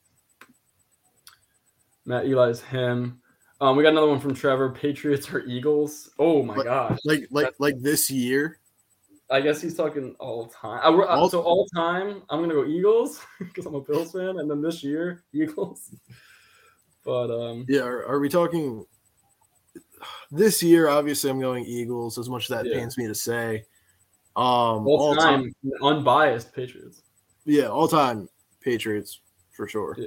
Matt 2.07 2.25
Eli's 2.27 2.61
him. 2.61 3.21
Um, 3.61 3.77
we 3.77 3.83
got 3.83 3.91
another 3.91 4.09
one 4.09 4.21
from 4.21 4.35
Trevor. 4.35 4.71
Patriots 4.71 5.31
or 5.33 5.41
Eagles? 5.41 6.11
Oh 6.19 6.43
my 6.43 6.57
But- 6.57 6.65
gosh! 6.65 6.99
Like 7.05 7.27
like 7.31 7.53
like 7.59 7.79
this 7.81 8.11
year. 8.11 8.59
I 9.33 9.41
guess 9.41 9.61
he's 9.63 9.77
talking 9.77 10.17
all 10.19 10.47
time. 10.49 10.81
I, 10.83 11.05
All- 11.07 11.31
so 11.31 11.41
all 11.43 11.65
time, 11.73 12.23
I'm 12.31 12.41
gonna 12.41 12.55
go 12.55 12.65
Eagles 12.65 13.21
because 13.39 13.65
I'm 13.67 13.75
a 13.77 13.81
Bills 13.81 14.13
fan, 14.13 14.39
and 14.41 14.51
then 14.51 14.61
this 14.61 14.83
year 14.83 15.23
Eagles. 15.33 15.95
But 17.05 17.31
um, 17.31 17.65
Yeah, 17.69 17.81
are, 17.83 18.07
are 18.07 18.21
we 18.21 18.29
talking 18.29 18.85
this 20.31 20.63
year? 20.63 20.89
Obviously, 20.89 21.31
I'm 21.31 21.41
going 21.41 21.65
Eagles. 21.65 22.19
As 22.19 22.29
much 22.29 22.45
as 22.45 22.49
that 22.49 22.67
Yeah. 22.67 22.79
pains 22.79 22.99
me 22.99 23.07
to 23.07 23.15
say. 23.15 23.65
Um, 24.37 24.87
all 24.87 25.17
time, 25.17 25.53
unbiased 25.83 26.53
Patriots. 26.55 27.03
yeah, 27.45 27.67
all 27.67 27.89
time 27.89 28.29
Patriots 28.61 29.21
for 29.53 29.67
sure. 29.67 29.97
Yeah. 29.99 30.07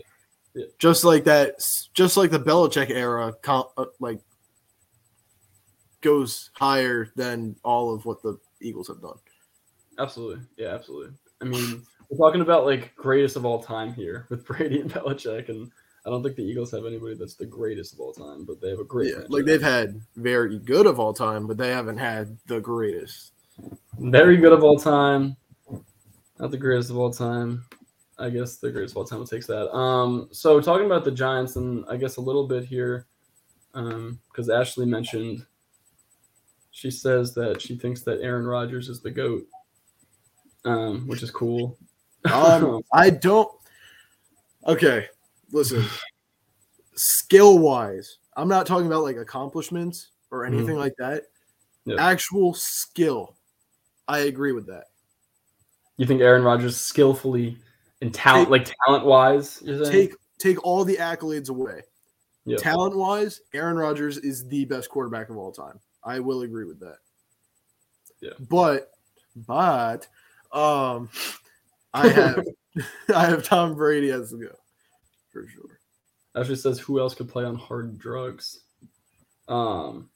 Yeah. 0.55 0.65
Just 0.77 1.03
like 1.03 1.23
that, 1.25 1.55
just 1.93 2.15
like 2.15 2.29
the 2.31 2.39
Belichick 2.39 2.89
era, 2.91 3.33
uh, 3.47 3.85
like 3.99 4.19
goes 6.01 6.51
higher 6.53 7.09
than 7.15 7.55
all 7.63 7.93
of 7.93 8.05
what 8.05 8.21
the 8.21 8.37
Eagles 8.61 8.87
have 8.87 9.01
done. 9.01 9.17
Absolutely, 9.99 10.45
yeah, 10.57 10.69
absolutely. 10.69 11.13
I 11.41 11.45
mean, 11.45 11.83
we're 12.09 12.17
talking 12.17 12.41
about 12.41 12.65
like 12.65 12.93
greatest 12.95 13.35
of 13.35 13.45
all 13.45 13.61
time 13.63 13.93
here 13.93 14.27
with 14.29 14.45
Brady 14.47 14.79
and 14.81 14.91
Belichick, 14.93 15.49
and 15.49 15.71
I 16.05 16.09
don't 16.09 16.21
think 16.21 16.35
the 16.35 16.43
Eagles 16.43 16.71
have 16.71 16.85
anybody 16.85 17.15
that's 17.15 17.35
the 17.35 17.45
greatest 17.45 17.93
of 17.93 18.01
all 18.01 18.11
time, 18.11 18.43
but 18.43 18.59
they 18.59 18.69
have 18.69 18.79
a 18.79 18.83
great. 18.83 19.13
Yeah, 19.13 19.23
like 19.29 19.45
they've 19.45 19.61
had 19.61 20.01
very 20.17 20.59
good 20.59 20.85
of 20.85 20.99
all 20.99 21.13
time, 21.13 21.47
but 21.47 21.57
they 21.57 21.71
haven't 21.71 21.97
had 21.97 22.37
the 22.47 22.59
greatest. 22.59 23.31
very 23.97 24.37
good 24.37 24.51
of 24.51 24.63
all 24.63 24.77
time. 24.77 25.37
Not 26.39 26.51
the 26.51 26.57
greatest 26.57 26.89
of 26.89 26.97
all 26.97 27.11
time. 27.11 27.63
I 28.19 28.29
guess 28.29 28.57
the 28.57 28.71
greatest 28.71 28.93
of 28.93 28.97
all 28.97 29.05
time 29.05 29.25
takes 29.25 29.47
that. 29.47 29.73
Um, 29.73 30.27
so 30.31 30.59
talking 30.59 30.85
about 30.85 31.05
the 31.05 31.11
Giants, 31.11 31.55
and 31.55 31.85
I 31.89 31.95
guess 31.95 32.17
a 32.17 32.21
little 32.21 32.47
bit 32.47 32.65
here, 32.65 33.07
um, 33.73 34.19
because 34.29 34.49
Ashley 34.49 34.85
mentioned, 34.85 35.45
she 36.71 36.91
says 36.91 37.33
that 37.35 37.61
she 37.61 37.77
thinks 37.77 38.01
that 38.01 38.21
Aaron 38.21 38.45
Rodgers 38.45 38.89
is 38.89 39.01
the 39.01 39.11
goat, 39.11 39.47
um, 40.65 41.07
which 41.07 41.23
is 41.23 41.31
cool. 41.31 41.77
Um, 42.25 42.81
I 42.93 43.09
don't. 43.09 43.49
Okay, 44.67 45.07
listen. 45.53 45.85
Skill 46.95 47.59
wise, 47.59 48.17
I'm 48.35 48.49
not 48.49 48.67
talking 48.67 48.87
about 48.87 49.03
like 49.03 49.15
accomplishments 49.17 50.11
or 50.31 50.45
anything 50.45 50.75
like 50.77 50.93
that. 50.97 51.23
Yeah. 51.85 51.95
Actual 51.97 52.53
skill, 52.53 53.35
I 54.07 54.19
agree 54.19 54.51
with 54.51 54.67
that. 54.67 54.85
you 55.97 56.05
think 56.05 56.21
Aaron 56.21 56.43
Rodgers 56.43 56.77
skillfully 56.77 57.57
and 58.01 58.13
talent, 58.13 58.45
Take- 58.45 58.51
like 58.51 58.75
talent 58.85 59.05
wise. 59.05 59.63
Take 59.89 60.15
take 60.39 60.63
all 60.63 60.83
the 60.83 60.97
accolades 60.97 61.49
away. 61.49 61.81
Yeah. 62.45 62.57
Talent 62.57 62.95
wise, 62.95 63.41
Aaron 63.53 63.77
Rodgers 63.77 64.17
is 64.17 64.45
the 64.47 64.65
best 64.65 64.89
quarterback 64.89 65.29
of 65.29 65.37
all 65.37 65.51
time. 65.51 65.79
I 66.03 66.19
will 66.19 66.41
agree 66.41 66.65
with 66.65 66.79
that. 66.81 66.97
Yeah. 68.21 68.31
But 68.49 68.91
but 69.35 70.07
um 70.51 71.09
I 71.93 72.07
have 72.09 72.45
I 73.15 73.25
have 73.25 73.43
Tom 73.43 73.75
Brady 73.75 74.11
as 74.11 74.31
the 74.31 74.37
go 74.37 74.55
for 75.33 75.47
sure. 75.47 75.79
Ashley 76.35 76.55
says, 76.55 76.79
"Who 76.79 76.99
else 76.99 77.15
could 77.15 77.27
play 77.27 77.43
on 77.43 77.55
hard 77.55 77.97
drugs?" 77.97 78.61
Um, 79.47 80.09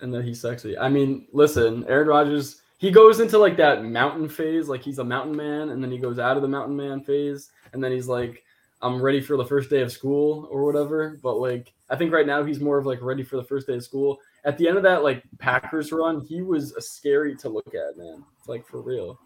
and 0.00 0.12
that 0.12 0.24
he's 0.24 0.40
sexy. 0.40 0.76
I 0.76 0.88
mean, 0.88 1.28
listen, 1.32 1.84
Aaron 1.88 2.08
Rodgers. 2.08 2.60
He 2.78 2.90
goes 2.90 3.20
into 3.20 3.38
like 3.38 3.56
that 3.56 3.84
mountain 3.84 4.28
phase, 4.28 4.68
like 4.68 4.82
he's 4.82 4.98
a 4.98 5.04
mountain 5.04 5.34
man, 5.34 5.70
and 5.70 5.82
then 5.82 5.90
he 5.90 5.96
goes 5.96 6.18
out 6.18 6.36
of 6.36 6.42
the 6.42 6.48
mountain 6.48 6.76
man 6.76 7.00
phase, 7.00 7.50
and 7.72 7.82
then 7.82 7.90
he's 7.90 8.08
like, 8.08 8.44
"I'm 8.82 9.00
ready 9.00 9.20
for 9.20 9.36
the 9.38 9.46
first 9.46 9.70
day 9.70 9.80
of 9.80 9.90
school" 9.90 10.46
or 10.50 10.64
whatever. 10.64 11.18
But 11.22 11.36
like, 11.36 11.72
I 11.88 11.96
think 11.96 12.12
right 12.12 12.26
now 12.26 12.44
he's 12.44 12.60
more 12.60 12.76
of 12.78 12.84
like 12.84 13.00
ready 13.00 13.22
for 13.22 13.36
the 13.36 13.44
first 13.44 13.66
day 13.66 13.76
of 13.76 13.84
school. 13.84 14.18
At 14.44 14.58
the 14.58 14.68
end 14.68 14.76
of 14.76 14.82
that 14.82 15.02
like 15.02 15.22
Packers 15.38 15.90
run, 15.90 16.20
he 16.20 16.42
was 16.42 16.72
a 16.72 16.82
scary 16.82 17.34
to 17.36 17.48
look 17.48 17.74
at, 17.74 17.96
man. 17.96 18.22
It's 18.38 18.48
like 18.48 18.66
for 18.66 18.82
real. 18.82 19.18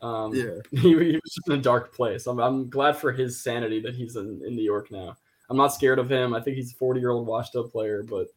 Um, 0.00 0.34
Yeah. 0.34 0.60
he, 0.70 0.90
he 0.90 1.20
was 1.22 1.34
just 1.34 1.48
in 1.48 1.54
a 1.54 1.62
dark 1.62 1.94
place. 1.94 2.26
I'm, 2.26 2.38
I'm 2.38 2.68
glad 2.68 2.96
for 2.96 3.12
his 3.12 3.42
sanity 3.42 3.80
that 3.80 3.94
he's 3.94 4.16
in, 4.16 4.40
in 4.46 4.54
New 4.54 4.62
York 4.62 4.90
now. 4.90 5.16
I'm 5.50 5.56
not 5.56 5.68
scared 5.74 5.98
of 5.98 6.10
him. 6.10 6.34
I 6.34 6.40
think 6.40 6.56
he's 6.56 6.72
a 6.72 6.76
40 6.76 7.00
year 7.00 7.10
old 7.10 7.26
washed 7.26 7.56
up 7.56 7.72
player, 7.72 8.02
but 8.02 8.28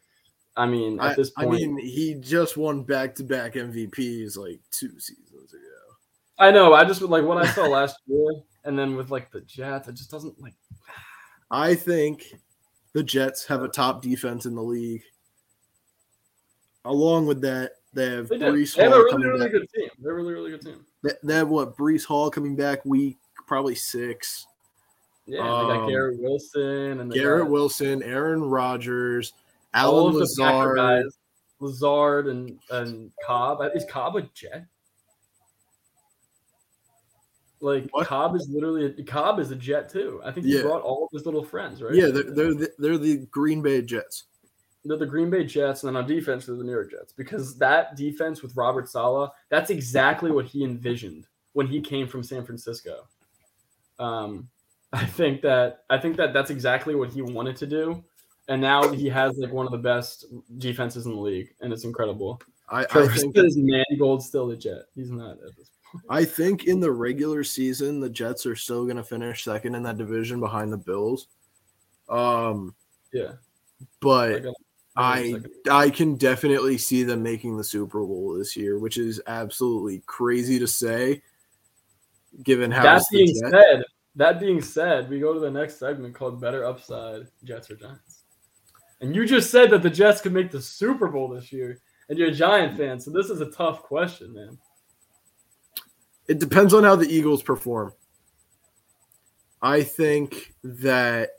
I 0.56 0.65
mean, 0.65 1.00
at 1.00 1.12
I, 1.12 1.13
this 1.15 1.30
point, 1.32 1.47
I 1.47 1.52
mean, 1.52 1.78
he 1.78 2.15
just 2.15 2.58
won 2.58 2.84
back 2.84 3.15
to 3.15 3.24
back 3.24 3.54
MVPs 3.54 4.38
like 4.38 4.60
two 4.71 5.00
seasons 5.00 5.54
ago. 5.54 5.62
I 6.38 6.52
know. 6.52 6.74
I 6.74 6.84
just 6.84 7.02
like 7.02 7.24
what 7.24 7.38
I 7.38 7.45
saw 7.52 7.67
last 7.67 7.97
year, 8.08 8.28
and 8.65 8.78
then 8.78 8.95
with 8.95 9.12
like 9.12 9.32
the 9.32 9.41
Jets, 9.41 9.88
it 9.88 9.95
just 9.95 10.12
doesn't 10.12 10.41
like. 10.41 10.56
I 11.50 11.76
think 11.76 12.34
the 12.93 13.04
Jets 13.04 13.45
have 13.47 13.63
a 13.63 13.67
top 13.67 14.02
defense 14.02 14.45
in 14.45 14.56
the 14.56 14.63
league. 14.63 15.04
Along 16.84 17.28
with 17.28 17.41
that, 17.41 17.74
they 17.93 18.10
have 18.10 18.28
They. 18.30 18.38
Breece 18.38 18.76
They 18.76 18.84
have 18.84 18.93
a 18.93 18.97
really, 18.97 19.26
really 19.26 19.39
back. 19.45 19.52
good 19.52 19.67
team. 19.74 19.89
They're 20.00 20.13
a 20.13 20.15
really, 20.15 20.34
really 20.34 20.52
good 20.52 20.62
team. 20.62 20.86
They, 21.03 21.11
they 21.23 21.35
have 21.35 21.49
what 21.49 21.75
Breece 21.77 22.05
Hall 22.05 22.29
coming 22.29 22.55
back 22.55 22.85
week 22.85 23.17
probably 23.47 23.75
six. 23.75 24.45
Yeah, 25.25 25.37
they 25.43 25.47
got 25.47 25.83
Um, 25.83 25.89
Garrett 25.89 26.19
Wilson 26.19 26.99
and 26.99 27.11
Garrett 27.11 27.43
got 27.45 27.51
Wilson, 27.51 28.03
Aaron 28.03 28.43
Rodgers, 28.43 29.33
all 29.73 30.09
Alan 30.09 30.13
of 30.15 30.19
the 30.19 30.35
Packer 30.39 30.69
Lazard. 30.69 30.75
guys, 30.77 31.17
Lazard 31.59 32.27
and 32.27 32.59
and 32.71 33.11
Cobb. 33.25 33.59
Is 33.75 33.85
Cobb 33.89 34.15
a 34.15 34.21
Jet? 34.33 34.65
Like 37.59 37.87
What? 37.91 38.07
Cobb 38.07 38.35
is 38.35 38.49
literally 38.51 38.85
a, 38.97 39.03
Cobb 39.03 39.39
is 39.39 39.51
a 39.51 39.55
Jet 39.55 39.89
too. 39.89 40.19
I 40.25 40.31
think 40.31 40.47
he 40.47 40.55
Yeah. 40.55 40.63
brought 40.63 40.81
all 40.81 41.05
of 41.05 41.09
his 41.13 41.25
little 41.25 41.43
friends, 41.43 41.81
right? 41.81 41.93
Yeah, 41.93 42.07
they're 42.07 42.23
they're 42.23 42.53
the, 42.55 42.71
they're 42.79 42.97
the 42.97 43.17
Green 43.27 43.61
Bay 43.61 43.81
Jets. 43.83 44.23
They're 44.83 44.97
the 44.97 45.05
Green 45.05 45.29
Bay 45.29 45.43
Jets, 45.43 45.83
and 45.83 45.95
then 45.95 46.01
on 46.01 46.07
defense 46.07 46.45
they're 46.45 46.55
the 46.55 46.63
New 46.63 46.71
York 46.71 46.91
Jets 46.91 47.13
because 47.13 47.57
that 47.57 47.95
defense 47.95 48.41
with 48.41 48.55
Robert 48.55 48.89
Saleh, 48.89 49.29
that's 49.49 49.69
exactly 49.69 50.31
what 50.31 50.45
he 50.45 50.63
envisioned 50.63 51.27
when 51.53 51.67
he 51.67 51.81
came 51.81 52.07
from 52.07 52.23
San 52.23 52.43
Francisco. 52.43 53.07
Um, 53.99 54.49
I 54.93 55.05
think 55.05 55.41
that 55.43 55.83
I 55.89 55.97
think 55.97 56.17
that 56.17 56.33
that's 56.33 56.49
exactly 56.49 56.95
what 56.95 57.11
he 57.11 57.21
wanted 57.21 57.55
to 57.57 57.67
do, 57.67 58.03
and 58.47 58.61
now 58.61 58.91
he 58.91 59.07
has 59.09 59.37
like 59.37 59.51
one 59.51 59.65
of 59.65 59.71
the 59.71 59.77
best 59.77 60.25
defenses 60.57 61.05
in 61.05 61.13
the 61.13 61.21
league, 61.21 61.53
and 61.61 61.71
it's 61.71 61.83
incredible. 61.83 62.41
I, 62.69 62.85
I 62.89 63.07
think 63.07 63.35
says 63.35 63.57
Mangold's 63.57 64.25
still 64.25 64.49
a 64.51 64.55
Jet. 64.55 64.83
He's 64.95 65.11
not 65.11 65.31
at 65.31 65.55
this 65.57 65.69
point. 65.91 66.05
I 66.09 66.25
think 66.25 66.65
in 66.65 66.79
the 66.79 66.91
regular 66.91 67.43
season 67.43 67.99
the 67.99 68.09
Jets 68.09 68.45
are 68.45 68.55
still 68.55 68.85
going 68.85 68.97
to 68.97 69.03
finish 69.03 69.43
second 69.43 69.75
in 69.75 69.83
that 69.83 69.97
division 69.97 70.39
behind 70.39 70.71
the 70.71 70.77
Bills. 70.77 71.27
Um, 72.09 72.73
Yeah, 73.13 73.33
but 73.99 74.43
Like, 74.43 74.55
I. 74.95 75.36
I 75.69 75.89
can 75.89 76.15
definitely 76.15 76.77
see 76.77 77.04
them 77.04 77.23
making 77.23 77.58
the 77.58 77.63
Super 77.63 78.04
Bowl 78.04 78.34
this 78.38 78.58
year, 78.58 78.80
which 78.80 78.97
is 78.97 79.21
absolutely 79.27 80.01
crazy 80.06 80.60
to 80.60 80.67
say, 80.67 81.21
given 82.43 82.71
how 82.71 82.84
that 82.84 82.97
it's 82.97 83.10
the 83.10 83.17
being 83.17 83.36
said, 83.51 83.84
that 84.15 84.39
being 84.39 84.62
said, 84.62 85.10
we 85.10 85.19
go 85.19 85.34
to 85.34 85.39
the 85.39 85.51
next 85.51 85.77
segment 85.77 86.15
called 86.15 86.41
Better 86.41 86.65
Upside 86.65 87.27
Jets 87.43 87.69
or 87.71 87.75
Giants. 87.75 88.23
And 88.99 89.15
you 89.15 89.25
just 89.25 89.49
said 89.49 89.69
that 89.71 89.82
the 89.82 89.89
Jets 89.89 90.21
could 90.21 90.34
make 90.34 90.51
the 90.51 90.62
Super 90.62 91.08
Bowl 91.08 91.30
this 91.30 91.51
year, 91.51 91.80
and 92.10 92.17
you're 92.17 92.30
a 92.30 92.34
Giant 92.34 92.77
fan, 92.77 92.99
so 92.99 93.12
this 93.12 93.30
is 93.30 93.41
a 93.41 93.51
tough 93.51 93.84
question, 93.84 94.34
man. 94.34 94.58
It 96.27 96.39
depends 96.39 96.73
on 96.73 96.84
how 96.84 96.95
the 96.95 97.08
Eagles 97.08 97.41
perform. 97.41 97.93
I 99.62 99.84
think 99.84 100.54
that 100.63 101.32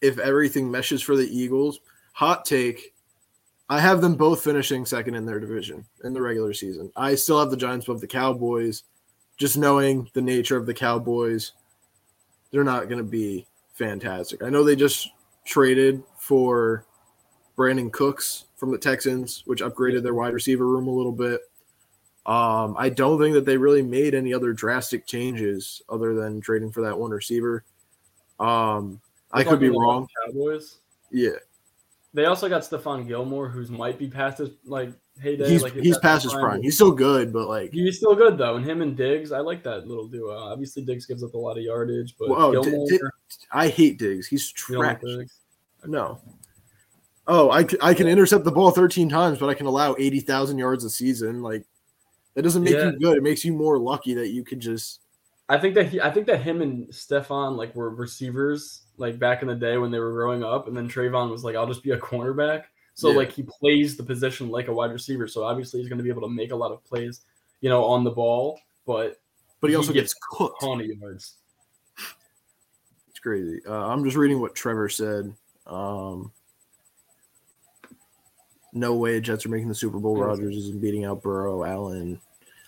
if 0.00 0.18
everything 0.18 0.70
meshes 0.70 1.02
for 1.02 1.16
the 1.16 1.28
Eagles, 1.28 1.80
hot 2.18 2.44
take, 2.44 2.94
I 3.68 3.78
have 3.78 4.00
them 4.00 4.16
both 4.16 4.42
finishing 4.42 4.84
second 4.84 5.14
in 5.14 5.24
their 5.24 5.38
division 5.38 5.84
in 6.02 6.12
the 6.12 6.20
regular 6.20 6.52
season. 6.52 6.90
I 6.96 7.14
still 7.14 7.38
have 7.38 7.52
the 7.52 7.56
Giants 7.56 7.86
above 7.86 8.00
the 8.00 8.08
Cowboys. 8.08 8.82
Just 9.36 9.56
knowing 9.56 10.10
the 10.14 10.20
nature 10.20 10.56
of 10.56 10.66
the 10.66 10.74
Cowboys, 10.74 11.52
they're 12.50 12.64
not 12.64 12.88
going 12.88 12.98
to 12.98 13.04
be 13.04 13.46
fantastic. 13.74 14.42
I 14.42 14.50
know 14.50 14.64
they 14.64 14.74
just 14.74 15.10
traded 15.44 16.02
for 16.16 16.84
Brandin 17.56 17.92
Cooks 17.92 18.46
from 18.56 18.72
the 18.72 18.78
Texans, 18.78 19.44
which 19.46 19.62
upgraded 19.62 20.02
their 20.02 20.14
wide 20.14 20.34
receiver 20.34 20.66
room 20.66 20.88
a 20.88 20.92
little 20.92 21.12
bit. 21.12 21.42
Um, 22.26 22.74
I 22.76 22.88
don't 22.88 23.20
think 23.20 23.34
that 23.34 23.46
they 23.46 23.56
really 23.56 23.82
made 23.82 24.16
any 24.16 24.34
other 24.34 24.52
drastic 24.52 25.06
changes 25.06 25.82
other 25.88 26.14
than 26.14 26.40
trading 26.40 26.72
for 26.72 26.80
that 26.80 26.98
one 26.98 27.12
receiver. 27.12 27.62
Um, 28.40 29.00
I 29.30 29.44
could 29.44 29.60
be 29.60 29.68
wrong. 29.68 30.08
Cowboys. 30.26 30.78
Yeah, 31.12 31.36
They 32.14 32.24
also 32.24 32.48
got 32.48 32.62
Stephon 32.62 33.06
Gilmore, 33.06 33.48
who's 33.48 33.70
might 33.70 33.98
be 33.98 34.08
past 34.08 34.38
his 34.38 34.50
like 34.64 34.92
heyday. 35.20 35.48
he's 35.48 35.62
like 35.62 35.74
he's 35.74 35.98
past 35.98 36.22
his 36.22 36.32
prime. 36.32 36.62
He's 36.62 36.74
still 36.74 36.90
good, 36.90 37.32
but 37.32 37.48
like, 37.48 37.70
He's 37.72 37.98
still 37.98 38.14
good 38.14 38.38
though, 38.38 38.56
and 38.56 38.64
him 38.64 38.80
and 38.80 38.96
Diggs, 38.96 39.30
I 39.30 39.40
like 39.40 39.62
that 39.64 39.86
little 39.86 40.08
duo. 40.08 40.36
Obviously, 40.36 40.82
Diggs 40.84 41.04
gives 41.06 41.22
up 41.22 41.34
a 41.34 41.38
lot 41.38 41.58
of 41.58 41.64
yardage, 41.64 42.14
but 42.18 42.30
Whoa, 42.30 42.54
Di- 42.62 42.70
Gilmore, 42.70 42.88
Di- 42.88 42.98
I 43.52 43.68
hate 43.68 43.98
Diggs. 43.98 44.26
He's 44.26 44.50
trash. 44.50 45.00
Diggs? 45.04 45.38
No. 45.84 46.20
oh, 47.26 47.50
I, 47.50 47.66
I 47.82 47.92
can 47.94 48.08
intercept 48.08 48.44
the 48.44 48.52
ball 48.52 48.70
13 48.70 49.08
times, 49.10 49.38
but 49.38 49.48
I 49.50 49.54
can 49.54 49.66
allow 49.66 49.94
80,000 49.98 50.56
yards 50.58 50.84
a 50.84 50.90
season. 50.90 51.42
Like, 51.42 51.64
that 52.34 52.42
doesn't 52.42 52.62
make 52.64 52.72
Yeah. 52.74 52.90
you 52.92 52.98
good. 52.98 53.18
It 53.18 53.22
makes 53.22 53.44
you 53.44 53.52
more 53.52 53.78
lucky 53.78 54.14
that 54.14 54.28
you 54.28 54.44
could 54.44 54.60
just. 54.60 55.00
I 55.48 55.58
think 55.58 55.74
that 55.74 55.86
he, 55.88 56.00
I 56.00 56.10
think 56.10 56.26
that 56.26 56.40
him 56.42 56.62
and 56.62 56.88
Stefon 56.88 57.56
like 57.56 57.74
were 57.74 57.90
receivers 57.90 58.82
like 58.98 59.18
back 59.18 59.42
in 59.42 59.48
the 59.48 59.54
day 59.54 59.78
when 59.78 59.90
they 59.90 59.98
were 59.98 60.12
growing 60.12 60.42
up, 60.44 60.68
and 60.68 60.76
then 60.76 60.88
Trevon 60.88 61.30
was 61.30 61.44
like, 61.44 61.56
"I'll 61.56 61.66
just 61.66 61.82
be 61.82 61.92
a 61.92 61.98
cornerback." 61.98 62.64
So 62.94 63.10
Yeah. 63.10 63.16
like 63.18 63.30
he 63.32 63.42
plays 63.44 63.96
the 63.96 64.02
position 64.02 64.48
like 64.48 64.68
a 64.68 64.72
wide 64.72 64.90
receiver. 64.92 65.28
So 65.28 65.44
obviously 65.44 65.80
he's 65.80 65.88
going 65.88 65.98
to 65.98 66.02
be 66.04 66.10
able 66.10 66.22
to 66.22 66.28
make 66.28 66.50
a 66.50 66.56
lot 66.56 66.72
of 66.72 66.84
plays, 66.84 67.20
you 67.60 67.68
know, 67.68 67.84
on 67.84 68.02
the 68.04 68.10
ball, 68.10 68.60
but 68.86 69.20
But 69.60 69.68
he 69.68 69.72
He 69.72 69.76
also 69.76 69.92
gets 69.92 70.14
gets 70.14 70.20
cooked. 70.30 70.62
of 70.62 70.80
yards. 70.80 71.34
It's 73.10 73.18
crazy. 73.20 73.60
Uh, 73.66 73.86
I'm 73.86 74.04
just 74.04 74.16
reading 74.16 74.40
what 74.40 74.54
Trevor 74.54 74.88
said. 74.88 75.32
Um, 75.66 76.32
no 78.72 78.94
way 78.94 79.20
Jets 79.20 79.46
are 79.46 79.48
making 79.48 79.68
the 79.68 79.74
Super 79.74 79.98
Bowl. 79.98 80.16
Yes. 80.18 80.26
Rodgers 80.26 80.56
isn't 80.56 80.80
beating 80.80 81.04
out 81.04 81.22
Burrow, 81.22 81.64
Allen. 81.64 82.20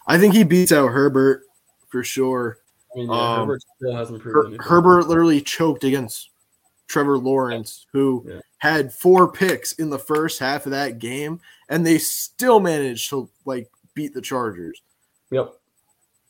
I 0.06 0.18
think 0.18 0.34
he 0.34 0.44
beats 0.44 0.72
out 0.72 0.88
Herbert 0.88 1.44
for 1.88 2.02
sure. 2.02 2.58
I 2.94 2.98
mean, 2.98 3.10
yeah, 3.10 3.12
Um, 3.34 3.38
Herbert 3.48 3.62
still 3.76 3.94
hasn't 3.96 4.22
Her- 4.22 4.32
proven 4.32 4.52
anything. 4.54 4.66
Herbert 4.68 5.06
literally 5.08 5.40
choked 5.40 5.84
against 5.84 6.30
Trevor 6.88 7.18
Lawrence, 7.18 7.86
who 7.92 8.24
Yeah. 8.26 8.40
had 8.58 8.92
four 8.92 9.30
picks 9.30 9.72
in 9.74 9.90
the 9.90 9.98
first 9.98 10.38
half 10.40 10.66
of 10.66 10.72
that 10.72 10.98
game, 10.98 11.40
and 11.68 11.86
they 11.86 11.98
still 11.98 12.58
managed 12.60 13.08
to 13.10 13.28
like 13.44 13.70
beat 13.94 14.12
the 14.14 14.20
Chargers. 14.20 14.82
Yep. 15.30 15.54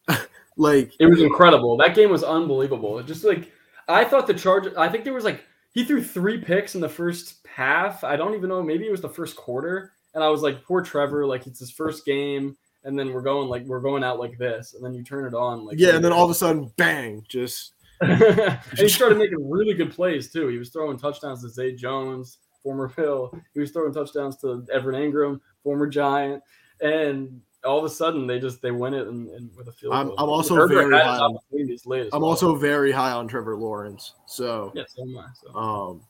Like, 0.56 0.92
It 0.98 1.06
was 1.06 1.22
incredible. 1.22 1.78
That 1.78 1.94
game 1.94 2.10
was 2.10 2.22
unbelievable. 2.22 2.98
It 2.98 3.06
Just 3.06 3.24
like 3.24 3.50
I 3.88 4.04
thought 4.04 4.26
the 4.26 4.34
Chargers. 4.34 4.76
I 4.76 4.88
think 4.90 5.04
there 5.04 5.14
was 5.14 5.24
like 5.24 5.42
he 5.72 5.84
threw 5.84 6.02
three 6.02 6.36
picks 6.38 6.74
in 6.74 6.82
the 6.82 6.88
first 6.88 7.36
half. 7.46 8.04
I 8.04 8.16
don't 8.16 8.34
even 8.34 8.50
know. 8.50 8.62
Maybe 8.62 8.86
it 8.86 8.90
was 8.90 9.00
the 9.00 9.08
first 9.08 9.36
quarter. 9.36 9.92
And 10.12 10.22
I 10.22 10.28
was 10.28 10.42
like, 10.42 10.62
poor 10.64 10.82
Trevor. 10.82 11.24
Like 11.24 11.46
it's 11.46 11.60
his 11.60 11.70
first 11.70 12.04
game, 12.04 12.58
and 12.84 12.98
then 12.98 13.12
we're 13.12 13.22
going 13.22 13.48
like 13.48 13.64
we're 13.64 13.80
going 13.80 14.04
out 14.04 14.18
like 14.18 14.38
this, 14.38 14.74
and 14.74 14.84
then 14.84 14.94
you 14.94 15.02
turn 15.02 15.26
it 15.26 15.34
on 15.34 15.64
like 15.64 15.78
yeah, 15.78 15.94
and 15.96 16.04
then 16.04 16.12
all 16.12 16.24
of 16.24 16.30
a 16.30 16.34
sudden, 16.34 16.72
bang! 16.76 17.24
Just 17.28 17.72
and 18.00 18.58
he 18.76 18.88
started 18.88 19.18
making 19.18 19.48
really 19.50 19.74
good 19.74 19.92
plays 19.92 20.32
too. 20.32 20.48
He 20.48 20.56
was 20.58 20.70
throwing 20.70 20.98
touchdowns 20.98 21.42
to 21.42 21.48
Zay 21.48 21.72
Jones, 21.74 22.38
former 22.62 22.88
Bill. 22.88 23.32
He 23.54 23.60
was 23.60 23.70
throwing 23.72 23.92
touchdowns 23.92 24.36
to 24.38 24.66
Evan 24.72 24.94
Engram, 24.94 25.40
former 25.62 25.86
Giant, 25.86 26.42
and 26.80 27.40
all 27.62 27.78
of 27.78 27.84
a 27.84 27.90
sudden 27.90 28.26
they 28.26 28.38
just 28.40 28.62
they 28.62 28.70
win 28.70 28.94
it 28.94 29.06
and, 29.06 29.28
and 29.28 29.54
with 29.54 29.68
a 29.68 29.72
field 29.72 29.92
I'm- 29.92 30.06
goal. 30.08 30.16
I'm 30.18 30.30
also 30.30 30.54
Herbert 30.54 30.88
very 30.88 30.92
high 31.02 31.18
on- 31.18 31.36
late 31.84 32.08
I'm 32.12 32.22
well. 32.22 32.30
also 32.30 32.54
very 32.54 32.90
high 32.90 33.12
on 33.12 33.28
Trevor 33.28 33.56
Lawrence. 33.56 34.14
So, 34.26 34.72
yeah, 34.74 34.84
so 34.88 35.02
am 35.02 35.18
I. 35.18 35.26
So. 35.34 35.54
um, 35.54 36.00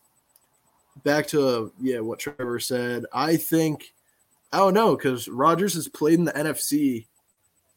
back 1.03 1.27
to 1.29 1.73
yeah, 1.81 1.99
what 1.99 2.21
Trevor 2.21 2.61
said. 2.61 3.05
I 3.13 3.37
think 3.37 3.93
I 4.53 4.59
don't 4.59 4.75
know 4.75 4.97
because 4.97 5.29
Rodgers 5.29 5.75
has 5.75 5.89
played 5.89 6.19
in 6.19 6.25
the 6.25 6.33
NFC 6.33 7.07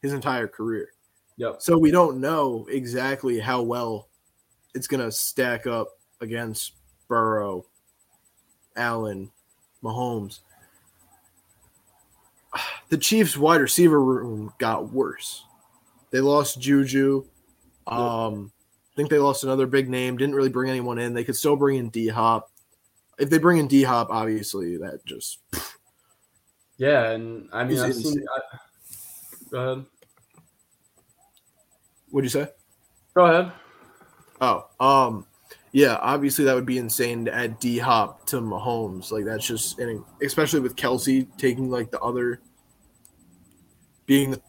his 0.01 0.11
entire 0.13 0.47
career, 0.47 0.89
Yep. 1.37 1.57
so 1.61 1.77
we 1.77 1.91
don't 1.91 2.19
know 2.19 2.65
exactly 2.69 3.39
how 3.39 3.61
well 3.61 4.09
it's 4.73 4.87
gonna 4.87 5.11
stack 5.11 5.67
up 5.67 5.89
against 6.19 6.73
Burrow, 7.07 7.65
Allen, 8.75 9.31
Mahomes. 9.83 10.39
The 12.89 12.97
Chiefs' 12.99 13.35
wide 13.37 13.61
receiver 13.61 13.99
room 14.03 14.53
got 14.59 14.91
worse. 14.93 15.45
They 16.11 16.19
lost 16.19 16.59
Juju. 16.61 17.25
Um, 17.87 18.51
I 18.91 18.95
think 18.95 19.09
they 19.09 19.17
lost 19.17 19.43
another 19.43 19.65
big 19.65 19.89
name. 19.89 20.15
Didn't 20.15 20.35
really 20.35 20.49
bring 20.49 20.69
anyone 20.69 20.99
in. 20.99 21.15
They 21.15 21.23
could 21.23 21.35
still 21.35 21.55
bring 21.55 21.77
in 21.77 21.89
D 21.89 22.07
Hop. 22.09 22.51
If 23.17 23.31
they 23.31 23.39
bring 23.39 23.57
in 23.57 23.67
D 23.67 23.81
Hop, 23.81 24.09
obviously 24.11 24.77
that 24.77 25.03
just 25.05 25.39
Yeah, 26.77 27.11
and 27.11 27.47
I 27.53 27.63
mean, 27.63 27.79
I've 27.79 27.95
seen. 27.95 28.25
I, 28.35 28.57
go 29.51 29.57
ahead. 29.59 29.85
what'd 32.09 32.25
you 32.25 32.29
say? 32.41 32.49
Go 33.13 33.25
ahead. 33.25 33.51
Oh, 34.41 34.67
um, 34.79 35.25
yeah, 35.71 35.97
obviously 36.01 36.45
that 36.45 36.55
would 36.55 36.65
be 36.65 36.77
insane 36.77 37.25
to 37.25 37.33
add 37.33 37.59
D 37.59 37.77
Hop 37.77 38.25
to 38.27 38.37
Mahomes. 38.37 39.11
Like 39.11 39.25
that's 39.25 39.45
just, 39.45 39.79
and 39.79 40.03
especially 40.21 40.59
with 40.59 40.75
Kelce 40.75 41.27
taking 41.37 41.69
like 41.69 41.91
the 41.91 41.99
other, 42.01 42.41
being 44.05 44.31
the. 44.31 44.41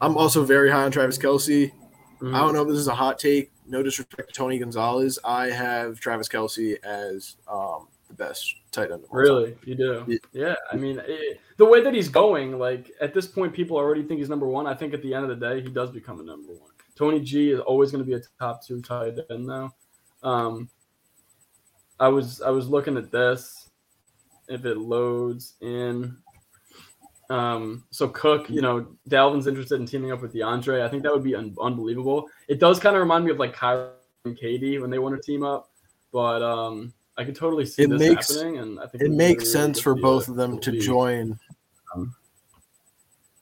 I'm 0.00 0.16
also 0.16 0.44
very 0.44 0.70
high 0.70 0.84
on 0.84 0.90
Travis 0.90 1.18
Kelce. 1.18 1.72
Mhm. 2.20 2.34
I 2.34 2.38
don't 2.38 2.54
know 2.54 2.62
if 2.62 2.68
this 2.68 2.78
is 2.78 2.88
a 2.88 2.94
hot 2.94 3.18
take. 3.18 3.50
No 3.66 3.82
disrespect 3.82 4.28
to 4.28 4.34
Tony 4.34 4.58
Gonzalez. 4.58 5.18
I 5.24 5.50
have 5.50 6.00
Travis 6.00 6.28
Kelce 6.28 6.82
as 6.82 7.36
um, 7.46 7.88
the 8.08 8.14
best 8.14 8.54
tight 8.70 8.90
end. 8.90 9.04
Really, 9.10 9.56
you 9.64 9.74
do? 9.74 10.04
Yeah. 10.06 10.18
Yeah. 10.32 10.54
I 10.72 10.76
mean, 10.76 11.00
it, 11.06 11.40
the 11.56 11.64
way 11.64 11.82
that 11.82 11.94
he's 11.94 12.08
going, 12.08 12.58
like 12.58 12.90
at 13.00 13.14
this 13.14 13.26
point, 13.26 13.52
people 13.52 13.76
already 13.76 14.02
think 14.02 14.20
he's 14.20 14.28
number 14.28 14.46
one. 14.46 14.66
I 14.66 14.74
think 14.74 14.94
at 14.94 15.02
the 15.02 15.14
end 15.14 15.28
of 15.28 15.38
the 15.38 15.48
day, 15.48 15.60
he 15.60 15.68
does 15.68 15.90
become 15.90 16.20
a 16.20 16.22
number 16.22 16.52
one. 16.52 16.70
Tony 16.96 17.20
G 17.20 17.50
is 17.50 17.60
always 17.60 17.90
going 17.90 18.04
to 18.04 18.08
be 18.08 18.14
a 18.14 18.20
top 18.38 18.64
two 18.64 18.80
tight 18.82 19.14
end 19.30 19.46
now. 19.46 19.74
Um, 20.22 20.68
I 21.98 22.08
was 22.08 22.40
I 22.40 22.50
was 22.50 22.68
looking 22.68 22.96
at 22.96 23.10
this. 23.10 23.68
If 24.48 24.64
it 24.64 24.78
loads 24.78 25.54
in, 25.60 26.16
um, 27.30 27.84
so 27.90 28.08
Cook, 28.08 28.50
you 28.50 28.60
know, 28.60 28.88
Dalvin's 29.08 29.46
interested 29.46 29.80
in 29.80 29.86
teaming 29.86 30.10
up 30.10 30.20
with 30.20 30.34
DeAndre. 30.34 30.82
I 30.82 30.88
think 30.88 31.04
that 31.04 31.12
would 31.12 31.22
be 31.22 31.36
un- 31.36 31.54
unbelievable. 31.60 32.26
It 32.48 32.58
does 32.58 32.80
kind 32.80 32.96
of 32.96 33.00
remind 33.00 33.24
me 33.24 33.30
of 33.30 33.38
like 33.38 33.52
Kyrie 33.52 33.90
and 34.24 34.36
KD 34.36 34.80
when 34.80 34.90
they 34.90 34.98
want 34.98 35.14
to 35.14 35.22
team 35.22 35.44
up, 35.44 35.70
but 36.12 36.42
um, 36.42 36.92
I 37.20 37.24
could 37.24 37.36
totally 37.36 37.66
see 37.66 37.82
It 37.82 37.90
this 37.90 37.98
makes- 38.00 38.34
happening, 38.34 38.58
and 38.58 38.80
I 38.80 38.86
think 38.86 39.02
It 39.04 39.10
makes 39.10 39.52
sense 39.52 39.78
for 39.78 39.94
both 39.94 40.28
of 40.28 40.36
them 40.36 40.58
to 40.60 40.70
league. 40.72 40.80
join. 40.80 41.38
Um, 41.94 42.14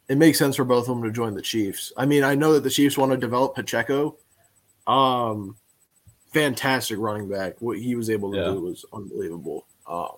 It 0.08 0.16
makes 0.18 0.38
sense 0.38 0.56
for 0.56 0.64
both 0.64 0.88
of 0.88 0.96
them 0.96 1.04
to 1.04 1.10
join 1.12 1.34
the 1.34 1.42
Chiefs. 1.42 1.92
I 1.96 2.06
mean, 2.06 2.24
I 2.24 2.34
know 2.34 2.54
that 2.54 2.62
the 2.64 2.70
Chiefs 2.70 2.96
want 2.96 3.12
to 3.12 3.18
develop 3.18 3.54
Pacheco. 3.54 4.16
Um, 4.86 5.54
fantastic 6.32 6.98
running 6.98 7.28
back. 7.28 7.60
What 7.60 7.78
he 7.78 7.94
was 7.94 8.08
able 8.10 8.32
to 8.32 8.38
Yeah. 8.38 8.44
do 8.46 8.60
was 8.62 8.84
unbelievable. 8.92 9.66
Um, 9.86 10.16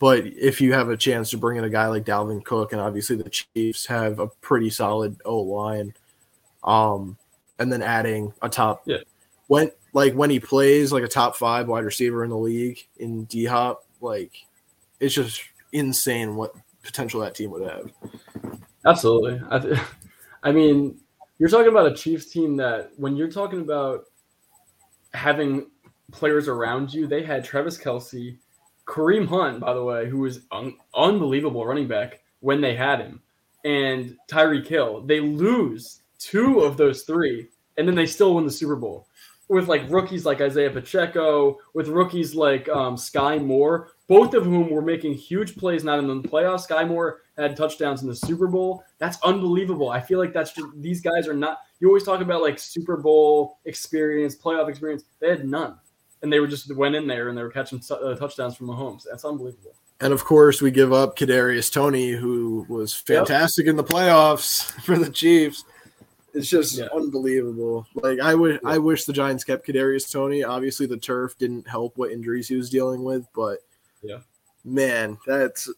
but 0.00 0.26
if 0.26 0.60
you 0.60 0.72
have 0.72 0.88
a 0.90 0.96
chance 0.96 1.30
to 1.30 1.38
bring 1.38 1.58
in 1.58 1.64
a 1.64 1.70
guy 1.70 1.86
like 1.86 2.04
Dalvin 2.04 2.44
Cook, 2.44 2.72
and 2.72 2.80
obviously 2.80 3.14
the 3.16 3.30
Chiefs 3.30 3.86
have 3.86 4.18
a 4.18 4.26
pretty 4.26 4.68
solid 4.68 5.16
O 5.24 5.38
line, 5.42 5.94
um, 6.64 7.16
and 7.60 7.72
then 7.72 7.82
adding 7.82 8.32
a 8.42 8.48
top, 8.48 8.82
Yeah. 8.84 8.98
when 9.46 9.70
like 9.92 10.14
when 10.14 10.30
he 10.30 10.40
plays 10.40 10.92
like 10.92 11.04
a 11.04 11.08
top 11.08 11.36
five 11.36 11.68
wide 11.68 11.84
receiver 11.84 12.24
in 12.24 12.30
the 12.30 12.36
league 12.36 12.78
in 12.98 13.24
D 13.24 13.44
Hop, 13.44 13.84
like 14.00 14.32
it's 15.00 15.14
just 15.14 15.42
insane 15.72 16.36
what 16.36 16.54
potential 16.82 17.20
that 17.20 17.34
team 17.34 17.50
would 17.50 17.62
have. 17.62 17.90
Absolutely. 18.86 19.40
I, 19.50 19.58
th- 19.58 19.78
I 20.42 20.52
mean, 20.52 20.98
you're 21.38 21.48
talking 21.48 21.68
about 21.68 21.90
a 21.90 21.94
Chiefs 21.94 22.26
team 22.26 22.56
that 22.56 22.90
when 22.96 23.16
you're 23.16 23.30
talking 23.30 23.60
about 23.60 24.04
having 25.14 25.66
players 26.12 26.48
around 26.48 26.92
you, 26.92 27.06
they 27.06 27.22
had 27.22 27.44
Travis 27.44 27.78
Kelce, 27.78 28.38
Kareem 28.86 29.26
Hunt, 29.26 29.60
by 29.60 29.74
the 29.74 29.84
way, 29.84 30.08
who 30.08 30.18
was 30.18 30.40
un- 30.52 30.76
unbelievable 30.94 31.66
running 31.66 31.88
back 31.88 32.20
when 32.40 32.60
they 32.60 32.74
had 32.74 33.00
him, 33.00 33.20
and 33.64 34.16
Tyreek 34.30 34.66
Hill. 34.66 35.02
They 35.02 35.20
lose 35.20 36.02
two 36.18 36.60
of 36.60 36.76
those 36.76 37.02
three, 37.02 37.48
and 37.76 37.86
then 37.86 37.94
they 37.94 38.06
still 38.06 38.34
win 38.34 38.44
the 38.44 38.50
Super 38.50 38.76
Bowl 38.76 39.07
with 39.48 39.68
like 39.68 39.88
rookies 39.88 40.24
like 40.24 40.40
Isaiah 40.40 40.70
Pacheco, 40.70 41.58
with 41.74 41.88
rookies 41.88 42.34
like 42.34 42.68
um, 42.68 42.96
Sky 42.96 43.38
Moore, 43.38 43.92
both 44.06 44.34
of 44.34 44.44
whom 44.44 44.70
were 44.70 44.82
making 44.82 45.14
huge 45.14 45.56
plays, 45.56 45.84
not 45.84 45.98
in 45.98 46.06
the 46.06 46.28
playoffs. 46.28 46.62
Sky 46.62 46.84
Moore 46.84 47.22
had 47.36 47.56
touchdowns 47.56 48.02
in 48.02 48.08
the 48.08 48.14
Super 48.14 48.46
Bowl. 48.46 48.84
That's 48.98 49.18
unbelievable. 49.22 49.90
I 49.90 50.00
feel 50.00 50.18
like 50.18 50.32
that's 50.32 50.52
just 50.52 50.68
these 50.76 51.00
guys 51.00 51.26
are 51.26 51.34
not. 51.34 51.60
You 51.80 51.88
always 51.88 52.04
talk 52.04 52.20
about 52.20 52.42
like 52.42 52.58
Super 52.58 52.96
Bowl 52.96 53.58
experience, 53.64 54.36
playoff 54.36 54.68
experience. 54.68 55.04
They 55.20 55.30
had 55.30 55.46
none, 55.46 55.76
and 56.22 56.32
they 56.32 56.40
were 56.40 56.48
just 56.48 56.74
went 56.74 56.94
in 56.94 57.06
there 57.06 57.28
and 57.28 57.38
they 57.38 57.42
were 57.42 57.50
catching 57.50 57.78
t- 57.78 57.94
uh, 57.94 58.16
touchdowns 58.16 58.56
from 58.56 58.68
Mahomes. 58.68 59.04
That's 59.08 59.24
unbelievable. 59.24 59.74
And 60.00 60.12
of 60.12 60.24
course, 60.24 60.62
we 60.62 60.70
give 60.70 60.92
up 60.92 61.18
Kadarius 61.18 61.72
Toney, 61.72 62.12
who 62.12 62.66
was 62.68 62.94
fantastic 62.94 63.66
in 63.66 63.76
the 63.76 63.84
playoffs 63.84 64.70
for 64.82 64.96
the 64.96 65.10
Chiefs. 65.10 65.64
It's 66.34 66.48
just 66.48 66.76
Yeah. 66.78 66.88
unbelievable. 66.94 67.86
Like 67.94 68.20
I 68.20 68.34
would, 68.34 68.60
I 68.64 68.78
wish 68.78 69.04
the 69.04 69.12
Giants 69.12 69.44
kept 69.44 69.66
Kadarius 69.66 70.10
Toney. 70.10 70.44
Obviously, 70.44 70.86
the 70.86 70.96
turf 70.98 71.36
didn't 71.38 71.66
help 71.66 71.96
what 71.96 72.10
injuries 72.12 72.48
he 72.48 72.56
was 72.56 72.68
dealing 72.70 73.02
with, 73.02 73.26
but 73.34 73.60
Yeah. 74.02 74.20
man, 74.64 75.18
that's 75.26 75.70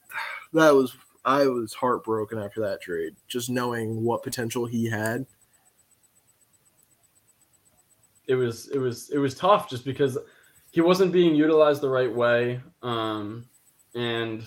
that 0.53 0.71
was 0.75 0.97
I 1.25 1.47
was 1.47 1.73
heartbroken 1.75 2.39
after 2.39 2.61
that 2.63 2.81
trade, 2.81 3.15
just 3.29 3.51
knowing 3.51 4.03
what 4.03 4.23
potential 4.23 4.67
he 4.67 4.87
had. 4.89 5.27
it 8.27 8.37
was 8.37 8.69
it 8.69 8.79
was 8.79 9.11
it 9.11 9.19
was 9.19 9.35
tough 9.35 9.69
just 9.69 9.85
because 9.85 10.17
he 10.71 10.81
wasn't 10.81 11.11
being 11.13 11.35
utilized 11.35 11.81
the 11.81 11.89
right 11.89 12.15
way. 12.15 12.61
Um, 12.81 13.45
and 13.97 14.45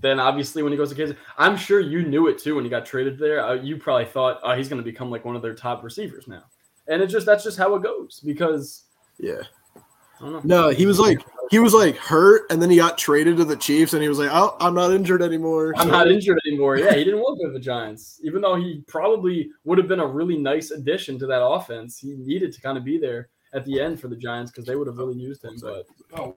then 0.00 0.20
obviously 0.20 0.62
when 0.62 0.72
he 0.72 0.78
goes 0.78 0.90
to 0.90 0.94
Kansas, 0.94 1.16
I'm 1.36 1.56
sure 1.56 1.80
you 1.80 2.02
knew 2.02 2.28
it 2.28 2.38
too 2.38 2.54
when 2.54 2.64
he 2.64 2.70
got 2.70 2.86
traded 2.86 3.18
there. 3.18 3.44
Uh, 3.44 3.54
you 3.54 3.76
probably 3.76 4.04
thought, 4.04 4.40
oh, 4.42 4.54
he's 4.54 4.68
going 4.68 4.82
to 4.82 4.88
become 4.88 5.10
like 5.10 5.24
one 5.24 5.36
of 5.36 5.42
their 5.42 5.54
top 5.54 5.82
receivers 5.82 6.28
now. 6.28 6.44
And 6.86 7.02
it's 7.02 7.12
just 7.12 7.26
that's 7.26 7.44
just 7.44 7.58
how 7.58 7.74
it 7.74 7.82
goes 7.82 8.20
because 8.24 8.84
Yeah, 9.18 9.42
I 9.76 9.80
don't 10.20 10.32
know. 10.32 10.40
No, 10.44 10.68
he 10.70 10.86
was 10.86 10.98
like 10.98 11.20
he 11.50 11.58
was 11.58 11.74
like 11.74 11.96
hurt, 11.96 12.42
and 12.50 12.62
then 12.62 12.70
he 12.70 12.76
got 12.76 12.96
traded 12.96 13.36
to 13.38 13.44
the 13.44 13.56
Chiefs, 13.56 13.92
and 13.92 14.02
he 14.02 14.08
was 14.08 14.20
like, 14.20 14.30
"Oh, 14.32 14.56
I'm 14.60 14.74
not 14.74 14.92
injured 14.92 15.20
anymore." 15.20 15.74
I'm 15.76 15.88
not 15.88 16.08
injured 16.08 16.38
anymore. 16.46 16.76
Yeah, 16.76 16.94
he 16.94 17.02
didn't 17.02 17.18
want 17.18 17.40
to 17.40 17.46
go 17.46 17.52
to 17.52 17.58
the 17.58 17.64
Giants, 17.64 18.20
even 18.22 18.40
though 18.40 18.54
he 18.54 18.84
probably 18.86 19.50
would 19.64 19.76
have 19.78 19.88
been 19.88 19.98
a 19.98 20.06
really 20.06 20.38
nice 20.38 20.70
addition 20.70 21.18
to 21.18 21.26
that 21.26 21.44
offense. 21.44 21.98
He 21.98 22.14
needed 22.14 22.52
to 22.52 22.60
kind 22.60 22.78
of 22.78 22.84
be 22.84 22.98
there 22.98 23.30
at 23.52 23.64
the 23.64 23.80
end 23.80 24.00
for 24.00 24.06
the 24.06 24.16
Giants 24.16 24.52
because 24.52 24.64
they 24.64 24.76
would 24.76 24.86
have 24.86 24.96
really 24.96 25.18
used 25.18 25.44
him. 25.44 25.56
But 25.60 25.86
Oh, 26.16 26.36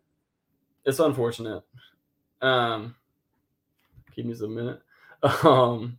it's 0.84 0.99
unfortunate. 0.99 1.64
Um, 2.41 2.95
give 4.16 4.26
me 4.26 4.36
a 4.41 4.47
minute. 4.47 4.82
Um, 5.45 5.97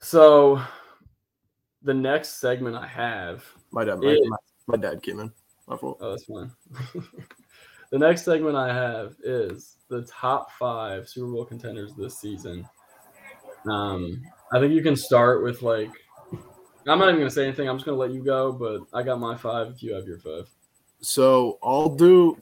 so 0.00 0.60
the 1.82 1.94
next 1.94 2.40
segment 2.40 2.76
I 2.76 2.86
have 2.86 3.42
My 3.70 3.84
dad, 3.84 4.00
my, 4.00 4.10
It- 4.10 4.20
my, 4.28 4.36
my 4.66 4.76
dad 4.76 5.02
came 5.02 5.20
in. 5.20 5.32
My 5.66 5.76
fault. 5.76 5.98
Oh, 6.00 6.10
that's 6.10 6.24
fine. 6.24 6.50
the 7.90 7.98
next 7.98 8.24
segment 8.24 8.54
I 8.54 8.72
have 8.72 9.14
is 9.24 9.78
the 9.88 10.02
top 10.02 10.52
five 10.52 11.08
Super 11.08 11.32
Bowl 11.32 11.44
contenders 11.44 11.94
this 11.94 12.18
season. 12.20 12.68
Um, 13.68 14.22
I 14.52 14.60
think 14.60 14.72
you 14.72 14.82
can 14.82 14.94
start 14.94 15.42
with 15.42 15.62
like, 15.62 15.90
I'm 16.86 16.98
not 16.98 17.08
even 17.08 17.20
gonna 17.20 17.30
say 17.30 17.44
anything. 17.44 17.68
I'm 17.68 17.76
just 17.76 17.84
gonna 17.84 17.98
let 17.98 18.12
you 18.12 18.22
go. 18.22 18.52
But 18.52 18.82
I 18.96 19.02
got 19.02 19.18
my 19.18 19.36
five. 19.36 19.68
If 19.68 19.82
you 19.82 19.92
have 19.94 20.06
your 20.06 20.18
five, 20.18 20.48
So 21.00 21.58
I'll 21.62 21.88
do. 21.88 22.38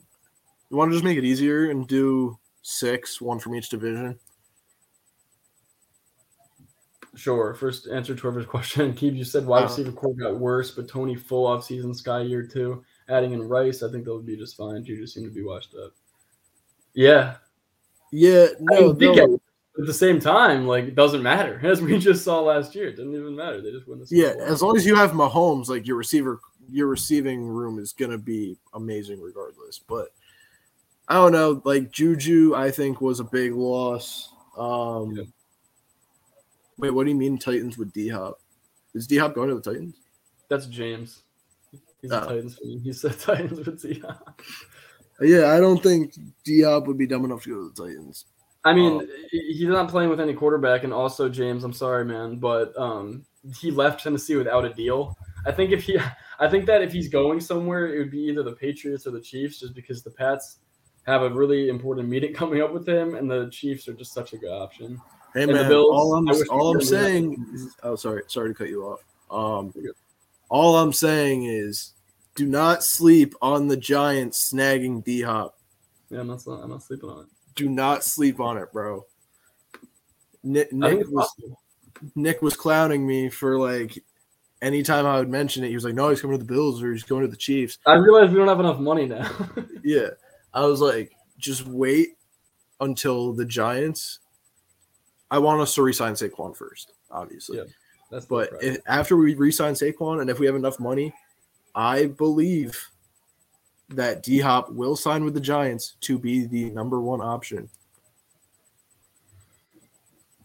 You 0.70 0.76
want 0.76 0.90
to 0.90 0.94
just 0.96 1.04
make 1.04 1.16
it 1.16 1.24
easier 1.24 1.70
and 1.70 1.86
do 1.86 2.38
six, 2.66 3.20
one 3.20 3.38
from 3.38 3.54
each 3.54 3.68
division. 3.68 4.18
sure. 7.14 7.54
First 7.54 7.86
answer 7.86 8.14
to 8.14 8.20
Trevor's 8.20 8.46
question. 8.54 8.92
Keith, 8.94 9.14
you 9.14 9.22
said 9.24 9.46
wide 9.46 9.60
Uh, 9.64 9.66
receiver 9.66 9.92
core 9.92 10.14
got 10.14 10.38
worse, 10.38 10.70
but 10.72 10.88
Toney 10.88 11.14
full 11.14 11.46
off 11.46 11.64
season 11.64 11.94
Sky 11.94 12.22
year 12.22 12.42
two. 12.46 12.82
Adding 13.08 13.32
in 13.34 13.42
Rice, 13.46 13.82
I 13.82 13.90
think 13.90 14.04
they'll 14.04 14.20
be 14.20 14.36
just 14.36 14.56
fine. 14.56 14.84
Juju 14.84 15.06
seem 15.06 15.24
to 15.24 15.30
be 15.30 15.44
washed 15.44 15.74
up. 15.74 15.92
Yeah, 16.94 17.36
Yeah, 18.10 18.46
no, 18.60 18.92
no. 18.92 19.34
at 19.78 19.86
the 19.86 19.92
same 19.92 20.18
time, 20.20 20.66
like 20.66 20.84
it 20.84 20.94
doesn't 20.94 21.22
matter. 21.22 21.60
As 21.64 21.82
we 21.82 21.98
just 21.98 22.24
saw 22.24 22.40
last 22.40 22.74
year, 22.74 22.88
it 22.88 22.96
didn't 22.96 23.14
even 23.14 23.36
matter. 23.36 23.60
They 23.60 23.70
just 23.72 23.86
win 23.86 24.00
the 24.00 24.06
yeah. 24.10 24.32
As 24.40 24.62
long 24.62 24.76
as 24.76 24.86
you 24.86 24.94
have 24.96 25.10
Mahomes, 25.12 25.68
like 25.68 25.86
your 25.86 25.96
receiver, 25.96 26.40
your 26.70 26.86
receiving 26.86 27.42
room 27.46 27.78
is 27.78 27.92
gonna 27.92 28.18
be 28.18 28.56
amazing 28.72 29.20
regardless. 29.20 29.78
But 29.78 30.08
I 31.08 31.14
don't 31.14 31.32
know. 31.32 31.60
Like 31.64 31.90
Juju, 31.90 32.54
I 32.54 32.70
think 32.70 33.00
was 33.00 33.20
a 33.20 33.24
big 33.24 33.52
loss. 33.52 34.32
Um, 34.56 35.12
Yeah. 35.16 35.24
Wait, 36.78 36.90
what 36.90 37.04
do 37.04 37.10
you 37.10 37.16
mean 37.16 37.38
Titans 37.38 37.78
with 37.78 37.92
D 37.92 38.08
Hop? 38.08 38.40
Is 38.94 39.06
D 39.06 39.16
Hop 39.18 39.34
going 39.34 39.48
to 39.48 39.54
the 39.54 39.60
Titans? 39.60 39.96
That's 40.48 40.66
James. 40.66 41.22
He's 42.02 42.10
a 42.10 42.22
Oh. 42.24 42.26
Titans 42.28 42.58
fan. 42.58 42.80
He 42.82 42.92
said 42.92 43.18
Titans 43.20 43.64
would 43.66 43.80
see. 43.80 44.02
Yeah, 45.20 45.52
I 45.52 45.60
don't 45.60 45.82
think 45.82 46.14
D 46.44 46.62
Hop 46.62 46.86
would 46.86 46.98
be 46.98 47.06
dumb 47.06 47.24
enough 47.24 47.42
to 47.44 47.50
go 47.50 47.68
to 47.68 47.72
the 47.74 47.88
Titans. 47.88 48.24
I 48.64 48.72
mean, 48.72 49.06
he- 49.30 49.52
he's 49.58 49.68
not 49.68 49.88
playing 49.90 50.08
with 50.10 50.20
any 50.20 50.32
quarterback, 50.34 50.84
and 50.84 50.92
also 50.92 51.28
James. 51.28 51.64
I'm 51.64 51.72
sorry, 51.74 52.04
man, 52.04 52.36
but 52.38 52.76
um, 52.78 53.24
he 53.60 53.70
left 53.70 54.02
Tennessee 54.02 54.36
without 54.36 54.64
a 54.64 54.72
deal. 54.72 55.16
I 55.46 55.52
think 55.52 55.70
if 55.70 55.82
he, 55.84 55.98
I 56.40 56.48
think 56.48 56.64
that 56.66 56.80
if 56.82 56.90
he's 56.92 57.08
going 57.08 57.40
somewhere, 57.40 57.94
it 57.94 57.98
would 57.98 58.10
be 58.10 58.20
either 58.22 58.42
the 58.42 58.52
Patriots 58.56 59.06
or 59.06 59.10
the 59.10 59.20
Chiefs, 59.20 59.60
just 59.60 59.74
because 59.74 60.02
the 60.02 60.10
Pats 60.10 60.60
have 61.06 61.22
a 61.22 61.30
really 61.30 61.68
important 61.68 62.08
meeting 62.08 62.32
coming 62.34 62.62
up 62.62 62.72
with 62.72 62.88
him, 62.88 63.14
and 63.14 63.30
the 63.30 63.48
Chiefs 63.50 63.88
are 63.88 63.94
just 63.94 64.12
such 64.12 64.32
a 64.32 64.38
good 64.38 64.52
option. 64.52 65.00
Hey 65.34 65.42
And 65.42 65.52
man, 65.52 65.68
Bills, 65.68 65.88
all 65.90 66.14
I'm 66.14 66.28
all 66.50 66.72
I'm 66.72 66.78
could 66.78 66.90
win 66.90 67.00
that. 67.00 67.06
saying 67.06 67.46
is, 67.54 67.76
oh 67.82 67.96
sorry, 67.96 68.22
sorry 68.28 68.50
to 68.50 68.54
cut 68.54 68.68
you 68.68 68.84
off. 68.84 69.00
Um 69.30 69.72
all 70.48 70.76
I'm 70.76 70.92
saying 70.92 71.44
is 71.44 71.94
do 72.36 72.46
not 72.46 72.84
sleep 72.84 73.34
on 73.42 73.66
the 73.68 73.76
Giants 73.76 74.50
snagging 74.52 75.02
D 75.04 75.22
Hop. 75.22 75.58
Yeah, 76.10 76.20
I'm 76.20 76.28
not, 76.28 76.46
I'm 76.46 76.70
not 76.70 76.82
sleeping 76.82 77.08
on 77.10 77.24
it. 77.24 77.26
Do 77.56 77.68
not 77.68 78.04
sleep 78.04 78.38
on 78.38 78.58
it, 78.58 78.72
bro. 78.72 79.06
Nick, 80.44 80.72
Nick 80.72 80.98
was 80.98 81.10
possible. 81.12 81.60
Nick 82.14 82.42
was 82.42 82.56
clowning 82.56 83.06
me 83.06 83.28
for 83.28 83.58
like 83.58 83.98
anytime 84.62 85.06
I 85.06 85.18
would 85.18 85.28
mention 85.30 85.64
it, 85.64 85.68
he 85.68 85.74
was 85.74 85.84
like, 85.84 85.94
No, 85.94 86.10
he's 86.10 86.20
coming 86.20 86.38
to 86.38 86.44
the 86.44 86.52
Bills 86.52 86.82
or 86.82 86.92
he's 86.92 87.02
going 87.02 87.22
to 87.22 87.28
the 87.28 87.36
Chiefs. 87.36 87.78
I 87.86 87.94
realize 87.94 88.30
we 88.30 88.36
don't 88.36 88.48
have 88.48 88.60
enough 88.60 88.78
money 88.78 89.06
now. 89.06 89.28
Yeah. 89.82 90.10
I 90.54 90.64
was 90.64 90.80
like, 90.80 91.12
just 91.36 91.66
wait 91.66 92.16
until 92.80 93.32
the 93.32 93.44
Giants. 93.44 94.20
I 95.30 95.38
want 95.38 95.60
us 95.60 95.74
to 95.74 95.82
resign 95.82 96.12
Saquon 96.12 96.56
first, 96.56 96.92
obviously. 97.10 97.58
Yeah. 97.58 97.64
That's 98.10 98.26
But 98.26 98.50
if, 98.60 98.78
after 98.86 99.16
we 99.16 99.34
resign 99.34 99.74
Saquon, 99.74 100.20
and 100.20 100.30
if 100.30 100.38
we 100.38 100.46
have 100.46 100.54
enough 100.54 100.78
money, 100.78 101.12
I 101.74 102.06
believe 102.06 102.80
that 103.88 104.22
D 104.22 104.38
Hop 104.38 104.70
will 104.70 104.96
sign 104.96 105.24
with 105.24 105.34
the 105.34 105.40
Giants 105.40 105.96
to 106.02 106.18
be 106.18 106.46
the 106.46 106.70
number 106.70 107.00
one 107.00 107.20
option. 107.20 107.68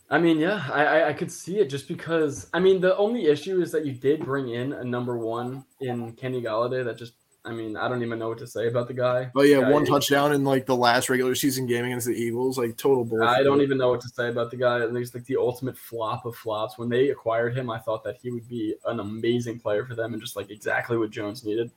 I 0.09 0.17
mean, 0.17 0.39
yeah, 0.39 0.67
I, 0.71 0.85
I 0.85 1.07
I 1.09 1.13
could 1.13 1.31
see 1.31 1.59
it 1.59 1.69
just 1.69 1.87
because 1.87 2.47
I 2.53 2.59
mean 2.59 2.81
the 2.81 2.97
only 2.97 3.27
issue 3.27 3.61
is 3.61 3.71
that 3.71 3.85
you 3.85 3.93
did 3.93 4.25
bring 4.25 4.49
in 4.49 4.73
a 4.73 4.83
number 4.83 5.17
one 5.17 5.63
in 5.81 6.13
Kenny 6.13 6.41
Golladay. 6.41 6.83
That 6.83 6.97
just 6.97 7.13
I 7.49 7.53
mean 7.53 7.75
I 7.75 7.87
don't 7.87 8.03
even 8.03 8.19
know 8.19 8.29
what 8.29 8.37
to 8.39 8.47
say 8.47 8.67
about 8.67 8.87
the 8.87 8.93
guy. 8.93 9.31
But 9.33 9.47
yeah, 9.47 9.59
Yeah, 9.59 9.69
one 9.69 9.85
touchdown 9.85 10.33
in 10.33 10.43
like 10.43 10.65
the 10.65 10.75
last 10.75 11.09
regular 11.09 11.35
season 11.35 11.65
game 11.65 11.85
against 11.85 12.07
the 12.07 12.13
Eagles, 12.13 12.57
like 12.57 12.77
total 12.77 13.03
bullshit. 13.03 13.27
I 13.27 13.43
don't 13.43 13.61
even 13.61 13.77
know 13.77 13.89
what 13.89 14.01
to 14.01 14.09
say 14.09 14.29
about 14.29 14.51
the 14.51 14.57
guy. 14.57 14.83
And 14.83 14.95
he's 14.95 15.13
like 15.13 15.25
the 15.25 15.37
ultimate 15.37 15.77
flop 15.77 16.25
of 16.25 16.35
flops. 16.35 16.77
When 16.77 16.89
they 16.89 17.09
acquired 17.09 17.57
him, 17.57 17.69
I 17.69 17.79
thought 17.79 18.03
that 18.03 18.17
he 18.21 18.31
would 18.31 18.47
be 18.47 18.75
an 18.85 18.99
amazing 18.99 19.59
player 19.59 19.85
for 19.85 19.95
them 19.95 20.13
and 20.13 20.21
just 20.21 20.35
like 20.35 20.51
exactly 20.51 20.97
what 20.97 21.09
Jones 21.09 21.43
needed. 21.43 21.71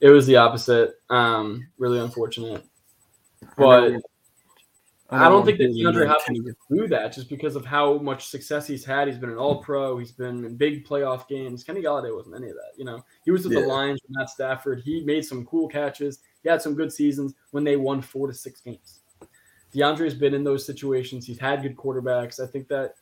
It 0.00 0.08
was 0.08 0.26
the 0.26 0.36
opposite. 0.36 0.94
Um, 1.10 1.68
really 1.78 2.00
unfortunate. 2.00 2.64
But 3.56 4.00
I 5.12 5.28
don't 5.28 5.44
think 5.44 5.58
that 5.58 5.70
DeAndre 5.70 6.06
Hopkins 6.06 6.40
can 6.40 6.76
do 6.76 6.86
that 6.88 7.12
just 7.12 7.28
because 7.28 7.56
of 7.56 7.64
how 7.64 7.98
much 7.98 8.26
success 8.28 8.66
he's 8.66 8.84
had. 8.84 9.08
He's 9.08 9.18
been 9.18 9.30
an 9.30 9.38
All 9.38 9.62
Pro. 9.62 9.98
He's 9.98 10.12
been 10.12 10.44
in 10.44 10.56
big 10.56 10.86
playoff 10.86 11.26
games. 11.28 11.64
Kenny 11.64 11.82
Golladay 11.82 12.14
wasn't 12.14 12.36
any 12.36 12.48
of 12.48 12.54
that. 12.54 12.72
You 12.76 12.84
know, 12.84 13.04
he 13.24 13.30
was 13.30 13.44
with 13.44 13.54
Yeah. 13.54 13.62
the 13.62 13.66
Lions 13.66 14.00
with 14.02 14.16
Matt 14.16 14.30
Stafford. 14.30 14.82
He 14.84 15.02
made 15.04 15.24
some 15.24 15.44
cool 15.46 15.68
catches. 15.68 16.20
He 16.42 16.48
had 16.48 16.62
some 16.62 16.74
good 16.74 16.92
seasons 16.92 17.34
when 17.50 17.64
they 17.64 17.76
won 17.76 18.02
four 18.02 18.28
to 18.28 18.34
six 18.34 18.60
games. 18.60 19.00
DeAndre's 19.74 20.14
been 20.14 20.34
in 20.34 20.44
those 20.44 20.64
situations. 20.64 21.26
He's 21.26 21.38
had 21.38 21.62
good 21.62 21.76
quarterbacks. 21.76 22.40
I 22.40 22.46
think 22.46 22.68
that 22.68 22.94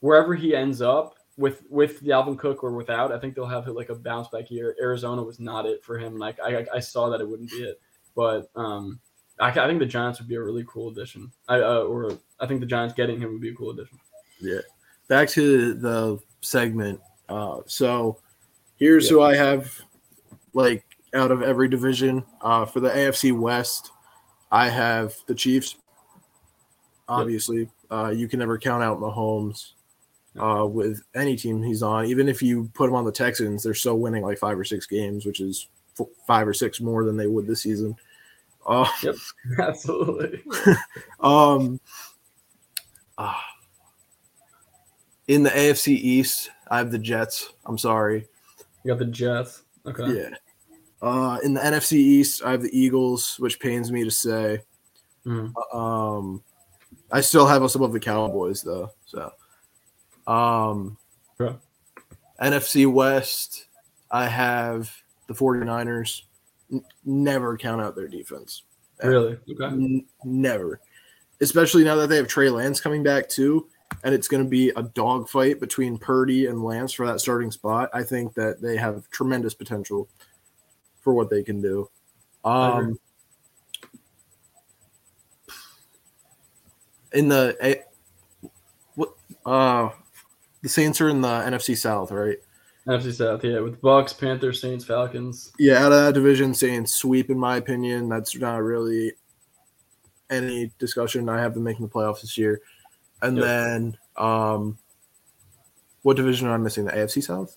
wherever 0.00 0.34
he 0.34 0.54
ends 0.54 0.80
up 0.82 1.14
with 1.36 1.62
with 1.70 2.02
Dalvin 2.02 2.38
Cook 2.38 2.64
or 2.64 2.72
without, 2.72 3.12
I 3.12 3.18
think 3.18 3.34
they'll 3.34 3.46
have 3.46 3.66
like 3.68 3.88
a 3.90 3.94
bounce 3.94 4.28
back 4.28 4.50
year. 4.50 4.76
Arizona 4.80 5.22
was 5.22 5.38
not 5.38 5.66
it 5.66 5.84
for 5.84 5.98
him. 5.98 6.18
Like 6.18 6.38
I, 6.40 6.66
I 6.74 6.80
saw 6.80 7.08
that 7.10 7.20
it 7.20 7.28
wouldn't 7.28 7.50
be 7.50 7.58
it, 7.58 7.80
but 8.16 8.50
um, 8.56 8.98
I, 9.40 9.48
I 9.50 9.66
think 9.66 9.78
the 9.78 9.86
Giants 9.86 10.18
would 10.18 10.28
be 10.28 10.34
a 10.36 10.42
really 10.42 10.64
cool 10.68 10.90
addition. 10.90 11.30
I 11.48 11.60
uh, 11.60 11.80
or 11.82 12.12
I 12.40 12.46
think 12.46 12.60
the 12.60 12.66
Giants 12.66 12.94
getting 12.94 13.20
him 13.20 13.32
would 13.32 13.40
be 13.40 13.50
a 13.50 13.54
cool 13.54 13.70
addition. 13.70 13.98
Yeah. 14.40 14.60
Back 15.08 15.28
to 15.30 15.74
the 15.74 16.18
segment. 16.40 17.00
Uh, 17.28 17.60
so 17.66 18.18
here's 18.76 19.06
Yeah. 19.06 19.10
who 19.10 19.22
I 19.22 19.34
have 19.36 19.72
like 20.54 20.84
out 21.14 21.30
of 21.30 21.42
every 21.42 21.68
division. 21.68 22.24
Uh, 22.42 22.64
for 22.66 22.80
the 22.80 22.90
AFC 22.90 23.32
West, 23.38 23.90
I 24.50 24.68
have 24.68 25.14
the 25.26 25.34
Chiefs. 25.34 25.76
Obviously, 27.08 27.68
uh, 27.90 28.12
you 28.14 28.28
can 28.28 28.38
never 28.38 28.58
count 28.58 28.82
out 28.82 29.00
Mahomes 29.00 29.72
uh, 30.38 30.66
with 30.66 31.00
any 31.14 31.36
team 31.36 31.62
he's 31.62 31.82
on. 31.82 32.04
Even 32.06 32.28
if 32.28 32.42
you 32.42 32.70
put 32.74 32.88
him 32.88 32.94
on 32.94 33.04
the 33.04 33.12
Texans, 33.12 33.62
they're 33.62 33.72
still 33.74 33.98
winning 33.98 34.22
like 34.22 34.38
five 34.38 34.58
or 34.58 34.64
six 34.64 34.86
games, 34.86 35.24
which 35.24 35.40
is 35.40 35.68
f- 35.98 36.06
five 36.26 36.46
or 36.46 36.52
six 36.52 36.80
more 36.80 37.04
than 37.04 37.16
they 37.16 37.26
would 37.26 37.46
this 37.46 37.62
season. 37.62 37.96
Uh, 38.66 38.88
Absolutely. 39.58 40.42
um, 41.20 41.80
ah. 43.16 43.44
in 45.26 45.42
the 45.42 45.50
AFC 45.50 45.88
East, 45.88 46.50
I 46.70 46.78
have 46.78 46.90
the 46.90 46.98
Jets. 46.98 47.52
I'm 47.66 47.78
sorry. 47.78 48.26
You 48.84 48.92
got 48.92 48.98
the 48.98 49.06
Jets. 49.06 49.62
Okay. 49.86 50.22
Yeah. 50.22 50.30
Uh, 51.00 51.38
in 51.44 51.54
the 51.54 51.60
NFC 51.60 51.92
East, 51.92 52.42
I 52.44 52.50
have 52.50 52.62
the 52.62 52.78
Eagles, 52.78 53.36
which 53.38 53.60
pains 53.60 53.90
me 53.92 54.04
to 54.04 54.10
say. 54.10 54.62
Mhm. 55.24 55.52
Um, 55.74 56.42
I 57.10 57.20
still 57.20 57.46
have 57.46 57.62
us 57.62 57.74
above 57.74 57.92
the 57.92 58.00
Cowboys, 58.00 58.62
though. 58.62 58.90
So, 59.06 59.30
um, 60.26 60.98
Okay. 61.40 61.56
NFC 62.40 62.86
West, 62.86 63.66
I 64.10 64.26
have 64.26 64.92
the 65.26 65.34
49ers. 65.34 66.22
N- 66.72 66.84
never 67.04 67.56
count 67.56 67.80
out 67.80 67.96
their 67.96 68.08
defense. 68.08 68.62
Really? 69.02 69.38
Okay. 69.50 69.64
N- 69.64 70.06
never. 70.24 70.80
Especially 71.40 71.84
now 71.84 71.94
that 71.96 72.08
they 72.08 72.16
have 72.16 72.28
Trey 72.28 72.50
Lance 72.50 72.80
coming 72.80 73.02
back 73.02 73.28
too, 73.28 73.68
and 74.02 74.14
it's 74.14 74.28
going 74.28 74.42
to 74.42 74.48
be 74.48 74.70
a 74.70 74.82
dogfight 74.82 75.60
between 75.60 75.98
Purdy 75.98 76.46
and 76.46 76.62
Lance 76.62 76.92
for 76.92 77.06
that 77.06 77.20
starting 77.20 77.50
spot. 77.50 77.90
I 77.92 78.02
think 78.02 78.34
that 78.34 78.60
they 78.60 78.76
have 78.76 79.08
tremendous 79.10 79.54
potential 79.54 80.08
for 81.00 81.14
what 81.14 81.30
they 81.30 81.42
can 81.42 81.60
do. 81.60 81.88
Um, 82.44 82.98
in 87.12 87.28
the 87.28 87.56
A- 87.62 87.84
what 88.94 89.10
uh 89.46 89.90
the 90.62 90.68
Saints 90.68 91.00
are 91.00 91.08
in 91.08 91.20
the 91.20 91.28
NFC 91.28 91.76
South, 91.76 92.10
right? 92.10 92.38
NFC 92.88 93.12
South, 93.12 93.44
yeah, 93.44 93.60
with 93.60 93.80
Bucs, 93.82 94.18
Panthers, 94.18 94.60
Saints, 94.60 94.84
Falcons. 94.84 95.52
Yeah, 95.58 95.84
out 95.84 95.92
of 95.92 96.04
that 96.04 96.14
division, 96.14 96.54
saying 96.54 96.86
sweep 96.86 97.30
in 97.30 97.38
my 97.38 97.56
opinion. 97.58 98.08
That's 98.08 98.34
not 98.36 98.62
really 98.62 99.12
any 100.30 100.72
discussion. 100.78 101.28
I 101.28 101.40
have 101.40 101.54
them 101.54 101.64
making 101.64 101.86
the 101.86 101.92
playoffs 101.92 102.22
this 102.22 102.38
year. 102.38 102.60
And 103.22 103.36
Yep. 103.36 103.46
then 103.46 103.98
um 104.16 104.78
what 106.02 106.16
division 106.16 106.46
am 106.46 106.54
I 106.54 106.56
missing? 106.58 106.84
The 106.86 106.92
AFC 106.92 107.22
South? 107.22 107.56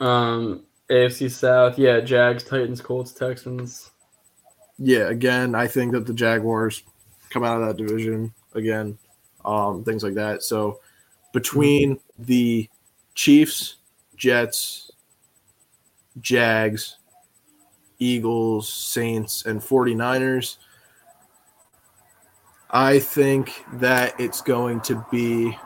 Um, 0.00 0.64
AFC 0.90 1.30
South, 1.30 1.78
yeah, 1.78 2.00
Jags, 2.00 2.42
Titans, 2.44 2.80
Colts, 2.80 3.12
Texans. 3.12 3.90
Yeah, 4.78 5.08
again, 5.08 5.54
I 5.54 5.66
think 5.66 5.92
that 5.92 6.06
the 6.06 6.12
Jaguars 6.12 6.82
come 7.30 7.44
out 7.44 7.62
of 7.62 7.66
that 7.68 7.76
division 7.82 8.34
again. 8.54 8.98
Um, 9.44 9.84
things 9.84 10.02
like 10.02 10.14
that. 10.14 10.42
So 10.42 10.80
between 11.32 11.98
the 12.18 12.68
Chiefs, 13.14 13.76
Jets, 14.22 14.92
Jags, 16.20 16.98
Eagles, 17.98 18.72
Saints, 18.72 19.46
and 19.46 19.60
49ers, 19.60 20.58
I 22.70 23.00
think 23.00 23.64
that 23.80 24.14
it's 24.20 24.40
going 24.40 24.80
to 24.82 25.04
be 25.10 25.58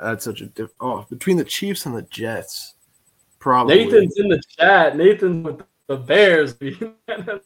that's 0.00 0.24
such 0.24 0.40
a 0.40 0.46
diff- 0.46 0.70
oh 0.80 1.04
between 1.10 1.36
the 1.36 1.44
Chiefs 1.44 1.84
and 1.84 1.94
the 1.94 2.02
Jets. 2.04 2.74
Probably. 3.38 3.84
Nathan's 3.84 4.18
in 4.18 4.28
the 4.28 4.42
chat. 4.56 4.96
Nathan's 4.96 5.44
with 5.44 5.62
the 5.90 5.96
Bears. 5.96 6.54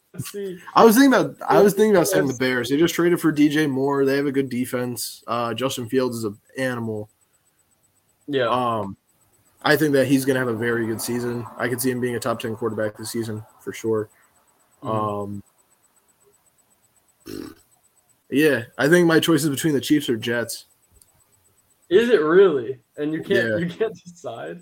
I 0.75 0.83
was 0.85 0.95
thinking 0.95 1.13
about 1.13 1.35
I 1.49 1.59
was 1.63 1.73
thinking 1.73 1.95
about 1.95 2.07
saying 2.07 2.27
the 2.27 2.35
Bears. 2.35 2.69
They 2.69 2.77
just 2.77 2.93
traded 2.93 3.19
for 3.19 3.33
DJ 3.33 3.67
Moore. 3.67 4.05
They 4.05 4.15
have 4.17 4.27
a 4.27 4.31
good 4.31 4.49
defense. 4.49 5.23
Uh, 5.25 5.55
Justin 5.55 5.89
Fields 5.89 6.17
is 6.17 6.25
an 6.25 6.37
animal. 6.55 7.09
yeah, 8.27 8.47
Um, 8.47 8.95
I 9.63 9.75
think 9.75 9.93
that 9.93 10.05
he's 10.05 10.25
going 10.25 10.35
to 10.35 10.39
have 10.39 10.47
a 10.47 10.53
very 10.53 10.85
good 10.85 11.01
season. 11.01 11.43
I 11.57 11.67
could 11.67 11.81
see 11.81 11.89
him 11.89 11.99
being 11.99 12.15
a 12.15 12.19
top 12.19 12.39
ten 12.39 12.55
quarterback 12.55 12.95
this 12.97 13.09
season 13.11 13.43
for 13.61 13.73
sure. 13.73 14.09
Mhm. 14.83 14.89
Um, 15.25 15.43
yeah, 18.29 18.63
I 18.77 18.87
think 18.87 19.07
my 19.07 19.19
choices 19.19 19.49
between 19.49 19.73
the 19.73 19.81
Chiefs 19.81 20.07
or 20.07 20.17
Jets. 20.17 20.65
is 21.89 22.09
it 22.09 22.21
really? 22.21 22.79
And 22.97 23.11
you 23.11 23.23
can't 23.23 23.49
Yeah. 23.49 23.57
you 23.57 23.67
can't 23.67 23.95
decide. 24.05 24.61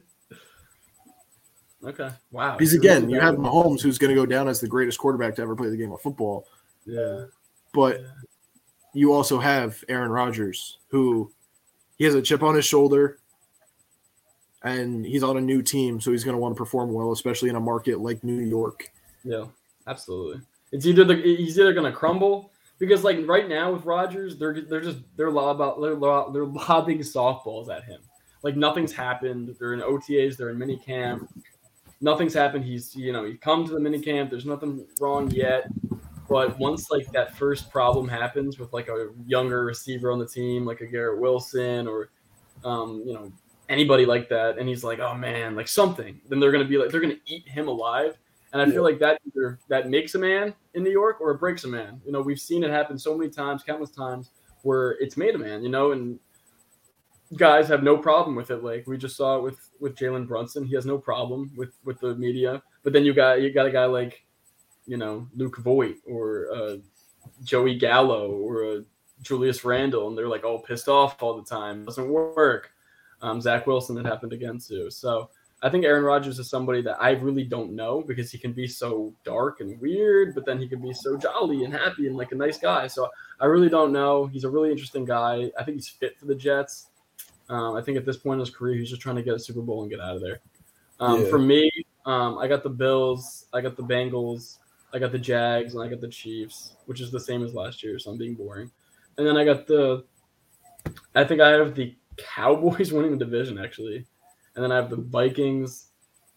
Okay. 1.86 2.10
Wow. 2.32 2.58
Because 2.58 2.74
again, 2.74 3.10
you 3.10 3.20
have. 3.20 3.36
Mahomes, 3.36 3.82
who's 3.82 3.98
going 3.98 4.10
to 4.10 4.16
go 4.16 4.26
down 4.26 4.48
as 4.48 4.60
the 4.62 4.68
greatest 4.68 4.98
quarterback 5.00 5.36
to 5.36 5.42
ever 5.42 5.56
play 5.56 5.70
the 5.70 5.78
game 5.78 5.92
of 5.92 6.02
football. 6.02 6.48
Yeah. 6.86 7.26
But 7.74 8.02
Yeah. 8.02 8.08
you 8.94 9.14
also 9.14 9.40
have 9.40 9.84
Aaron 9.90 10.12
Rodgers, 10.12 10.78
who 10.90 11.32
he 11.98 12.06
has 12.06 12.16
a 12.16 12.22
chip 12.22 12.42
on 12.44 12.56
his 12.56 12.66
shoulder, 12.66 13.20
and 14.64 15.06
he's 15.06 15.24
on 15.24 15.38
a 15.38 15.42
new 15.42 15.62
team, 15.62 16.00
so 16.00 16.12
he's 16.12 16.24
going 16.24 16.36
to 16.36 16.40
want 16.40 16.56
to 16.56 16.58
perform 16.58 16.94
well, 16.94 17.12
especially 17.12 17.50
in 17.50 17.56
a 17.56 17.60
market 17.60 18.00
like 18.00 18.24
New 18.24 18.40
York. 18.40 18.90
Yeah, 19.24 19.46
absolutely. 19.88 20.42
It's 20.72 20.86
either 20.86 21.04
the 21.04 21.16
he's 21.16 21.60
either 21.60 21.74
gonna 21.74 21.92
crumble 21.92 22.52
because 22.80 23.04
like 23.04 23.20
right 23.28 23.48
now 23.48 23.72
with 23.72 23.86
Rodgers, 23.86 24.38
they're 24.38 24.60
they're 24.62 24.82
just 24.82 24.98
they're 25.16 25.30
lob 25.30 25.62
out 25.62 25.80
they're, 25.80 25.94
lob, 25.94 26.34
they're 26.34 26.46
lobbing 26.46 27.00
softballs 27.00 27.70
at 27.70 27.84
him. 27.84 28.02
Like 28.42 28.56
nothing's 28.58 28.92
happened. 28.92 29.56
They're 29.60 29.74
in 29.74 29.82
OTAs. 29.82 30.36
They're 30.36 30.50
in 30.50 30.58
mini 30.58 30.78
camp. 30.78 31.30
Nothing's 32.04 32.34
happened. 32.34 32.66
He's 32.66 32.94
you 32.96 33.14
know 33.14 33.24
he 33.24 33.36
come 33.36 33.66
to 33.66 33.72
the 33.72 33.80
mini 33.80 34.00
camp. 34.00 34.30
There's 34.30 34.46
nothing 34.46 34.86
wrong 35.00 35.32
yet. 35.32 35.68
But 36.30 36.60
once 36.60 36.92
like 36.92 37.10
that 37.14 37.36
first 37.38 37.72
problem 37.72 38.08
happens 38.10 38.60
with 38.60 38.74
like 38.74 38.90
a 38.90 39.08
younger 39.26 39.64
receiver 39.66 40.12
on 40.12 40.20
the 40.20 40.28
team, 40.28 40.66
like 40.66 40.82
a 40.82 40.86
Garrett 40.88 41.20
Wilson 41.20 41.88
or 41.88 42.10
um, 42.66 43.04
you 43.06 43.14
know 43.14 43.32
anybody 43.70 44.06
like 44.06 44.28
that, 44.30 44.58
and 44.58 44.68
he's 44.68 44.84
like, 44.84 45.00
oh 45.00 45.16
man, 45.16 45.56
like 45.56 45.70
something, 45.70 46.20
then 46.28 46.40
they're 46.42 46.52
gonna 46.52 46.66
be 46.66 46.78
like 46.78 46.90
they're 46.90 47.02
gonna 47.02 47.16
eat 47.26 47.48
him 47.48 47.70
alive. 47.70 48.18
And 48.52 48.62
I 48.62 48.66
Yeah. 48.66 48.74
feel 48.74 48.84
like 48.84 49.00
that 49.00 49.20
either 49.26 49.60
that 49.70 49.90
makes 49.90 50.14
a 50.16 50.20
man 50.20 50.54
in 50.74 50.84
New 50.84 50.92
York 50.92 51.22
or 51.22 51.32
it 51.32 51.40
breaks 51.40 51.64
a 51.64 51.70
man. 51.70 52.02
You 52.06 52.12
know, 52.12 52.22
we've 52.22 52.40
seen 52.40 52.64
it 52.64 52.70
happen 52.70 53.00
so 53.00 53.18
many 53.18 53.30
times, 53.30 53.64
countless 53.64 53.92
times, 53.92 54.32
where 54.64 54.92
it's 55.00 55.16
made 55.18 55.36
a 55.36 55.40
man. 55.40 55.64
You 55.64 55.70
know, 55.70 55.94
and 55.94 56.20
guys 57.36 57.68
have 57.68 57.84
no 57.84 57.98
problem 57.98 58.36
with 58.36 58.52
it. 58.52 58.64
Like 58.64 58.86
we 58.88 58.98
just 58.98 59.16
saw 59.16 59.38
it 59.38 59.44
with 59.44 59.70
with 59.80 59.96
Jalen 59.96 60.28
Brunson, 60.28 60.66
he 60.66 60.76
has 60.76 60.86
no 60.86 60.98
problem 60.98 61.52
with 61.56 61.74
with 61.84 62.00
the 62.00 62.16
media. 62.16 62.62
But 62.84 62.94
then 62.94 63.06
you 63.06 63.14
got 63.14 63.42
you 63.42 63.52
got 63.52 63.66
a 63.66 63.72
guy 63.72 63.86
like, 63.86 64.24
you 64.86 64.98
know, 64.98 65.28
Luke 65.36 65.58
Voit 65.60 65.96
or 66.06 66.48
uh, 66.54 66.76
Joey 67.44 67.76
Gallo 67.78 68.32
or 68.32 68.66
uh, 68.66 68.80
Julius 69.22 69.64
Randle, 69.64 70.08
and 70.08 70.18
they're 70.18 70.28
like 70.28 70.44
all 70.44 70.60
pissed 70.60 70.88
off 70.88 71.22
all 71.22 71.36
the 71.36 71.50
time. 71.50 71.86
Doesn't 71.86 72.10
work. 72.10 72.72
Um, 73.22 73.40
Zach 73.40 73.66
Wilson, 73.68 73.98
it 73.98 74.06
happened 74.06 74.34
again 74.34 74.60
too. 74.60 74.92
So 74.92 75.30
I 75.64 75.70
think 75.70 75.86
Aaron 75.86 76.04
Rodgers 76.04 76.40
is 76.40 76.50
somebody 76.50 76.82
that 76.82 77.02
I 77.02 77.12
really 77.12 77.46
don't 77.46 77.72
know 77.74 78.04
because 78.06 78.30
he 78.30 78.38
can 78.38 78.52
be 78.52 78.68
so 78.68 79.14
dark 79.24 79.62
and 79.62 79.80
weird, 79.80 80.36
but 80.36 80.46
then 80.46 80.60
he 80.60 80.68
can 80.68 80.82
be 80.82 80.94
so 80.94 81.16
jolly 81.16 81.64
and 81.64 81.74
happy 81.74 82.08
and 82.08 82.18
like 82.18 82.34
a 82.34 82.36
nice 82.36 82.58
guy. 82.58 82.86
So 82.88 83.10
I 83.40 83.46
really 83.46 83.70
don't 83.70 83.94
know. 83.94 84.26
He's 84.26 84.44
a 84.44 84.50
really 84.50 84.72
interesting 84.72 85.06
guy. 85.06 85.50
I 85.58 85.64
think 85.64 85.76
he's 85.76 85.88
fit 85.88 86.20
for 86.20 86.26
the 86.26 86.36
Jets. 86.36 86.88
Um, 87.54 87.76
I 87.76 87.82
think 87.82 87.98
at 87.98 88.06
this 88.06 88.18
point 88.18 88.36
in 88.36 88.40
his 88.40 88.50
career, 88.50 88.76
he's 88.80 88.90
just 88.90 89.02
trying 89.02 89.16
to 89.18 89.22
get 89.22 89.36
a 89.36 89.40
Super 89.40 89.62
Bowl 89.62 89.82
and 89.84 89.92
get 89.92 90.00
out 90.00 90.16
of 90.16 90.22
there. 90.22 90.40
Um, 91.00 91.22
Yeah. 91.24 91.30
For 91.30 91.38
me, 91.38 91.70
um, 92.06 92.38
I 92.40 92.48
got 92.48 92.64
the 92.64 92.70
Bills, 92.70 93.46
I 93.54 93.62
got 93.62 93.78
the 93.78 93.84
Bengals, 93.84 94.58
I 94.94 95.00
got 95.00 95.12
the 95.12 95.20
Jags, 95.20 95.76
and 95.76 95.84
I 95.84 95.88
got 95.88 96.02
the 96.02 96.08
Chiefs, 96.08 96.76
which 96.88 97.00
is 97.00 97.12
the 97.12 97.20
same 97.20 97.44
as 97.44 97.54
last 97.54 97.84
year. 97.84 98.00
So 98.00 98.10
I'm 98.12 98.18
being 98.18 98.34
boring. 98.34 98.72
And 99.18 99.28
then 99.28 99.38
I 99.38 99.46
got 99.46 99.68
the, 99.68 100.04
I 101.14 101.24
think 101.24 101.42
I 101.42 101.50
have 101.52 101.76
the 101.76 101.96
Cowboys 102.18 102.92
winning 102.96 103.12
the 103.12 103.24
division 103.26 103.60
actually, 103.60 103.98
and 104.56 104.64
then 104.64 104.72
I 104.72 104.76
have 104.76 104.90
the 104.90 104.98
Vikings. 104.98 105.88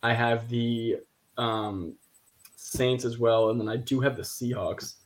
I 0.03 0.13
have 0.13 0.49
the 0.51 0.97
um, 1.39 1.95
Saints 2.57 3.05
as 3.07 3.19
well, 3.19 3.51
and 3.51 3.59
then 3.61 3.69
I 3.71 3.77
do 3.77 4.01
have 4.01 4.17
the 4.17 4.23
Seahawks. 4.23 4.97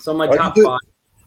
So 0.00 0.12
my 0.14 0.28
I 0.28 0.36
top 0.36 0.54
did- 0.56 0.64
five. 0.64 0.80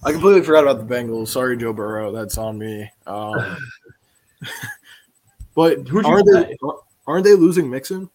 I 0.06 0.12
completely 0.12 0.42
forgot 0.42 0.66
about 0.66 0.86
the 0.86 0.94
Bengals. 0.94 1.30
Sorry, 1.30 1.56
Joe 1.56 1.72
Burrow. 1.72 2.12
That's 2.12 2.38
on 2.38 2.58
me. 2.58 2.90
Um, 3.08 3.56
but 5.56 5.88
Who'd 5.88 6.06
aren't 6.06 6.26
they, 6.32 6.56
play? 6.60 6.74
aren't 7.08 7.24
they 7.26 7.34
losing 7.36 7.70
Mixon? 7.70 8.10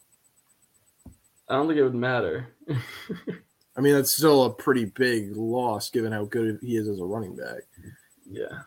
I 1.48 1.54
don't 1.54 1.66
think 1.66 1.78
it 1.78 1.84
would 1.84 1.94
matter. 1.94 2.48
I 3.76 3.80
mean, 3.80 3.94
that's 3.94 4.10
still 4.10 4.44
a 4.44 4.52
pretty 4.52 4.86
big 4.86 5.36
loss 5.36 5.88
given 5.90 6.12
how 6.12 6.24
good 6.24 6.58
he 6.60 6.76
is 6.76 6.88
as 6.88 7.00
a 7.00 7.04
running 7.04 7.36
back. 7.36 7.62
yeah. 8.30 8.62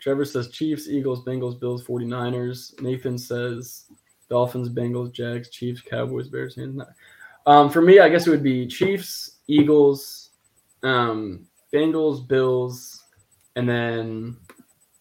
Trevor 0.00 0.24
says 0.24 0.48
Chiefs, 0.50 0.88
Eagles, 0.88 1.24
Bengals, 1.24 1.58
Bills, 1.58 1.84
49ers. 1.84 2.80
Nathan 2.80 3.18
says 3.18 3.86
Dolphins, 4.30 4.68
Bengals, 4.68 5.12
Jags, 5.12 5.50
Chiefs, 5.50 5.80
Cowboys, 5.80 6.28
Bears. 6.28 6.56
Um, 7.46 7.70
for 7.70 7.82
me, 7.82 7.98
I 7.98 8.08
guess 8.08 8.26
it 8.26 8.30
would 8.30 8.42
be 8.42 8.66
Chiefs, 8.68 9.38
Eagles, 9.48 10.30
um, 10.84 11.46
Bengals, 11.72 12.26
Bills, 12.26 13.04
and 13.56 13.68
then 13.68 14.36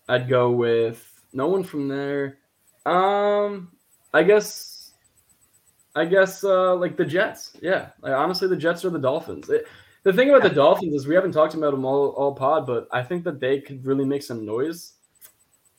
I'd 0.10 0.28
go 0.30 0.50
with 0.50 1.15
no 1.36 1.48
one 1.48 1.64
from 1.64 1.88
there. 1.88 2.40
Um, 2.86 3.72
I 4.14 4.24
guess, 4.24 4.92
I 5.96 6.06
guess 6.06 6.44
uh, 6.44 6.76
like 6.76 6.98
the 6.98 7.06
Jets. 7.06 7.58
Yeah, 7.62 7.90
like, 8.02 8.14
honestly, 8.14 8.48
the 8.48 8.56
Jets 8.56 8.86
or 8.86 8.90
the 8.90 9.00
Dolphins. 9.00 9.50
It, 9.50 9.68
the 10.04 10.14
thing 10.14 10.30
about 10.30 10.44
the 10.44 10.50
Dolphins 10.50 10.94
is 10.94 11.08
we 11.08 11.16
haven't 11.16 11.32
talked 11.32 11.56
about 11.56 11.72
them 11.72 11.84
all, 11.84 12.10
all 12.10 12.34
pod, 12.34 12.66
but 12.66 12.88
I 12.92 13.04
think 13.04 13.24
that 13.24 13.40
they 13.40 13.60
could 13.60 13.86
really 13.86 14.06
make 14.06 14.24
some 14.24 14.46
noise. 14.46 14.94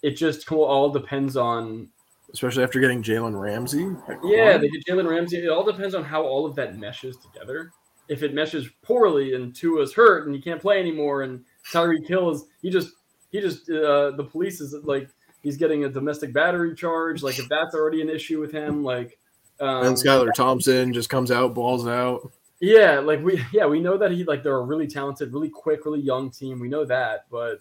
It 0.03 0.17
just 0.17 0.51
all 0.51 0.91
depends 0.91 1.37
on 1.37 1.89
Especially 2.33 2.65
after 2.65 2.81
getting 2.81 3.03
Jalen 3.03 3.41
Ramsey. 3.41 3.87
yeah, 4.25 4.59
they 4.59 4.69
get 4.69 4.85
Jalen 4.85 5.09
Ramsey. 5.09 5.39
It 5.39 5.49
all 5.49 5.65
depends 5.65 5.95
on 5.95 6.05
how 6.05 6.25
all 6.25 6.45
of 6.45 6.57
that 6.57 6.77
meshes 6.77 7.17
together. 7.17 7.71
If 8.09 8.23
it 8.23 8.35
meshes 8.35 8.69
poorly 8.83 9.35
and 9.35 9.55
Tua's 9.55 9.95
hurt 9.95 10.27
and 10.27 10.35
he 10.35 10.43
can't 10.43 10.61
play 10.61 10.81
anymore, 10.81 11.23
and 11.23 11.45
Tyreek 11.73 12.07
Hill 12.07 12.31
is 12.31 12.45
he 12.63 12.71
just 12.71 12.93
he 13.31 13.41
just 13.41 13.71
uh, 13.71 14.11
the 14.13 14.27
police 14.31 14.61
is 14.61 14.75
like 14.85 15.09
he's 15.47 15.57
getting 15.57 15.85
a 15.85 15.89
domestic 15.89 16.33
battery 16.33 16.75
charge. 16.75 17.23
Like 17.23 17.39
if 17.39 17.49
that's 17.49 17.73
already 17.73 18.03
an 18.03 18.11
issue 18.11 18.41
with 18.41 18.51
him, 18.51 18.83
like 18.83 19.17
um, 19.61 19.87
and 19.87 19.97
Skylar 19.97 20.35
Thompson 20.35 20.93
just 20.93 21.09
comes 21.09 21.31
out, 21.31 21.55
balls 21.55 21.87
out. 21.87 22.33
yeah, 22.61 22.99
like 22.99 23.23
we 23.23 23.43
yeah 23.53 23.67
we 23.67 23.81
know 23.81 23.97
that 23.97 24.11
he 24.11 24.25
like 24.25 24.43
they're 24.43 24.57
a 24.57 24.63
really 24.63 24.89
talented, 24.89 25.33
really 25.33 25.49
quick, 25.49 25.87
really 25.87 26.01
young 26.01 26.31
team. 26.31 26.59
We 26.59 26.69
know 26.69 26.85
that, 26.85 27.27
but 27.31 27.61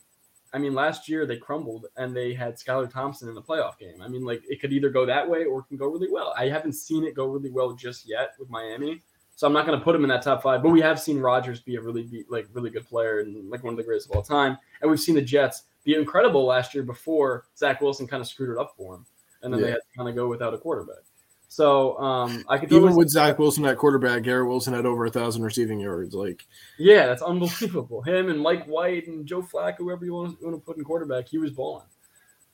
I 0.51 0.57
mean 0.57 0.73
last 0.73 1.07
year 1.07 1.27
they 1.27 1.37
crumbled 1.37 1.85
and 1.95 2.15
they 2.15 2.33
had 2.33 2.55
Skylar 2.55 2.91
Thompson 2.91 3.29
in 3.29 3.35
the 3.35 3.41
playoff 3.41 3.77
game. 3.77 4.01
I 4.01 4.07
mean 4.07 4.25
like 4.25 4.41
it 4.49 4.59
could 4.59 4.73
either 4.73 4.89
go 4.89 5.05
that 5.05 5.29
way 5.29 5.45
or 5.45 5.59
it 5.59 5.65
can 5.67 5.77
go 5.77 5.85
really 5.85 6.09
well. 6.11 6.33
I 6.35 6.47
haven't 6.47 6.73
seen 6.73 7.03
it 7.03 7.15
go 7.15 7.27
really 7.27 7.51
well 7.51 7.73
just 7.73 8.09
yet 8.09 8.33
with 8.39 8.49
Miami, 8.49 9.03
so 9.35 9.45
I'm 9.45 9.53
not 9.53 9.67
going 9.67 9.77
to 9.77 9.83
put 9.83 9.95
him 9.95 10.03
in 10.03 10.09
that 10.09 10.23
top 10.23 10.41
five. 10.41 10.63
But 10.63 10.69
we 10.69 10.81
have 10.81 10.99
seen 10.99 11.19
Rodgers 11.19 11.59
be 11.59 11.75
a 11.75 11.81
really 11.81 12.03
be, 12.03 12.25
like 12.29 12.47
really 12.51 12.71
good 12.71 12.87
player 12.87 13.19
and 13.19 13.47
like 13.51 13.63
one 13.63 13.73
of 13.73 13.77
the 13.77 13.83
greatest 13.83 14.09
of 14.09 14.15
all 14.15 14.23
time, 14.23 14.57
and 14.81 14.89
we've 14.89 14.99
seen 14.99 15.13
the 15.13 15.21
Jets 15.21 15.65
be 15.85 15.95
incredible 15.95 16.45
last 16.45 16.73
year 16.73 16.83
before 16.83 17.45
Zach 17.55 17.79
Wilson 17.79 18.07
kind 18.07 18.19
of 18.19 18.27
screwed 18.27 18.49
it 18.49 18.59
up 18.59 18.73
for 18.75 18.95
him, 18.95 19.05
and 19.41 19.53
then 19.53 19.61
they 19.61 19.69
had 19.69 19.77
to 19.77 19.97
kind 19.97 20.09
of 20.09 20.15
go 20.15 20.27
without 20.27 20.53
a 20.53 20.57
quarterback. 20.57 21.03
So 21.47 21.97
um, 21.99 22.43
I 22.49 22.57
could 22.57 22.73
Even 22.73 22.95
with 22.95 23.09
Zach 23.09 23.39
Wilson 23.39 23.65
at 23.65 23.77
quarterback, 23.77 24.23
Garrett 24.23 24.49
Wilson 24.49 24.73
had 24.73 24.85
over 24.85 25.05
a 25.05 25.09
thousand 25.09 25.43
receiving 25.43 25.79
yards. 25.79 26.13
Like 26.13 26.45
Yeah, 26.77 27.05
that's 27.05 27.21
unbelievable. 27.21 28.01
Him 28.01 28.29
and 28.29 28.41
Mike 28.41 28.65
White 28.65 29.07
and 29.07 29.25
Joe 29.25 29.41
Flacco, 29.41 29.77
whoever 29.77 30.03
you 30.03 30.13
want, 30.13 30.39
to 30.41 30.57
put 30.57 30.77
in 30.77 30.83
quarterback, 30.83 31.29
he 31.29 31.37
was 31.37 31.51
balling. 31.51 31.85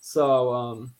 So 0.01 0.53
um, 0.53 0.93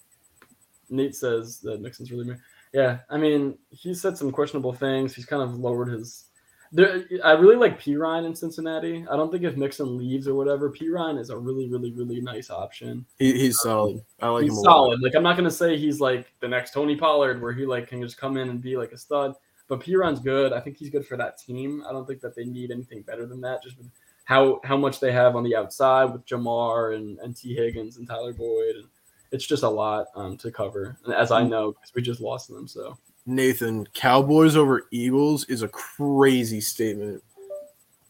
Nate 0.90 1.16
says 1.16 1.60
that 1.60 1.82
Mixon's 1.82 2.12
really. 2.12 2.36
Yeah, 2.74 3.00
I 3.10 3.18
mean, 3.18 3.58
he 3.70 3.94
said 3.94 4.18
some 4.18 4.32
questionable 4.32 4.74
things. 4.74 5.14
He's 5.14 5.26
kind 5.26 5.44
of 5.44 5.60
lowered 5.60 5.90
his. 5.90 6.26
There, 6.74 7.04
I 7.24 7.34
really 7.34 7.58
like 7.58 7.82
Perine 7.82 8.26
in 8.26 8.34
Cincinnati. 8.34 9.06
I 9.12 9.18
don't 9.18 9.30
think 9.30 9.44
if 9.44 9.58
Mixon 9.58 9.98
leaves 9.98 10.26
or 10.26 10.36
whatever, 10.36 10.72
Perine 10.72 11.20
is 11.20 11.30
a 11.30 11.38
really, 11.38 11.68
really, 11.70 11.92
really 11.92 12.22
nice 12.22 12.50
option. 12.50 13.06
he, 13.20 13.34
he's 13.34 13.60
solid. 13.60 14.02
I 14.22 14.30
like 14.30 14.44
he's 14.44 14.54
him 14.54 14.64
solid. 14.64 15.02
Like 15.02 15.14
I'm 15.16 15.24
not 15.24 15.36
gonna 15.36 15.52
say 15.52 15.78
he's 15.78 16.00
like 16.00 16.32
the 16.40 16.48
next 16.48 16.74
Tony 16.74 16.96
Pollard, 16.96 17.42
where 17.42 17.52
he 17.52 17.66
like 17.66 17.90
can 17.90 18.02
just 18.02 18.18
come 18.18 18.38
in 18.38 18.50
and 18.50 18.62
be 18.62 18.78
like 18.78 18.94
a 18.94 18.98
stud. 18.98 19.36
But 19.68 19.82
Perine's 19.82 20.20
good. 20.20 20.54
I 20.54 20.62
think 20.62 20.78
he's 20.78 20.90
good 20.90 21.06
for 21.06 21.18
that 21.18 21.38
team. 21.38 21.84
I 21.88 21.92
don't 21.92 22.06
think 22.06 22.22
that 22.22 22.36
they 22.36 22.46
need 22.46 22.72
anything 22.72 23.02
better 23.02 23.26
than 23.26 23.42
that. 23.42 23.64
Just 23.64 23.78
with 23.78 23.88
how 24.24 24.62
how 24.64 24.78
much 24.78 25.02
they 25.02 25.12
have 25.12 25.36
on 25.36 25.44
the 25.44 25.56
outside 25.56 26.06
with 26.06 26.26
Ja'Marr 26.26 26.96
and, 26.96 27.20
and 27.20 27.36
Tee 27.36 27.54
Higgins 27.54 27.98
and 27.98 28.08
Tyler 28.08 28.32
Boyd, 28.32 28.76
and 28.76 28.88
it's 29.32 29.46
just 29.46 29.64
a 29.64 29.70
lot 29.70 30.08
um, 30.16 30.38
to 30.38 30.52
cover. 30.52 30.98
As 31.14 31.32
I 31.32 31.44
know, 31.44 31.74
because 31.74 31.94
we 31.94 32.02
just 32.02 32.22
lost 32.22 32.48
them. 32.48 32.66
So 32.66 32.98
Nathan, 33.26 33.86
Cowboys 33.94 34.56
over 34.56 34.88
Eagles 34.92 35.46
is 35.46 35.62
a 35.62 35.68
crazy 35.68 36.62
statement. 36.62 37.24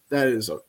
That 0.09 0.28
is 0.28 0.49
a. 0.49 0.59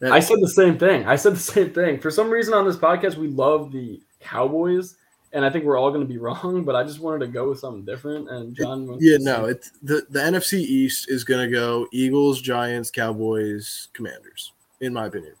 That, 0.00 0.10
I 0.10 0.18
said 0.18 0.38
the 0.40 0.48
same 0.48 0.78
thing. 0.78 1.06
I 1.06 1.14
said 1.14 1.34
the 1.34 1.38
same 1.38 1.72
thing. 1.72 2.00
For 2.00 2.10
some 2.10 2.28
reason 2.28 2.54
on 2.54 2.66
this 2.66 2.76
podcast, 2.76 3.14
we 3.14 3.28
love 3.28 3.70
the 3.70 4.02
Cowboys, 4.18 4.96
and 5.32 5.44
I 5.44 5.50
think 5.50 5.64
we're 5.64 5.78
all 5.78 5.90
going 5.90 6.00
to 6.00 6.12
be 6.12 6.18
wrong. 6.18 6.64
But 6.64 6.74
I 6.74 6.82
just 6.82 6.98
wanted 6.98 7.20
to 7.20 7.28
go 7.28 7.50
with 7.50 7.60
something 7.60 7.84
different. 7.84 8.28
And 8.28 8.52
John, 8.52 8.88
went 8.88 9.00
yeah, 9.00 9.18
no, 9.20 9.44
it's 9.44 9.70
the 9.80 10.04
the 10.10 10.18
NFC 10.18 10.54
East 10.54 11.08
is 11.08 11.22
going 11.22 11.48
to 11.48 11.54
go 11.54 11.86
Eagles, 11.92 12.42
Giants, 12.42 12.90
Cowboys, 12.90 13.90
Commanders. 13.92 14.52
In 14.80 14.92
my 14.92 15.06
opinion, 15.06 15.34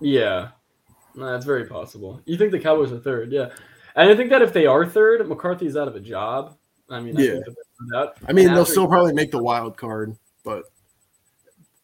Yeah, 0.00 0.48
no, 1.14 1.30
that's 1.30 1.46
very 1.46 1.66
possible. 1.66 2.20
You 2.24 2.36
think 2.36 2.50
the 2.50 2.58
Cowboys 2.58 2.90
are 2.90 2.98
third? 2.98 3.30
Yeah, 3.30 3.50
and 3.96 4.10
I 4.10 4.14
think 4.14 4.30
that 4.30 4.42
if 4.42 4.52
they 4.52 4.66
are 4.66 4.86
third, 4.86 5.26
McCarthy's 5.28 5.76
out 5.76 5.88
of 5.88 5.96
a 5.96 6.00
job. 6.00 6.56
I 6.88 7.00
mean, 7.00 7.16
I 7.16 7.22
Yeah. 7.22 7.30
think 7.32 7.44
that 7.46 7.54
they're 7.56 7.64
no 7.80 8.04
doubt. 8.06 8.16
I 8.28 8.32
mean 8.32 8.48
And 8.48 8.56
they'll 8.56 8.64
still 8.64 8.86
probably 8.86 9.12
make 9.12 9.30
the 9.32 9.42
wild 9.42 9.76
card, 9.76 10.16
but 10.44 10.64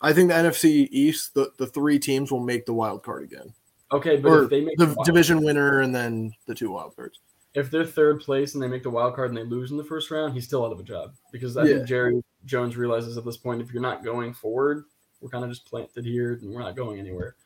I 0.01 0.13
think 0.13 0.29
the 0.29 0.35
NFC 0.35 0.89
East, 0.91 1.35
the, 1.35 1.53
the 1.59 1.67
three 1.67 1.99
teams 1.99 2.31
will 2.33 2.41
make 2.41 2.67
the 2.67 2.75
wild 2.75 3.03
card 3.03 3.23
again, 3.25 3.53
okay, 3.93 4.17
but 4.17 4.29
or 4.29 4.45
if 4.45 4.51
they 4.51 4.61
make 4.61 4.77
the 4.79 4.87
the 4.87 5.03
division 5.05 5.43
winner 5.45 5.81
and 5.81 5.95
then 5.95 6.33
the 6.47 6.55
two 6.55 6.71
wild 6.73 6.97
cards. 6.97 7.21
if 7.55 7.71
they're 7.71 7.85
third 7.85 8.21
place 8.21 8.55
and 8.55 8.63
they 8.63 8.67
make 8.69 8.83
the 8.83 8.91
wild 8.91 9.15
card 9.15 9.31
and 9.31 9.37
they 9.39 9.45
lose 9.45 9.71
in 9.71 9.77
the 9.77 9.85
first 9.85 10.11
round, 10.11 10.33
he's 10.35 10.45
still 10.45 10.65
out 10.65 10.73
of 10.73 10.81
a 10.81 10.83
job 10.83 11.15
because 11.31 11.57
I 11.57 11.65
Yeah. 11.67 11.75
think 11.77 11.87
Jerry 11.87 12.25
Jones 12.47 12.77
realizes 12.77 13.17
at 13.19 13.25
this 13.25 13.37
point 13.37 13.61
if 13.61 13.73
you're 13.73 13.83
not 13.83 14.03
going 14.05 14.33
forward, 14.33 14.85
we're 15.21 15.29
kind 15.31 15.45
of 15.45 15.51
just 15.51 15.67
planted 15.67 16.05
here 16.05 16.33
and 16.33 16.51
we're 16.53 16.63
not 16.63 16.75
going 16.77 16.99
anywhere. 16.99 17.37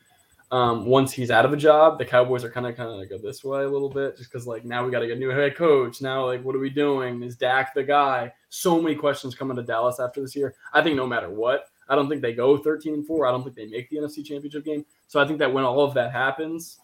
Um, 0.53 0.87
once 0.87 1.13
he's 1.13 1.33
out 1.33 1.45
of 1.45 1.53
a 1.53 1.57
job, 1.57 1.99
the 1.99 2.05
Cowboys 2.05 2.45
are 2.45 2.51
kind 2.51 2.67
of 2.67 2.77
kind 2.77 3.03
of 3.03 3.09
go 3.09 3.19
this 3.19 3.43
way 3.43 3.65
a 3.65 3.69
little 3.69 3.89
bit, 3.89 4.17
just 4.17 4.31
because 4.31 4.47
like 4.47 4.65
now 4.65 4.85
we 4.85 4.93
got 4.93 5.01
to 5.01 5.09
get 5.09 5.17
a 5.17 5.21
new 5.21 5.31
head 5.31 5.57
coach. 5.57 6.01
Now 6.01 6.25
like 6.25 6.45
what 6.45 6.55
are 6.55 6.61
we 6.61 6.71
doing? 6.71 7.23
Is 7.23 7.37
Dak 7.37 7.75
the 7.75 7.83
guy? 7.83 8.33
So 8.49 8.81
many 8.81 8.95
questions 8.95 9.35
coming 9.35 9.57
to 9.57 9.63
Dallas 9.63 9.99
after 9.99 10.21
this 10.21 10.37
year. 10.37 10.55
I 10.73 10.83
think 10.83 10.97
no 10.97 11.07
matter 11.07 11.31
what, 11.31 11.67
I 11.89 11.97
don't 11.97 12.09
think 12.09 12.23
they 12.23 12.33
go 12.33 12.57
13 12.59 12.95
and 12.95 13.07
four. 13.07 13.27
I 13.27 13.33
don't 13.33 13.43
think 13.43 13.57
they 13.57 13.67
make 13.67 13.91
the 13.91 13.97
NFC 13.97 14.25
Championship 14.25 14.65
game. 14.65 14.85
So 15.09 15.21
I 15.21 15.27
think 15.27 15.41
that 15.41 15.53
when 15.53 15.65
all 15.65 15.81
of 15.81 15.95
that 15.95 16.13
happens, 16.13 16.79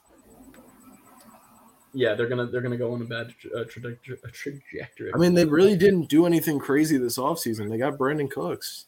yeah, 1.94 2.14
they're 2.14 2.28
gonna 2.28 2.46
they're 2.46 2.62
gonna 2.62 2.76
go 2.76 2.92
on 2.92 3.02
a 3.02 3.04
bad 3.04 3.34
tra- 3.38 3.60
uh, 3.60 3.64
trajectory. 3.64 4.18
A 4.24 4.28
trajectory. 4.28 5.12
I 5.14 5.18
mean, 5.18 5.34
they 5.34 5.44
really 5.44 5.76
didn't 5.76 6.08
do 6.08 6.26
anything 6.26 6.58
crazy 6.58 6.96
this 6.96 7.18
offseason. 7.18 7.68
They 7.68 7.78
got 7.78 7.98
Brandin 7.98 8.30
Cooks. 8.30 8.86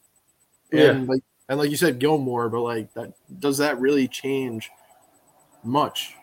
And 0.73 1.07
like 1.07 1.23
and 1.49 1.59
like 1.59 1.71
you 1.71 1.77
said, 1.77 1.99
Gilmore, 1.99 2.49
but 2.49 2.61
like 2.61 2.93
that 2.95 3.13
does 3.39 3.59
that 3.59 3.81
really 3.81 4.09
change 4.09 4.71
much? 5.63 6.15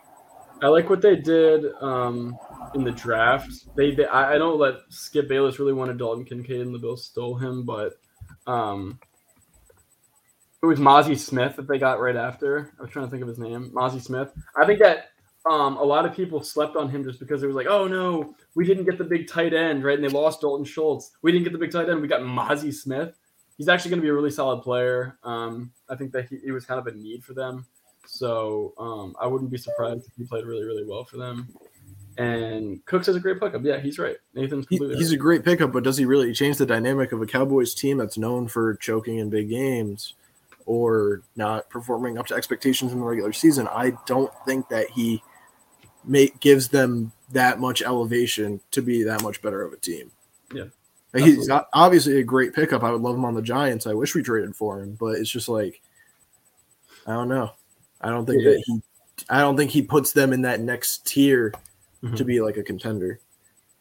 I 0.62 0.68
like 0.68 0.90
what 0.90 1.02
they 1.02 1.16
did 1.16 1.66
um, 1.82 2.38
in 2.76 2.84
the 2.84 2.92
draft. 2.92 3.52
They, 3.76 3.96
they 3.96 4.04
don't 4.04 4.60
let 4.60 4.76
Skip 4.90 5.28
Bayless 5.28 5.58
really 5.58 5.74
wanted 5.74 5.98
Dalton 5.98 6.24
Kincaid 6.24 6.62
and 6.62 6.74
the 6.74 6.78
Bills 6.78 7.06
stole 7.06 7.36
him, 7.36 7.66
but 7.66 7.94
um, 8.46 9.00
it 10.62 10.68
was 10.68 10.80
Mazi 10.80 11.18
Smith 11.18 11.56
that 11.56 11.68
they 11.68 11.80
got 11.80 12.00
right 12.00 12.16
after. 12.16 12.72
I 12.78 12.84
was 12.84 12.92
trying 12.92 13.06
to 13.06 13.12
think 13.12 13.24
of 13.24 13.28
his 13.28 13.40
name, 13.40 13.72
Mazi 13.74 14.00
Smith. 14.00 14.32
I 14.56 14.66
think 14.68 14.80
that 14.80 15.10
um, 15.50 15.78
a 15.78 15.84
lot 15.84 16.06
of 16.06 16.16
people 16.16 16.44
slept 16.44 16.76
on 16.76 16.90
him 16.90 17.04
just 17.04 17.20
because 17.20 17.42
it 17.42 17.48
was 17.48 17.56
like, 17.56 17.66
oh 17.68 17.88
no, 17.88 18.36
we 18.54 18.64
didn't 18.64 18.86
get 18.86 19.00
the 19.00 19.04
big 19.04 19.28
tight 19.28 19.56
end, 19.56 19.84
right? 19.84 19.98
And 19.98 20.04
they 20.04 20.10
lost 20.10 20.42
Dalton 20.42 20.66
Schultz. 20.66 21.12
We 21.24 21.32
didn't 21.32 21.46
get 21.46 21.54
the 21.54 21.60
big 21.60 21.72
tight 21.72 21.90
end. 21.90 22.02
We 22.02 22.08
got 22.08 22.22
Mazi 22.22 22.72
Smith. 22.72 23.18
He's 23.62 23.68
actually 23.68 23.92
going 23.92 24.00
to 24.00 24.06
be 24.06 24.10
a 24.10 24.14
really 24.14 24.32
solid 24.32 24.64
player. 24.64 25.20
Um, 25.24 25.72
I 25.88 25.96
think 25.96 26.12
that 26.14 26.28
he, 26.28 26.38
he 26.44 26.50
was 26.50 26.66
kind 26.66 26.80
of 26.80 26.88
a 26.88 26.98
need 26.98 27.24
for 27.24 27.36
them. 27.36 27.64
So 28.08 28.74
um, 28.80 29.16
I 29.22 29.28
wouldn't 29.28 29.52
be 29.52 29.58
surprised 29.60 30.08
if 30.08 30.16
he 30.18 30.24
played 30.24 30.46
really, 30.46 30.66
really 30.66 30.84
well 30.84 31.06
for 31.06 31.18
them. 31.18 31.48
And 32.18 32.84
Cooks 32.88 33.08
is 33.08 33.16
a 33.16 33.20
great 33.20 33.40
pickup. 33.40 33.64
Yeah, 33.64 33.80
he's 33.80 34.00
right. 34.00 34.18
Nathan's 34.34 34.66
He, 34.68 34.80
completely 34.80 34.98
he's 34.98 35.12
a 35.12 35.18
great 35.18 35.46
pickup, 35.46 35.72
but 35.74 35.84
does 35.84 35.96
he 35.96 36.06
really 36.06 36.34
change 36.34 36.58
the 36.58 36.66
dynamic 36.66 37.12
of 37.12 37.22
a 37.22 37.28
Cowboys 37.28 37.76
team 37.76 38.00
that's 38.00 38.18
known 38.18 38.48
for 38.48 38.74
choking 38.78 39.20
in 39.20 39.30
big 39.30 39.50
games 39.50 40.16
or 40.66 41.22
not 41.36 41.70
performing 41.70 42.18
up 42.18 42.26
to 42.26 42.34
expectations 42.34 42.92
in 42.92 42.98
the 42.98 43.06
regular 43.06 43.32
season? 43.32 43.68
I 43.68 43.94
don't 44.08 44.34
think 44.44 44.70
that 44.70 44.90
he 44.90 45.22
make, 46.04 46.40
gives 46.40 46.70
them 46.70 47.12
that 47.32 47.60
much 47.60 47.84
elevation 47.84 48.60
to 48.72 48.82
be 48.82 49.04
that 49.04 49.22
much 49.22 49.40
better 49.44 49.62
of 49.62 49.72
a 49.72 49.78
team. 49.78 50.10
Yeah, 50.52 50.66
Like, 51.14 51.24
he's 51.24 51.40
absolutely. 51.50 51.68
obviously 51.74 52.20
a 52.20 52.24
great 52.24 52.54
pickup. 52.54 52.84
I 52.84 52.92
would 52.92 53.02
love 53.02 53.16
him 53.16 53.26
on 53.26 53.36
the 53.36 53.42
Giants. 53.42 53.86
I 53.88 53.94
wish 53.94 54.16
we 54.16 54.24
traded 54.24 54.56
for 54.56 54.80
him, 54.82 54.96
but 55.00 55.18
it's 55.18 55.30
just 55.30 55.50
like 55.50 55.82
I 57.08 57.14
don't 57.14 57.30
know. 57.30 57.52
I 58.02 58.10
don't 58.10 58.26
think 58.26 58.44
Yeah. 58.44 58.52
that 58.52 58.64
he. 58.66 58.82
I 59.30 59.40
don't 59.42 59.58
think 59.58 59.72
he 59.72 59.82
puts 59.82 60.14
them 60.14 60.34
in 60.34 60.42
that 60.44 60.62
next 60.62 61.06
tier 61.06 61.54
Mhm. 62.04 62.16
to 62.16 62.24
be 62.26 62.42
like 62.42 62.58
a 62.58 62.64
contender. 62.64 63.20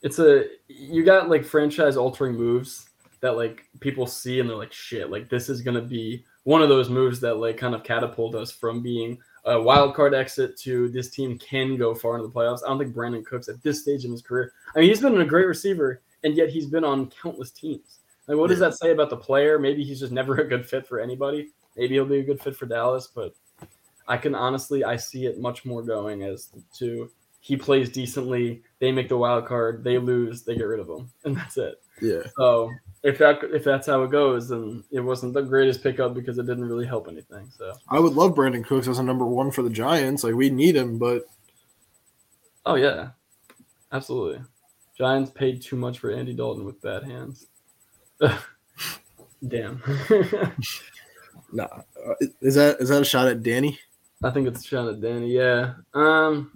it's 0.03 0.19
a 0.19 0.47
you 0.69 1.05
got 1.05 1.29
like 1.29 1.45
franchise 1.45 1.95
altering 1.95 2.35
moves 2.35 2.89
that 3.21 3.37
like 3.37 3.67
people 3.81 4.07
see 4.07 4.41
and 4.41 4.49
they're 4.49 4.57
like 4.57 4.73
shit 4.73 5.11
like 5.11 5.29
this 5.29 5.51
is 5.51 5.61
gonna 5.61 5.83
be 5.83 6.25
one 6.45 6.63
of 6.63 6.71
those 6.71 6.89
moves 6.89 7.21
that 7.21 7.35
like 7.37 7.59
kind 7.59 7.75
of 7.75 7.85
catapult 7.85 8.35
us 8.35 8.51
from 8.51 8.83
being 8.83 9.19
a 9.45 9.61
wild 9.61 9.95
card 9.95 10.15
exit 10.15 10.57
to 10.57 10.89
this 10.89 11.11
team 11.11 11.37
can 11.39 11.77
go 11.77 11.95
far 11.95 12.15
into 12.17 12.27
the 12.27 12.33
playoffs. 12.33 12.61
I 12.65 12.69
don't 12.69 12.79
think 12.79 12.95
Brandin 12.95 13.27
Cooks 13.27 13.49
at 13.51 13.63
this 13.63 13.83
stage 13.83 14.07
in 14.07 14.11
his 14.11 14.23
career. 14.23 14.53
I 14.75 14.81
mean, 14.81 14.89
he's 14.89 15.03
been 15.03 15.21
a 15.21 15.25
great 15.27 15.47
receiver, 15.47 16.01
and 16.25 16.37
yet 16.37 16.51
he's 16.51 16.67
been 16.67 16.85
on 16.85 17.11
countless 17.11 17.51
teams. 17.51 17.99
Like, 18.27 18.39
what 18.39 18.49
does 18.49 18.59
that 18.61 18.79
say 18.79 18.93
about 18.93 19.11
the 19.11 19.17
player? 19.17 19.59
Maybe 19.59 19.85
he's 19.85 20.01
just 20.01 20.13
never 20.21 20.37
a 20.37 20.49
good 20.49 20.69
fit 20.69 20.87
for 20.87 21.01
anybody. 21.01 21.49
Maybe 21.77 21.95
he'll 21.95 22.05
be 22.05 22.21
a 22.21 22.25
good 22.25 22.41
fit 22.41 22.57
for 22.57 22.67
Dallas, 22.67 23.09
but 23.15 23.35
I 24.09 24.17
can 24.17 24.35
honestly 24.35 24.85
I 24.85 24.97
see 24.97 25.27
it 25.27 25.41
much 25.41 25.65
more 25.65 25.83
going 25.83 26.23
as 26.23 26.51
to 26.79 27.11
he 27.41 27.57
plays 27.57 27.89
decently, 27.89 28.63
they 28.81 28.93
make 28.93 29.09
the 29.09 29.17
wild 29.17 29.47
card, 29.47 29.83
they 29.83 29.99
lose, 29.99 30.43
they 30.43 30.55
get 30.55 30.65
rid 30.65 30.79
of 30.81 30.89
him, 30.89 31.11
and 31.25 31.37
that's 31.37 31.57
it. 31.57 31.83
Yeah. 32.01 32.23
So 32.37 32.71
if 33.03 33.19
that 33.19 33.39
if 33.45 33.65
that's 33.65 33.87
how 33.87 34.03
it 34.03 34.11
goes, 34.11 34.49
then 34.49 34.85
it 34.91 35.01
wasn't 35.01 35.33
the 35.35 35.43
greatest 35.43 35.83
pickup 35.83 36.15
because 36.15 36.39
it 36.39 36.47
didn't 36.47 36.67
really 36.67 36.87
help 36.87 37.09
anything. 37.09 37.49
So 37.57 37.73
I 37.89 37.99
would 37.99 38.13
love 38.13 38.35
Brandin 38.35 38.65
Cooks 38.65 38.89
as 38.89 38.99
a 38.99 39.03
number 39.03 39.27
one 39.27 39.51
for 39.51 39.63
the 39.63 39.71
Giants. 39.71 40.23
Like 40.23 40.35
we 40.35 40.51
need 40.51 40.77
him, 40.77 40.99
but 40.99 41.25
oh 42.67 42.75
yeah, 42.75 43.11
absolutely. 43.91 44.45
Giants 45.01 45.31
paid 45.31 45.63
too 45.63 45.77
much 45.77 45.99
for 45.99 46.11
Andy 46.11 46.35
Dalton 46.35 46.67
with 46.67 46.79
bad 46.83 47.03
hands. 47.05 47.47
Damn. 49.49 49.83
nah. 51.55 51.65
Uh, 51.65 52.15
Is 52.43 52.55
that 52.57 52.77
is 52.81 52.91
that 52.91 53.01
a 53.01 53.05
shot 53.07 53.27
at 53.27 53.43
Danny? 53.43 53.79
I 54.23 54.29
think 54.29 54.47
it's 54.47 54.61
a 54.61 54.69
shot 54.69 54.89
at 54.89 55.01
Danny. 55.01 55.31
Yeah. 55.33 55.73
Um, 55.95 56.53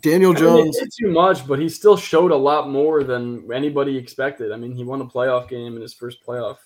Daniel 0.00 0.32
I 0.32 0.34
mean, 0.34 0.72
Jones. 0.74 0.78
too 1.00 1.08
much, 1.10 1.46
but 1.46 1.58
he 1.58 1.70
still 1.70 1.96
showed 1.96 2.32
a 2.32 2.36
lot 2.36 2.68
more 2.68 3.02
than 3.02 3.50
anybody 3.50 3.96
expected. 3.96 4.52
I 4.52 4.56
mean, 4.56 4.72
he 4.72 4.84
won 4.84 5.00
a 5.00 5.06
playoff 5.06 5.48
game 5.48 5.76
in 5.76 5.80
his 5.80 5.94
first 5.94 6.18
playoff. 6.22 6.58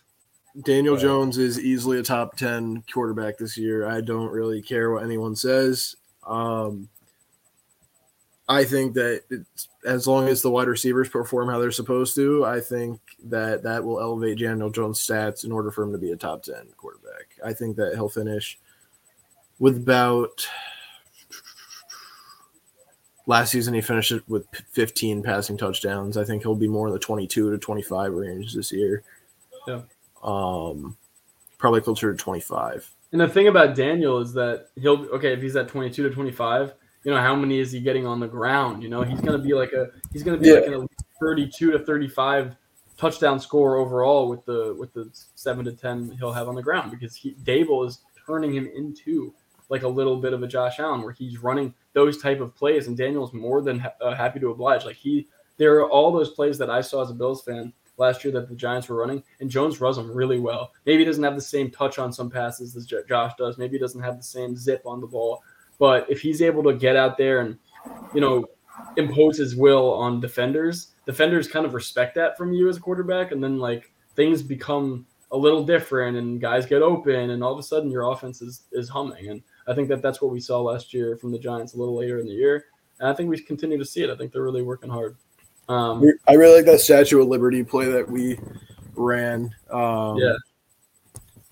Daniel 0.64 0.94
Right. 0.94 1.02
Jones 1.02 1.38
is 1.38 1.60
easily 1.60 2.00
a 2.00 2.02
top 2.02 2.36
ten 2.36 2.82
quarterback 2.92 3.38
this 3.38 3.56
year. 3.56 3.86
I 3.86 4.00
don't 4.00 4.32
really 4.32 4.60
care 4.62 4.90
what 4.90 5.04
anyone 5.04 5.36
says. 5.36 5.94
Um, 6.26 6.88
I 8.50 8.64
think 8.64 8.94
that 8.94 9.22
it's, 9.30 9.68
as 9.86 10.08
long 10.08 10.26
as 10.26 10.42
the 10.42 10.50
wide 10.50 10.66
receivers 10.66 11.08
perform 11.08 11.48
how 11.48 11.60
they're 11.60 11.70
supposed 11.70 12.16
to, 12.16 12.44
I 12.44 12.58
think 12.58 13.00
that 13.24 13.62
that 13.62 13.84
will 13.84 14.00
elevate 14.00 14.40
Daniel 14.40 14.70
Jones' 14.70 15.06
stats 15.06 15.44
in 15.44 15.52
order 15.52 15.70
for 15.70 15.84
him 15.84 15.92
to 15.92 15.98
be 15.98 16.10
a 16.10 16.16
top 16.16 16.42
ten 16.42 16.66
quarterback. 16.76 17.38
I 17.44 17.52
think 17.52 17.76
that 17.76 17.94
he'll 17.94 18.08
finish 18.08 18.58
with 19.60 19.76
about 19.76 20.48
last 23.26 23.52
season 23.52 23.72
he 23.72 23.80
finished 23.80 24.10
it 24.10 24.28
with 24.28 24.44
15 24.72 25.22
passing 25.22 25.56
touchdowns. 25.56 26.16
I 26.16 26.24
think 26.24 26.42
he'll 26.42 26.56
be 26.56 26.66
more 26.66 26.88
in 26.88 26.92
the 26.92 26.98
22 26.98 27.52
to 27.52 27.58
25 27.58 28.12
range 28.12 28.54
this 28.54 28.72
year. 28.72 29.04
Yeah. 29.68 29.82
Um, 30.24 30.96
probably 31.58 31.82
closer 31.82 32.10
to 32.10 32.18
25. 32.18 32.90
And 33.12 33.20
the 33.20 33.28
thing 33.28 33.46
about 33.46 33.76
Daniel 33.76 34.18
is 34.18 34.32
that 34.32 34.70
he'll 34.74 35.06
okay 35.10 35.32
if 35.32 35.40
he's 35.40 35.54
at 35.54 35.68
22 35.68 36.08
to 36.08 36.10
25, 36.10 36.74
you 37.04 37.10
know 37.12 37.20
how 37.20 37.34
many 37.34 37.58
is 37.58 37.72
he 37.72 37.80
getting 37.80 38.06
on 38.06 38.20
the 38.20 38.28
ground? 38.28 38.82
You 38.82 38.88
know 38.88 39.02
he's 39.02 39.20
gonna 39.20 39.38
be 39.38 39.54
like 39.54 39.72
a 39.72 39.88
he's 40.12 40.22
gonna 40.22 40.36
be 40.38 40.48
Yeah. 40.48 40.54
like 40.54 40.66
an 40.66 40.74
elite, 40.74 40.90
32 41.20 41.72
to 41.72 41.78
35 41.78 42.56
touchdown 42.96 43.40
score 43.40 43.76
overall 43.76 44.28
with 44.28 44.44
the 44.44 44.74
with 44.78 44.92
the 44.92 45.08
seven 45.34 45.64
to 45.64 45.72
ten 45.72 46.10
he'll 46.18 46.32
have 46.32 46.48
on 46.48 46.54
the 46.54 46.62
ground 46.62 46.90
because 46.90 47.14
he 47.16 47.34
Daboll 47.44 47.86
is 47.86 48.00
turning 48.26 48.52
him 48.54 48.66
into 48.76 49.32
like 49.70 49.82
a 49.84 49.88
little 49.88 50.16
bit 50.16 50.32
of 50.32 50.42
a 50.42 50.46
Josh 50.46 50.78
Allen 50.80 51.02
where 51.02 51.12
he's 51.12 51.38
running 51.42 51.72
those 51.92 52.20
type 52.20 52.40
of 52.40 52.54
plays 52.54 52.88
and 52.88 52.96
Daniel's 52.96 53.32
more 53.32 53.62
than 53.62 53.78
ha- 53.78 53.94
uh, 54.00 54.14
happy 54.14 54.38
to 54.40 54.50
oblige. 54.50 54.84
Like 54.84 54.96
he 54.96 55.26
there 55.56 55.76
are 55.80 55.88
all 55.90 56.10
those 56.12 56.30
plays 56.30 56.58
that 56.58 56.70
I 56.70 56.80
saw 56.80 57.02
as 57.02 57.10
a 57.10 57.14
Bills 57.14 57.42
fan 57.42 57.72
last 57.98 58.24
year 58.24 58.32
that 58.32 58.48
the 58.48 58.54
Giants 58.54 58.88
were 58.88 58.96
running, 58.96 59.22
and 59.40 59.50
Jones 59.50 59.78
runs 59.78 59.96
them 59.96 60.10
really 60.10 60.40
well. 60.40 60.72
Maybe 60.86 61.00
he 61.00 61.04
doesn't 61.04 61.22
have 61.22 61.34
the 61.34 61.40
same 61.42 61.70
touch 61.70 61.98
on 61.98 62.12
some 62.14 62.30
passes 62.30 62.74
as 62.74 62.86
Josh 62.86 63.32
does. 63.38 63.58
Maybe 63.58 63.76
he 63.76 63.78
doesn't 63.78 64.00
have 64.00 64.16
the 64.16 64.22
same 64.22 64.56
zip 64.56 64.80
on 64.86 65.02
the 65.02 65.06
ball. 65.06 65.42
But 65.80 66.08
if 66.08 66.20
he's 66.20 66.42
able 66.42 66.62
to 66.62 66.74
get 66.74 66.94
out 66.94 67.18
there 67.18 67.40
and, 67.40 67.58
you 68.14 68.20
know, 68.20 68.44
impose 68.96 69.38
his 69.38 69.56
will 69.56 69.92
on 69.94 70.20
defenders, 70.20 70.92
defenders 71.06 71.48
kind 71.48 71.66
of 71.66 71.74
respect 71.74 72.14
that 72.14 72.38
from 72.38 72.52
you 72.52 72.68
as 72.68 72.76
a 72.76 72.80
quarterback. 72.80 73.32
And 73.32 73.42
then, 73.42 73.58
like, 73.58 73.90
things 74.14 74.42
become 74.42 75.06
a 75.32 75.36
little 75.36 75.64
different 75.64 76.16
and 76.16 76.40
guys 76.40 76.66
get 76.66 76.82
open, 76.82 77.30
and 77.30 77.42
all 77.42 77.52
of 77.52 77.58
a 77.58 77.62
sudden 77.62 77.90
your 77.90 78.10
offense 78.12 78.42
is, 78.42 78.62
is 78.72 78.88
humming. 78.88 79.28
And 79.28 79.42
I 79.66 79.74
think 79.74 79.88
that 79.88 80.02
that's 80.02 80.20
what 80.20 80.32
we 80.32 80.40
saw 80.40 80.60
last 80.60 80.92
year 80.92 81.16
from 81.16 81.32
the 81.32 81.38
Giants 81.38 81.74
a 81.74 81.78
little 81.78 81.96
later 81.96 82.20
in 82.20 82.26
the 82.26 82.32
year. 82.32 82.66
And 82.98 83.08
I 83.08 83.14
think 83.14 83.30
we 83.30 83.40
continue 83.40 83.78
to 83.78 83.84
see 83.84 84.02
it. 84.02 84.10
I 84.10 84.16
think 84.16 84.32
they're 84.32 84.42
really 84.42 84.62
working 84.62 84.90
hard. 84.90 85.16
Um, 85.68 86.04
I 86.26 86.34
really 86.34 86.56
like 86.56 86.66
that 86.66 86.80
Statue 86.80 87.22
of 87.22 87.28
Liberty 87.28 87.62
play 87.62 87.86
that 87.86 88.10
we 88.10 88.38
ran. 88.96 89.54
Um, 89.70 90.18
yeah, 90.18 90.34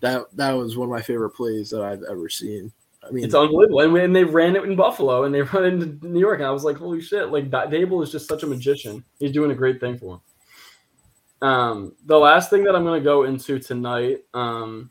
that 0.01 0.27
that 0.37 0.53
was 0.53 0.77
one 0.77 0.89
of 0.89 0.91
my 0.91 1.01
favorite 1.01 1.31
plays 1.31 1.71
that 1.71 1.83
I've 1.83 2.03
ever 2.03 2.29
seen. 2.29 2.73
I 3.09 3.11
mean, 3.11 3.25
it's 3.25 3.35
unbelievable. 3.35 3.81
And 3.81 4.15
they 4.15 4.25
ran 4.25 4.57
it 4.57 4.65
in 4.65 4.77
Buffalo 4.77 5.25
and 5.25 5.35
they 5.35 5.43
run 5.55 5.65
into 5.65 6.07
New 6.07 6.21
York, 6.21 6.41
and 6.41 6.47
I 6.47 6.51
was 6.51 6.65
like, 6.65 6.77
holy 6.77 7.01
shit! 7.01 7.31
Like 7.31 7.51
Daboll 7.51 8.03
is 8.03 8.13
just 8.13 8.29
such 8.29 8.43
a 8.43 8.47
magician. 8.47 9.05
He's 9.19 9.33
doing 9.33 9.51
a 9.51 9.55
great 9.55 9.81
thing 9.81 9.99
for 9.99 10.15
him. 10.15 11.49
Um, 11.49 11.93
the 12.07 12.19
last 12.19 12.51
thing 12.51 12.65
that 12.65 12.75
I'm 12.75 12.85
going 12.85 13.01
to 13.01 13.05
go 13.05 13.25
into 13.25 13.59
tonight 13.59 14.25
um, 14.35 14.91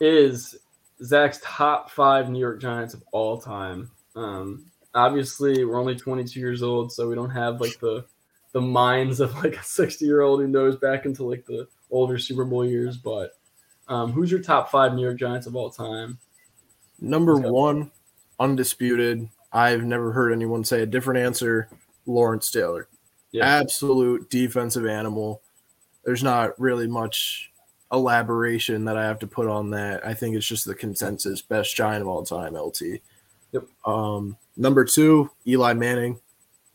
is 0.00 0.56
Zach's 1.02 1.38
top 1.42 1.90
five 1.90 2.28
New 2.30 2.40
York 2.40 2.60
Giants 2.60 2.94
of 2.94 3.02
all 3.12 3.38
time. 3.38 3.90
Um, 4.16 4.66
obviously, 4.94 5.64
we're 5.64 5.78
only 5.78 5.94
22 5.94 6.40
years 6.40 6.62
old, 6.62 6.92
so 6.92 7.08
we 7.08 7.14
don't 7.14 7.30
have 7.30 7.60
like 7.60 7.78
the 7.80 8.04
the 8.52 8.60
minds 8.60 9.20
of 9.20 9.34
like 9.44 9.56
a 9.56 9.62
60 9.62 10.04
year 10.04 10.22
old 10.22 10.40
who 10.40 10.48
knows 10.48 10.76
back 10.76 11.04
into 11.04 11.24
like 11.24 11.44
the 11.46 11.68
older 11.90 12.18
Super 12.18 12.44
Bowl 12.44 12.64
years. 12.64 12.96
But 12.96 13.32
um, 13.88 14.12
who's 14.12 14.30
your 14.30 14.42
top 14.42 14.70
five 14.70 14.94
New 14.94 15.02
York 15.02 15.18
Giants 15.18 15.46
of 15.46 15.54
all 15.54 15.70
time? 15.70 16.18
Number 17.00 17.36
one, 17.36 17.90
undisputed. 18.38 19.28
I've 19.52 19.84
never 19.84 20.12
heard 20.12 20.32
anyone 20.32 20.64
say 20.64 20.82
a 20.82 20.86
different 20.86 21.20
answer. 21.20 21.68
Lawrence 22.06 22.50
Taylor, 22.50 22.88
yeah. 23.32 23.44
absolute 23.44 24.30
defensive 24.30 24.86
animal. 24.86 25.42
There's 26.04 26.22
not 26.22 26.58
really 26.60 26.86
much 26.86 27.50
elaboration 27.92 28.84
that 28.84 28.96
I 28.96 29.04
have 29.04 29.18
to 29.20 29.26
put 29.26 29.48
on 29.48 29.70
that. 29.70 30.06
I 30.06 30.14
think 30.14 30.36
it's 30.36 30.46
just 30.46 30.64
the 30.64 30.74
consensus 30.74 31.42
best 31.42 31.74
giant 31.74 32.02
of 32.02 32.08
all 32.08 32.24
time, 32.24 32.54
LT. 32.54 33.00
Yep. 33.52 33.64
Um, 33.84 34.36
number 34.56 34.84
two, 34.84 35.30
Eli 35.46 35.72
Manning. 35.72 36.20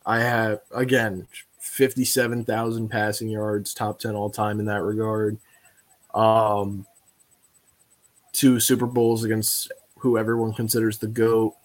I 0.06 0.20
have 0.20 0.62
again 0.72 1.28
57,000 1.60 2.90
passing 2.90 3.30
yards, 3.30 3.74
top 3.74 4.00
10 4.00 4.16
all 4.16 4.30
time 4.30 4.60
in 4.60 4.66
that 4.66 4.82
regard. 4.82 5.38
Um, 6.14 6.86
two 8.34 8.60
Super 8.60 8.88
Bowls 8.88 9.24
against 9.24 9.72
who 10.02 10.18
everyone 10.18 10.52
considers 10.54 10.98
the 10.98 11.08
GOAT. 11.08 11.56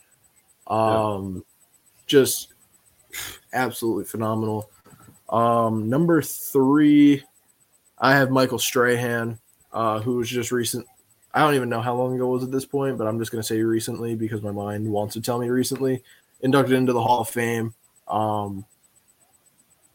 Um, 0.67 1.37
yeah. 1.37 1.41
Just 2.07 2.53
absolutely 3.53 4.05
phenomenal. 4.05 4.71
Um, 5.31 5.89
number 5.89 6.21
three, 6.21 7.23
I 7.99 8.15
have 8.15 8.31
Michael 8.31 8.59
Strahan, 8.59 9.39
uh, 9.73 10.01
who 10.01 10.17
was 10.17 10.29
just 10.29 10.53
recent. 10.53 10.87
I 11.33 11.41
don't 11.41 11.55
even 11.55 11.71
know 11.71 11.81
how 11.81 11.95
long 11.95 12.15
ago 12.15 12.29
was 12.29 12.45
at 12.45 12.51
this 12.51 12.67
point, 12.67 12.99
but 12.99 13.07
I'm 13.07 13.19
just 13.19 13.33
going 13.33 13.41
to 13.43 13.47
say 13.47 13.61
recently 13.63 14.15
because 14.15 14.43
my 14.43 14.53
mind 14.53 14.87
wants 14.91 15.15
to 15.15 15.21
tell 15.21 15.39
me 15.39 15.49
recently. 15.49 16.03
Inducted 16.43 16.77
into 16.77 16.93
the 16.93 17.03
Hall 17.03 17.23
of 17.23 17.31
Fame. 17.31 17.75
Um, 18.07 18.67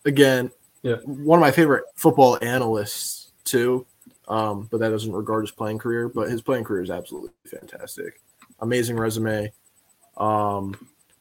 again, 0.03 0.49
yeah, 0.81 0.95
one 1.05 1.37
of 1.37 1.41
my 1.41 1.51
favorite 1.51 1.83
football 1.95 2.39
analysts 2.41 3.31
too. 3.43 3.85
Um, 4.27 4.67
but 4.71 4.79
that 4.79 4.89
doesn't 4.89 5.11
regard 5.11 5.43
his 5.43 5.51
playing 5.51 5.77
career. 5.77 6.09
But 6.09 6.29
his 6.29 6.41
playing 6.41 6.63
career 6.63 6.81
is 6.81 6.89
absolutely 6.89 7.31
fantastic. 7.45 8.19
Amazing 8.61 8.97
resume. 8.97 9.51
Um, 10.17 10.75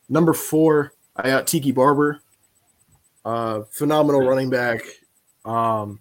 number 0.08 0.34
four, 0.34 0.92
I 1.16 1.22
got 1.28 1.46
Tiki 1.46 1.72
Barber. 1.72 2.20
Uh, 3.24 3.62
phenomenal 3.70 4.26
running 4.26 4.50
back. 4.50 4.82
Um, 5.44 6.00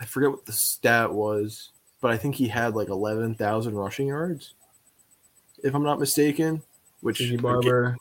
I 0.00 0.04
forget 0.04 0.30
what 0.30 0.46
the 0.46 0.52
stat 0.52 1.12
was, 1.12 1.70
but 2.00 2.10
I 2.10 2.16
think 2.16 2.34
he 2.34 2.48
had 2.48 2.74
like 2.74 2.88
eleven 2.88 3.34
thousand 3.34 3.74
rushing 3.74 4.08
yards, 4.08 4.54
if 5.62 5.74
I'm 5.74 5.84
not 5.84 6.00
mistaken. 6.00 6.62
Which 7.00 7.18
Tiki 7.18 7.36
Barber. 7.36 7.96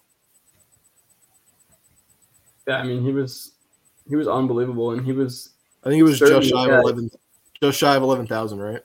Yeah, 2.68 2.78
I 2.78 2.84
mean 2.84 3.04
he 3.04 3.12
was 3.12 3.54
he 4.08 4.16
was 4.16 4.28
unbelievable, 4.28 4.92
and 4.92 5.06
he 5.06 5.12
was. 5.12 5.52
I 5.84 5.90
think 5.90 5.96
he 5.98 6.04
was 6.04 6.20
just 6.20 6.50
shy 6.50 6.66
of 6.66 6.84
eleven, 6.84 7.10
just 7.62 7.78
shy 7.78 7.96
of 7.96 8.04
eleven 8.04 8.28
thousand, 8.28 8.60
right? 8.60 8.82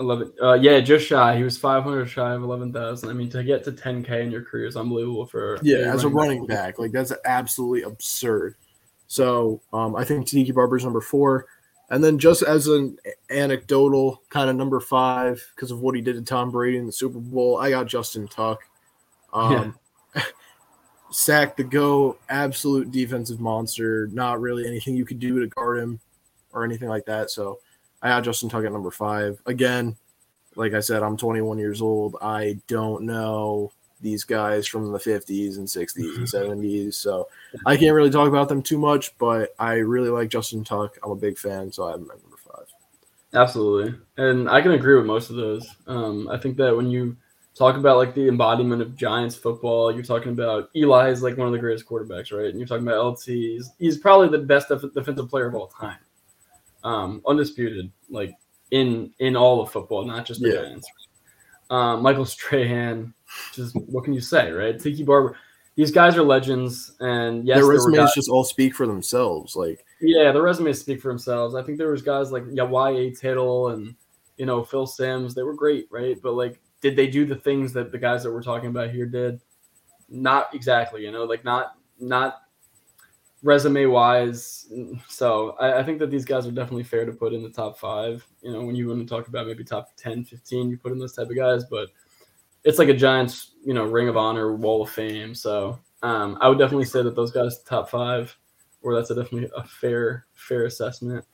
Eleven, 0.00 0.32
uh, 0.42 0.54
yeah, 0.54 0.80
just 0.80 1.06
shy. 1.06 1.36
He 1.36 1.44
was 1.44 1.56
five 1.56 1.84
hundred 1.84 2.06
shy 2.06 2.34
of 2.34 2.42
eleven 2.42 2.72
thousand. 2.72 3.10
I 3.10 3.12
mean, 3.12 3.30
to 3.30 3.44
get 3.44 3.62
to 3.64 3.72
ten 3.72 4.02
k 4.02 4.22
in 4.22 4.30
your 4.30 4.42
career 4.42 4.66
is 4.66 4.76
unbelievable 4.76 5.24
for 5.26 5.58
yeah, 5.62 5.90
a 5.90 5.94
as 5.94 6.02
a 6.02 6.08
running 6.08 6.46
back. 6.46 6.56
back. 6.56 6.78
Like 6.80 6.90
that's 6.90 7.12
absolutely 7.24 7.82
absurd. 7.82 8.56
So 9.06 9.60
um, 9.72 9.94
I 9.94 10.02
think 10.02 10.26
Tiki 10.26 10.50
Barber's 10.50 10.82
number 10.82 11.00
four, 11.00 11.46
and 11.90 12.02
then 12.02 12.18
just 12.18 12.42
as 12.42 12.66
an 12.66 12.98
anecdotal 13.30 14.20
kind 14.30 14.50
of 14.50 14.56
number 14.56 14.80
five 14.80 15.40
because 15.54 15.70
of 15.70 15.80
what 15.80 15.94
he 15.94 16.00
did 16.00 16.16
to 16.16 16.22
Tom 16.22 16.50
Brady 16.50 16.76
in 16.76 16.86
the 16.86 16.92
Super 16.92 17.20
Bowl, 17.20 17.58
I 17.58 17.70
got 17.70 17.86
Justin 17.86 18.26
Tuck. 18.26 18.62
Um, 19.32 19.78
yeah. 20.16 20.22
sack 21.12 21.56
the 21.56 21.62
go, 21.62 22.18
absolute 22.28 22.90
defensive 22.90 23.38
monster. 23.38 24.08
Not 24.08 24.40
really 24.40 24.66
anything 24.66 24.96
you 24.96 25.04
could 25.04 25.20
do 25.20 25.38
to 25.38 25.46
guard 25.46 25.78
him 25.78 26.00
or 26.52 26.64
anything 26.64 26.88
like 26.88 27.04
that. 27.06 27.30
So 27.30 27.60
I 28.04 28.08
had 28.08 28.22
Justin 28.22 28.48
Tuck 28.48 28.64
at 28.64 28.72
number 28.72 28.92
five. 28.92 29.40
Again, 29.46 29.96
like 30.54 30.74
I 30.74 30.80
said, 30.80 31.02
I'm 31.02 31.16
21 31.16 31.58
years 31.58 31.82
old. 31.82 32.16
I 32.22 32.58
don't 32.68 33.02
know 33.02 33.72
these 34.00 34.22
guys 34.22 34.66
from 34.66 34.92
the 34.92 34.98
50s 34.98 35.56
and 35.56 35.66
60s 35.66 36.16
and 36.16 36.26
70s. 36.26 36.94
So 36.94 37.28
I 37.66 37.76
can't 37.76 37.94
really 37.94 38.10
talk 38.10 38.28
about 38.28 38.48
them 38.48 38.62
too 38.62 38.78
much, 38.78 39.16
but 39.18 39.54
I 39.58 39.74
really 39.74 40.10
like 40.10 40.28
Justin 40.28 40.62
Tuck. 40.62 40.96
I'm 41.02 41.10
a 41.10 41.16
big 41.16 41.38
fan, 41.38 41.72
so 41.72 41.84
I'm 41.84 42.02
at 42.02 42.20
number 42.22 42.36
five. 42.36 42.66
Absolutely. 43.32 43.98
And 44.18 44.48
I 44.48 44.60
can 44.60 44.72
agree 44.72 44.96
with 44.96 45.06
most 45.06 45.30
of 45.30 45.36
those. 45.36 45.66
Um, 45.86 46.28
I 46.28 46.38
think 46.38 46.56
that 46.58 46.76
when 46.76 46.90
you 46.90 47.16
talk 47.54 47.76
about 47.76 47.96
like 47.96 48.14
the 48.14 48.28
embodiment 48.28 48.82
of 48.82 48.96
Giants 48.96 49.36
football. 49.36 49.92
You're 49.92 50.02
talking 50.02 50.32
about 50.32 50.70
Eli 50.76 51.10
is 51.10 51.22
like 51.22 51.36
one 51.36 51.46
of 51.46 51.52
the 51.52 51.58
greatest 51.58 51.86
quarterbacks, 51.86 52.32
right? 52.32 52.50
And 52.50 52.58
you're 52.58 52.66
talking 52.66 52.86
about 52.86 53.06
LT. 53.06 53.24
He's, 53.26 53.70
he's 53.78 53.98
probably 53.98 54.28
the 54.28 54.44
best 54.44 54.68
def- 54.68 54.92
defensive 54.92 55.28
player 55.28 55.46
of 55.46 55.54
all 55.54 55.68
time, 55.68 55.98
um, 56.84 57.22
undisputed, 57.26 57.90
like 58.08 58.34
in 58.70 59.12
in 59.18 59.36
all 59.36 59.60
of 59.60 59.72
football, 59.72 60.04
not 60.04 60.24
just 60.24 60.40
the 60.40 60.50
yeah. 60.50 60.62
Giants. 60.62 60.86
Um, 61.70 62.02
Michael 62.02 62.24
Strahan, 62.24 63.14
just 63.52 63.74
what 63.74 64.04
can 64.04 64.14
you 64.14 64.20
say, 64.20 64.50
right? 64.52 64.78
Tiki 64.78 65.02
Barber. 65.02 65.36
These 65.76 65.90
guys 65.90 66.16
are 66.16 66.22
legends, 66.22 66.92
and 67.00 67.44
yes, 67.44 67.56
their 67.56 67.66
resumes 67.66 67.96
guys, 67.96 68.14
just 68.14 68.30
all 68.30 68.44
speak 68.44 68.76
for 68.76 68.86
themselves. 68.86 69.56
Like, 69.56 69.84
yeah, 70.00 70.30
the 70.30 70.40
resumes 70.40 70.78
speak 70.78 71.00
for 71.00 71.08
themselves. 71.08 71.56
I 71.56 71.62
think 71.62 71.78
there 71.78 71.90
was 71.90 72.02
guys 72.02 72.30
like 72.30 72.44
yeah, 72.52 72.62
Y.A. 72.62 73.10
Tittle 73.10 73.70
and 73.70 73.96
you 74.36 74.46
know 74.46 74.62
Phil 74.62 74.86
Simms. 74.86 75.34
They 75.34 75.42
were 75.42 75.54
great, 75.54 75.88
right? 75.90 76.16
But 76.22 76.34
like 76.34 76.60
did 76.84 76.96
they 76.96 77.06
do 77.06 77.24
the 77.24 77.36
things 77.36 77.72
that 77.72 77.90
the 77.90 77.96
guys 77.98 78.22
that 78.22 78.30
we're 78.30 78.42
talking 78.42 78.68
about 78.68 78.90
here 78.90 79.06
did? 79.06 79.40
Not 80.10 80.54
exactly, 80.54 81.02
you 81.02 81.10
know, 81.10 81.24
like 81.24 81.42
not 81.42 81.76
not 81.98 82.42
resume 83.44 83.86
wise. 83.86 84.66
So 85.08 85.54
I, 85.60 85.80
I, 85.80 85.82
think 85.84 85.98
that 86.00 86.10
these 86.10 86.24
guys 86.24 86.46
are 86.46 86.50
definitely 86.50 86.82
fair 86.82 87.04
to 87.04 87.12
put 87.12 87.34
in 87.34 87.42
the 87.42 87.50
top 87.50 87.78
five. 87.78 88.26
You 88.40 88.52
know, 88.52 88.62
when 88.62 88.74
you 88.74 88.88
want 88.88 89.06
to 89.06 89.06
talk 89.06 89.28
about 89.28 89.46
maybe 89.46 89.62
top 89.62 89.90
10, 89.96 90.24
15, 90.24 90.70
you 90.70 90.78
put 90.78 90.92
in 90.92 90.98
those 90.98 91.12
type 91.12 91.28
of 91.28 91.36
guys, 91.36 91.64
but 91.64 91.90
it's 92.64 92.78
like 92.78 92.88
a 92.88 92.94
Giants, 92.94 93.52
you 93.62 93.74
know, 93.74 93.84
Ring 93.84 94.08
of 94.08 94.16
Honor, 94.16 94.56
Wall 94.56 94.82
of 94.82 94.90
Fame. 94.90 95.34
So 95.34 95.78
um, 96.02 96.38
I 96.40 96.48
would 96.48 96.58
definitely 96.58 96.86
say 96.86 97.02
that 97.02 97.14
those 97.14 97.30
guys 97.30 97.62
top 97.62 97.90
five, 97.90 98.34
or 98.82 98.94
that's 98.94 99.10
a 99.10 99.14
definitely 99.14 99.50
a 99.56 99.64
fair 99.64 100.24
fair 100.34 100.64
assessment. 100.64 101.24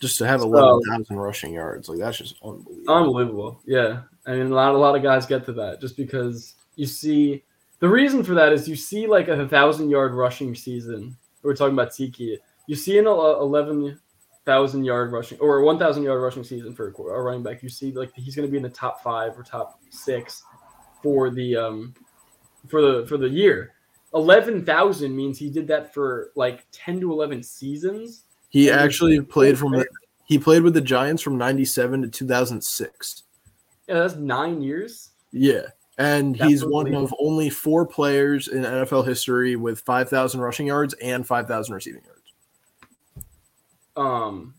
Just 0.00 0.16
to 0.18 0.26
have 0.26 0.40
eleven 0.40 0.80
thousand 0.88 1.16
rushing 1.16 1.52
yards, 1.52 1.88
like 1.88 1.98
that's 1.98 2.18
just 2.18 2.36
unbelievable. 2.42 2.94
Unbelievable, 2.94 3.60
yeah. 3.66 4.02
I 4.26 4.32
mean, 4.32 4.52
a 4.52 4.54
lot, 4.54 4.74
a 4.74 4.78
lot 4.78 4.94
of 4.94 5.02
guys 5.02 5.26
get 5.26 5.44
to 5.46 5.52
that 5.54 5.80
just 5.80 5.96
because 5.96 6.54
you 6.76 6.86
see 6.86 7.42
the 7.80 7.88
reason 7.88 8.22
for 8.22 8.34
that 8.34 8.52
is 8.52 8.68
you 8.68 8.76
see 8.76 9.06
like 9.06 9.28
a 9.28 9.48
thousand 9.48 9.90
yard 9.90 10.14
rushing 10.14 10.54
season. 10.54 11.16
We're 11.42 11.54
talking 11.54 11.74
about 11.74 11.94
Tiki. 11.94 12.38
You 12.66 12.76
see 12.76 12.98
in 12.98 13.06
an 13.06 13.12
eleven 13.12 13.98
thousand 14.44 14.84
yard 14.84 15.12
rushing 15.12 15.38
or 15.40 15.60
one 15.62 15.78
thousand 15.78 16.02
yard 16.02 16.22
rushing 16.22 16.44
season 16.44 16.74
for 16.74 16.88
a 16.88 17.22
running 17.22 17.42
back. 17.42 17.62
You 17.62 17.68
see 17.68 17.92
like 17.92 18.12
he's 18.14 18.34
going 18.34 18.46
to 18.46 18.50
be 18.50 18.56
in 18.56 18.62
the 18.62 18.68
top 18.68 19.02
five 19.02 19.38
or 19.38 19.42
top 19.42 19.80
six 19.90 20.42
for 21.02 21.30
the 21.30 21.56
um 21.56 21.94
for 22.68 22.82
the 22.82 23.06
for 23.06 23.16
the 23.16 23.28
year. 23.28 23.74
eleven 24.14 24.64
thousand 24.64 25.14
means 25.14 25.38
he 25.38 25.50
did 25.50 25.66
that 25.68 25.94
for 25.94 26.30
like 26.34 26.66
ten 26.72 27.00
to 27.00 27.12
eleven 27.12 27.42
seasons. 27.42 28.24
He 28.50 28.70
actually 28.70 29.20
played 29.20 29.58
from 29.58 29.72
the, 29.72 29.86
he 30.24 30.38
played 30.38 30.62
with 30.62 30.74
the 30.74 30.80
Giants 30.80 31.22
from 31.22 31.38
97 31.38 32.02
to 32.02 32.08
2006. 32.08 33.22
Yeah, 33.86 33.94
that's 33.94 34.16
nine 34.16 34.62
years. 34.62 35.10
Yeah. 35.32 35.66
And 35.98 36.36
he's 36.36 36.64
one 36.64 36.94
of 36.94 37.12
only 37.18 37.50
four 37.50 37.84
players 37.84 38.46
in 38.46 38.62
NFL 38.62 39.04
history 39.06 39.56
with 39.56 39.80
5,000 39.80 40.40
rushing 40.40 40.68
yards 40.68 40.94
and 41.02 41.26
5,000 41.26 41.74
receiving 41.74 42.02
yards. 42.04 42.18
Um, 43.96 44.54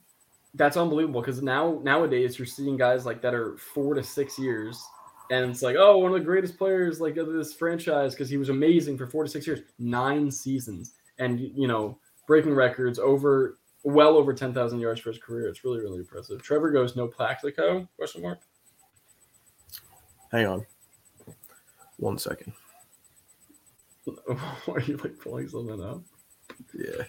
that's 0.54 0.76
unbelievable 0.76 1.22
because 1.22 1.42
now 1.42 1.80
nowadays 1.82 2.38
you're 2.38 2.46
seeing 2.46 2.76
guys 2.76 3.06
like 3.06 3.22
that 3.22 3.34
are 3.34 3.58
four 3.58 3.94
to 3.94 4.04
six 4.04 4.38
years, 4.38 4.84
and 5.32 5.50
it's 5.50 5.62
like, 5.62 5.78
oh, 5.78 6.00
one 6.00 6.12
of 6.12 6.20
the 6.20 6.26
greatest 6.26 6.58
players 6.58 7.00
like 7.00 7.16
of 7.18 7.32
this 7.32 7.54
franchise 7.54 8.14
because 8.14 8.30
he 8.30 8.38
was 8.38 8.50
amazing 8.50 8.98
for 8.98 9.08
four 9.08 9.24
to 9.24 9.30
six 9.30 9.48
years, 9.48 9.62
nine 9.78 10.30
seasons, 10.30 10.96
and 11.20 11.40
you 11.40 11.68
know 11.68 11.98
breaking 12.28 12.54
records 12.54 13.00
over 13.00 13.60
well 13.84 14.18
over 14.18 14.34
ten 14.34 14.54
thousand 14.54 14.80
yards 14.80 15.00
for 15.00 15.10
his 15.10 15.20
career. 15.20 15.48
It's 15.48 15.64
really 15.64 15.80
really 15.80 16.00
impressive. 16.00 16.42
Trevor 16.42 16.72
goes 16.72 16.96
no 16.96 17.08
Plaxico? 17.08 17.88
Question 17.96 18.24
mark. 18.24 18.40
Hang 20.32 20.48
on. 20.48 20.66
One 22.00 22.18
second. 22.18 22.54
Why 24.26 24.76
Are 24.76 24.80
you 24.82 24.97
like 24.97 25.20
pulling 25.20 25.47
something 25.50 25.82
up? 25.84 26.02
Yeah. 26.74 27.04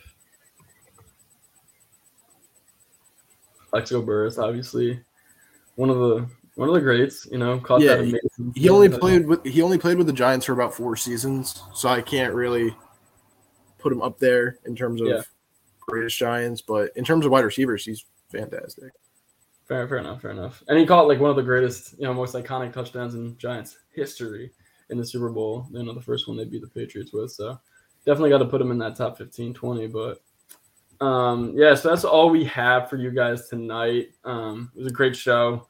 Plaxico 3.71 4.03
Burress, 4.03 4.39
obviously 4.39 5.01
one 5.77 5.91
of 5.91 5.97
the 5.99 6.29
one 6.57 6.69
of 6.69 6.75
the 6.75 6.81
greats. 6.81 7.27
You 7.31 7.39
know, 7.39 7.59
caught 7.61 7.81
Yeah, 7.81 7.97
that 7.97 8.01
amazing. 8.01 8.53
He 8.55 8.69
only 8.69 8.89
played 8.89 9.27
with 9.27 9.45
he 9.45 9.63
only 9.63 9.79
played 9.79 9.97
with 9.97 10.07
the 10.09 10.13
Giants 10.13 10.47
for 10.47 10.53
about 10.53 10.75
four 10.75 10.97
seasons, 10.97 11.63
so 11.73 11.89
I 11.89 12.03
can't 12.03 12.35
really 12.35 12.77
put 13.79 13.93
him 13.93 14.03
up 14.03 14.19
there 14.19 14.59
in 14.67 14.75
terms 14.75 15.01
of 15.01 15.07
Yeah. 15.07 15.23
greatest 15.81 16.19
Giants. 16.19 16.61
But 16.61 16.91
in 16.97 17.05
terms 17.05 17.25
of 17.25 17.33
wide 17.33 17.45
receivers, 17.45 17.85
he's 17.85 18.05
fantastic. 18.31 18.93
Fair, 19.69 19.87
fair 19.87 19.99
enough, 19.99 20.21
fair 20.21 20.33
enough. 20.33 20.63
And 20.67 20.77
he 20.79 20.85
caught 20.85 21.07
like 21.07 21.21
one 21.21 21.31
of 21.31 21.37
the 21.37 21.43
greatest, 21.43 21.95
you 21.97 22.05
know, 22.05 22.13
most 22.13 22.35
iconic 22.35 22.73
touchdowns 22.73 23.15
in 23.15 23.39
Giants 23.39 23.79
history 23.95 24.51
in 24.91 24.99
the 24.99 25.05
Super 25.05 25.31
Bowl. 25.31 25.67
You 25.73 25.83
know, 25.83 25.95
the 25.95 26.01
first 26.01 26.29
one 26.29 26.37
they 26.37 26.45
beat 26.45 26.63
the 26.63 26.69
Patriots 26.69 27.13
with. 27.13 27.33
So 27.33 27.59
definitely 28.05 28.31
got 28.31 28.39
to 28.39 28.47
put 28.47 28.61
him 28.61 28.71
in 28.71 28.79
that 28.79 28.97
top 28.97 29.19
15, 29.19 29.55
20. 29.55 29.87
But 29.89 30.23
um, 31.05 31.53
yeah, 31.57 31.75
so 31.75 31.89
that's 31.89 32.05
all 32.05 32.31
we 32.31 32.45
have 32.45 32.91
for 32.91 32.97
you 32.97 33.11
guys 33.11 33.49
tonight. 33.49 34.11
Um, 34.25 34.71
it 34.75 34.83
was 34.83 34.93
a 34.93 34.95
great 34.95 35.17
show. 35.17 35.67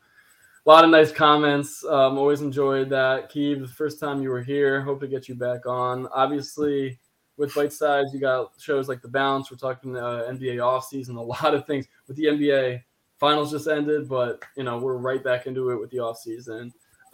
A 0.67 0.69
lot 0.69 0.85
of 0.85 0.91
nice 0.91 1.11
comments. 1.11 1.85
Um, 1.85 2.19
always 2.19 2.43
enjoyed 2.43 2.91
that. 2.91 3.33
Keeb, 3.33 3.63
the 3.63 3.69
first 3.69 3.99
time 3.99 4.23
you 4.23 4.29
were 4.29 4.43
here. 4.43 4.83
Hope 4.83 5.01
to 5.01 5.09
get 5.09 5.29
you 5.29 5.35
back 5.35 5.67
on. 5.67 6.07
Obviously, 6.15 6.99
with 7.37 7.55
Bite 7.55 7.73
Size, 7.73 8.13
you 8.13 8.21
got 8.21 8.53
shows 8.59 8.89
like 8.89 9.01
The 9.01 9.09
Bounce. 9.09 9.51
We're 9.51 9.57
talking 9.57 9.97
uh, 9.97 10.25
NBA 10.29 10.57
offseason, 10.57 11.17
a 11.17 11.21
lot 11.21 11.55
of 11.55 11.67
things. 11.67 11.87
With 12.07 12.19
the 12.19 12.25
NBA, 12.25 12.83
finals 13.19 13.51
just 13.51 13.69
ended, 13.69 14.09
but 14.09 14.43
you 14.57 14.65
know 14.65 14.79
we're 14.79 14.97
right 14.97 15.23
back 15.23 15.47
into 15.47 15.71
it 15.71 15.81
with 15.81 15.91
the 15.91 15.99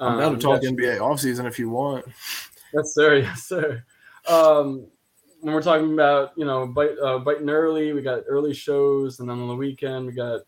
offseason. 0.00 0.10
I'm 0.12 0.18
down 0.18 0.28
to 0.30 0.34
Um, 0.34 0.38
talk 0.38 0.62
NBA 0.62 0.98
offseason 0.98 1.46
if 1.46 1.58
you 1.58 1.70
want. 1.70 2.04
Yes, 2.74 2.94
sir. 2.94 3.16
Yes, 3.18 3.44
sir. 3.44 3.84
Um, 4.28 4.86
when 5.40 5.54
we're 5.54 5.62
talking 5.62 5.92
about 5.92 6.32
you 6.36 6.44
know 6.44 6.66
bite, 6.66 6.98
uh, 7.02 7.18
biting 7.18 7.48
early, 7.50 7.92
we 7.92 8.02
got 8.02 8.22
early 8.26 8.52
shows, 8.54 9.20
and 9.20 9.28
then 9.28 9.38
on 9.38 9.48
the 9.48 9.54
weekend 9.54 10.06
we 10.06 10.12
got 10.12 10.40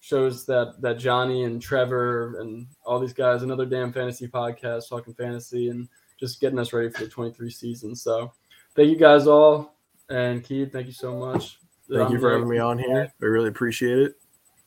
shows 0.00 0.46
that 0.46 0.80
that 0.80 0.98
Johnny 0.98 1.44
and 1.44 1.60
Trevor 1.60 2.40
and 2.40 2.66
all 2.84 2.98
these 3.00 3.12
guys, 3.12 3.42
another 3.42 3.66
damn 3.66 3.92
fantasy 3.92 4.28
podcast 4.28 4.88
talking 4.88 5.14
fantasy 5.14 5.68
and 5.68 5.88
just 6.18 6.40
getting 6.40 6.58
us 6.58 6.72
ready 6.72 6.88
for 6.88 7.04
the 7.04 7.10
23 7.10 7.50
season. 7.50 7.94
So 7.94 8.32
thank 8.74 8.88
you 8.88 8.96
guys 8.96 9.26
all, 9.26 9.74
and 10.08 10.42
Keith, 10.42 10.72
thank 10.72 10.86
you 10.86 10.92
so 10.92 11.14
much. 11.18 11.58
Thank 11.90 12.10
you 12.10 12.18
for 12.18 12.28
Um, 12.32 12.40
having 12.40 12.48
me 12.48 12.58
on 12.58 12.78
here. 12.78 13.12
I 13.20 13.24
really 13.24 13.48
appreciate 13.48 13.98
it. 13.98 14.14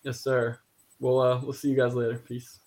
Yes, 0.03 0.19
sir. 0.21 0.59
We'll 0.99 1.19
uh, 1.19 1.39
we'll 1.41 1.53
see 1.53 1.69
you 1.69 1.75
guys 1.75 1.95
later. 1.95 2.17
Peace. 2.19 2.59